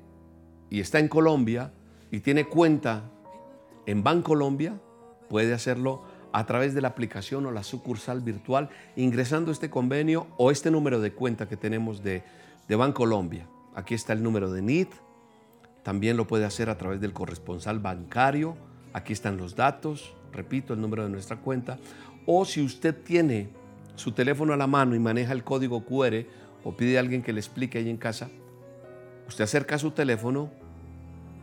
y 0.70 0.80
está 0.80 1.00
en 1.00 1.08
Colombia 1.08 1.72
y 2.12 2.20
tiene 2.20 2.46
cuenta 2.46 3.10
en 3.88 4.04
Bancolombia, 4.04 4.80
puede 5.30 5.54
hacerlo 5.54 6.04
a 6.32 6.46
través 6.46 6.74
de 6.76 6.82
la 6.82 6.90
aplicación 6.90 7.46
o 7.48 7.52
la 7.52 7.64
sucursal 7.64 8.22
virtual 8.22 8.70
ingresando 8.96 9.52
este 9.52 9.70
convenio 9.70 10.28
o 10.38 10.52
este 10.52 10.70
número 10.72 11.00
de 11.00 11.14
cuenta 11.14 11.48
que 11.48 11.58
tenemos 11.58 12.04
de, 12.04 12.24
de 12.68 12.76
Bancolombia. 12.76 13.48
Aquí 13.76 13.94
está 13.96 14.14
el 14.14 14.24
número 14.24 14.52
de 14.52 14.62
NIT. 14.62 14.90
También 15.84 16.18
lo 16.18 16.28
puede 16.28 16.46
hacer 16.46 16.70
a 16.70 16.78
través 16.78 17.02
del 17.02 17.14
corresponsal 17.14 17.80
bancario. 17.80 18.56
Aquí 18.94 19.14
están 19.14 19.38
los 19.38 19.56
datos. 19.56 20.16
Repito, 20.32 20.74
el 20.74 20.82
número 20.82 21.04
de 21.04 21.10
nuestra 21.10 21.38
cuenta. 21.38 21.80
O 22.26 22.46
si 22.46 22.64
usted 22.64 22.96
tiene 23.04 23.50
su 23.96 24.12
teléfono 24.12 24.54
a 24.54 24.58
la 24.58 24.68
mano 24.68 24.96
y 24.96 25.00
maneja 25.00 25.34
el 25.34 25.44
código 25.44 25.84
QR 25.86 26.26
o 26.64 26.76
pide 26.76 26.98
a 26.98 27.02
alguien 27.02 27.22
que 27.22 27.34
le 27.34 27.40
explique 27.40 27.78
ahí 27.78 27.90
en 27.90 27.98
casa, 27.98 28.30
usted 29.28 29.44
acerca 29.44 29.78
su 29.78 29.92
teléfono 29.92 30.50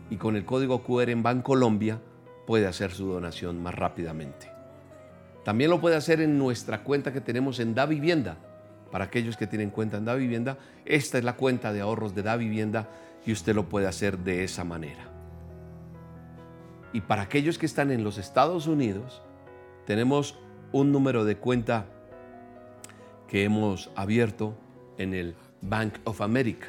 y 0.08 0.16
con 0.16 0.36
el 0.36 0.44
código 0.44 0.82
QR 0.82 1.10
en 1.10 1.22
Bancolombia 1.22 2.00
puede 2.46 2.66
hacer 2.66 2.92
su 2.92 3.06
donación 3.06 3.62
más 3.62 3.74
rápidamente. 3.74 4.50
También 5.44 5.70
lo 5.70 5.80
puede 5.80 5.96
hacer 5.96 6.20
en 6.20 6.38
nuestra 6.38 6.82
cuenta 6.82 7.12
que 7.12 7.20
tenemos 7.20 7.60
en 7.60 7.74
Da 7.74 7.86
Vivienda 7.86 8.38
para 8.90 9.06
aquellos 9.06 9.36
que 9.36 9.46
tienen 9.46 9.70
cuenta 9.70 9.96
en 9.96 10.04
Da 10.04 10.14
Vivienda, 10.14 10.58
esta 10.84 11.18
es 11.18 11.24
la 11.24 11.36
cuenta 11.36 11.72
de 11.72 11.80
ahorros 11.80 12.14
de 12.14 12.22
Da 12.22 12.36
Vivienda 12.36 12.88
y 13.24 13.32
usted 13.32 13.54
lo 13.54 13.68
puede 13.68 13.86
hacer 13.86 14.18
de 14.18 14.44
esa 14.44 14.64
manera. 14.64 15.08
Y 16.92 17.02
para 17.02 17.22
aquellos 17.22 17.58
que 17.58 17.66
están 17.66 17.90
en 17.90 18.02
los 18.02 18.18
Estados 18.18 18.66
Unidos, 18.66 19.22
tenemos 19.86 20.38
un 20.72 20.92
número 20.92 21.24
de 21.24 21.36
cuenta 21.36 21.86
que 23.28 23.44
hemos 23.44 23.90
abierto 23.94 24.54
en 24.98 25.14
el 25.14 25.34
Bank 25.62 25.98
of 26.04 26.20
America, 26.20 26.66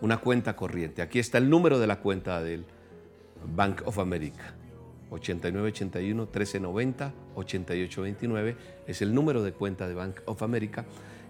una 0.00 0.18
cuenta 0.18 0.54
corriente. 0.54 1.00
Aquí 1.00 1.18
está 1.18 1.38
el 1.38 1.48
número 1.48 1.78
de 1.78 1.86
la 1.86 2.00
cuenta 2.00 2.42
del 2.42 2.66
Bank 3.56 3.82
of 3.86 3.98
America. 3.98 4.54
8981 5.10 6.22
1390 6.22 7.12
8829 7.34 8.56
es 8.86 9.02
el 9.02 9.14
número 9.14 9.42
de 9.42 9.52
cuenta 9.52 9.86
de 9.86 9.94
Bank 9.94 10.20
of 10.24 10.42
America 10.42 10.86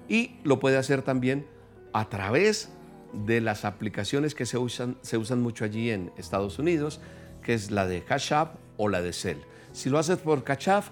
y 0.09 0.37
lo 0.45 0.61
puede 0.61 0.77
hacer 0.77 1.03
también 1.03 1.47
a 1.93 2.09
través 2.09 2.71
de 3.13 3.41
las 3.41 3.65
aplicaciones 3.65 4.35
que 4.35 4.47
se 4.47 4.59
usan, 4.59 4.97
se 5.03 5.19
usan 5.19 5.41
mucho 5.41 5.65
allí 5.65 5.91
en 5.91 6.13
Estados 6.17 6.59
Unidos, 6.59 7.01
que 7.43 7.55
es 7.55 7.71
la 7.71 7.87
de 7.87 8.03
Cash 8.03 8.33
App 8.33 8.57
o 8.77 8.89
la 8.89 9.03
de 9.03 9.13
Cell. 9.13 9.39
Si 9.73 9.91
lo 9.91 9.99
haces 9.99 10.19
por 10.19 10.45
Cash 10.45 10.69
App, 10.69 10.85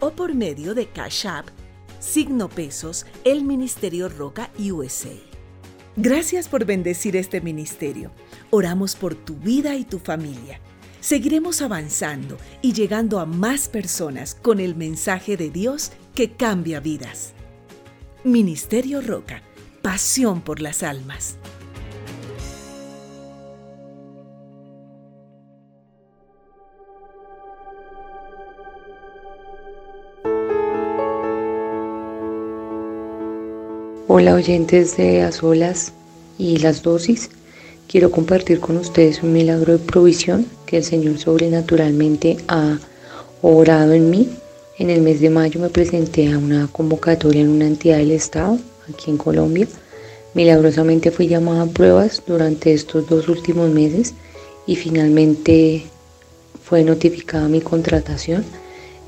o 0.01 0.11
por 0.11 0.33
medio 0.33 0.75
de 0.75 0.87
Cash 0.87 1.27
App, 1.27 1.47
signo 2.03 2.49
pesos, 2.49 3.05
el 3.23 3.43
Ministerio 3.43 4.09
Roca 4.09 4.51
USA. 4.59 5.15
Gracias 5.95 6.49
por 6.49 6.65
bendecir 6.65 7.15
este 7.15 7.39
ministerio. 7.39 8.11
Oramos 8.49 8.95
por 8.95 9.15
tu 9.15 9.35
vida 9.35 9.75
y 9.75 9.85
tu 9.85 9.99
familia. 9.99 10.59
Seguiremos 10.99 11.61
avanzando 11.61 12.37
y 12.61 12.73
llegando 12.73 13.19
a 13.19 13.25
más 13.25 13.69
personas 13.69 14.35
con 14.35 14.59
el 14.59 14.75
mensaje 14.75 15.37
de 15.37 15.49
Dios 15.49 15.91
que 16.13 16.31
cambia 16.31 16.79
vidas. 16.79 17.33
Ministerio 18.23 19.01
Roca, 19.01 19.41
pasión 19.81 20.41
por 20.41 20.61
las 20.61 20.83
almas. 20.83 21.37
Hola 34.09 34.35
oyentes 34.35 34.97
de 34.97 35.21
A 35.21 35.31
Solas 35.31 35.93
y 36.37 36.57
las 36.57 36.81
dosis. 36.83 37.29
Quiero 37.87 38.11
compartir 38.11 38.59
con 38.59 38.75
ustedes 38.75 39.23
un 39.23 39.31
milagro 39.31 39.71
de 39.71 39.79
provisión 39.79 40.45
que 40.65 40.75
el 40.75 40.83
Señor 40.83 41.19
sobrenaturalmente 41.19 42.35
ha 42.49 42.79
obrado 43.41 43.93
en 43.93 44.09
mí. 44.09 44.29
En 44.77 44.89
el 44.89 45.01
mes 45.01 45.21
de 45.21 45.29
mayo 45.29 45.61
me 45.61 45.69
presenté 45.69 46.33
a 46.33 46.37
una 46.37 46.67
convocatoria 46.67 47.43
en 47.43 47.47
una 47.47 47.65
entidad 47.65 47.97
del 47.99 48.11
Estado, 48.11 48.59
aquí 48.93 49.09
en 49.09 49.15
Colombia. 49.15 49.69
Milagrosamente 50.33 51.09
fui 51.09 51.29
llamada 51.29 51.61
a 51.63 51.67
pruebas 51.67 52.21
durante 52.27 52.73
estos 52.73 53.07
dos 53.07 53.29
últimos 53.29 53.69
meses 53.69 54.15
y 54.67 54.75
finalmente 54.75 55.85
fue 56.61 56.83
notificada 56.83 57.47
mi 57.47 57.61
contratación. 57.61 58.43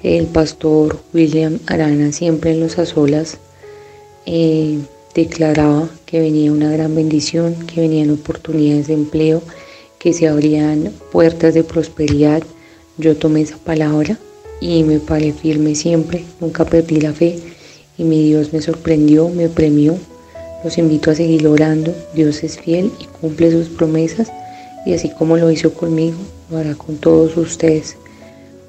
El 0.03 0.27
pastor 0.27 0.97
William 1.13 1.59
Arana, 1.67 2.13
siempre 2.13 2.51
en 2.51 2.61
los 2.61 2.79
azolas, 2.79 3.39
eh, 4.26 4.80
declaraba 5.13 5.89
que 6.05 6.19
venía 6.19 6.51
una 6.51 6.71
gran 6.71 6.93
bendición, 6.95 7.55
que 7.67 7.82
venían 7.82 8.11
oportunidades 8.11 8.88
de 8.88 8.93
empleo, 8.93 9.41
que 9.99 10.13
se 10.13 10.28
abrían 10.28 10.91
puertas 11.11 11.53
de 11.53 11.63
prosperidad. 11.63 12.43
Yo 12.97 13.15
tomé 13.15 13.41
esa 13.41 13.57
palabra 13.57 14.17
y 14.61 14.84
me 14.84 14.99
paré 14.99 15.34
firme 15.34 15.76
siempre, 15.76 16.23
nunca 16.39 16.65
perdí 16.65 17.01
la 17.01 17.13
fe 17.13 17.39
y 17.97 18.03
mi 18.03 18.23
Dios 18.23 18.53
me 18.53 18.61
sorprendió, 18.61 19.30
me 19.30 19.49
premió. 19.49 19.97
Los 20.63 20.78
invito 20.78 21.11
a 21.11 21.15
seguir 21.15 21.47
orando, 21.47 21.93
Dios 22.13 22.43
es 22.43 22.59
fiel 22.59 22.91
y 22.99 23.05
cumple 23.05 23.51
sus 23.51 23.69
promesas 23.69 24.32
y 24.86 24.93
así 24.93 25.09
como 25.09 25.38
lo 25.38 25.51
hizo 25.51 25.73
conmigo, 25.73 26.17
lo 26.49 26.57
hará 26.57 26.76
con 26.76 26.97
todos 26.97 27.38
ustedes. 27.38 27.97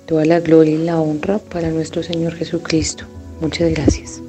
Toda 0.06 0.24
la 0.24 0.40
gloria 0.40 0.74
y 0.74 0.84
la 0.84 1.00
honra 1.00 1.38
para 1.38 1.70
nuestro 1.70 2.02
Señor 2.02 2.34
Jesucristo. 2.34 3.04
Muchas 3.40 3.70
gracias. 3.72 4.25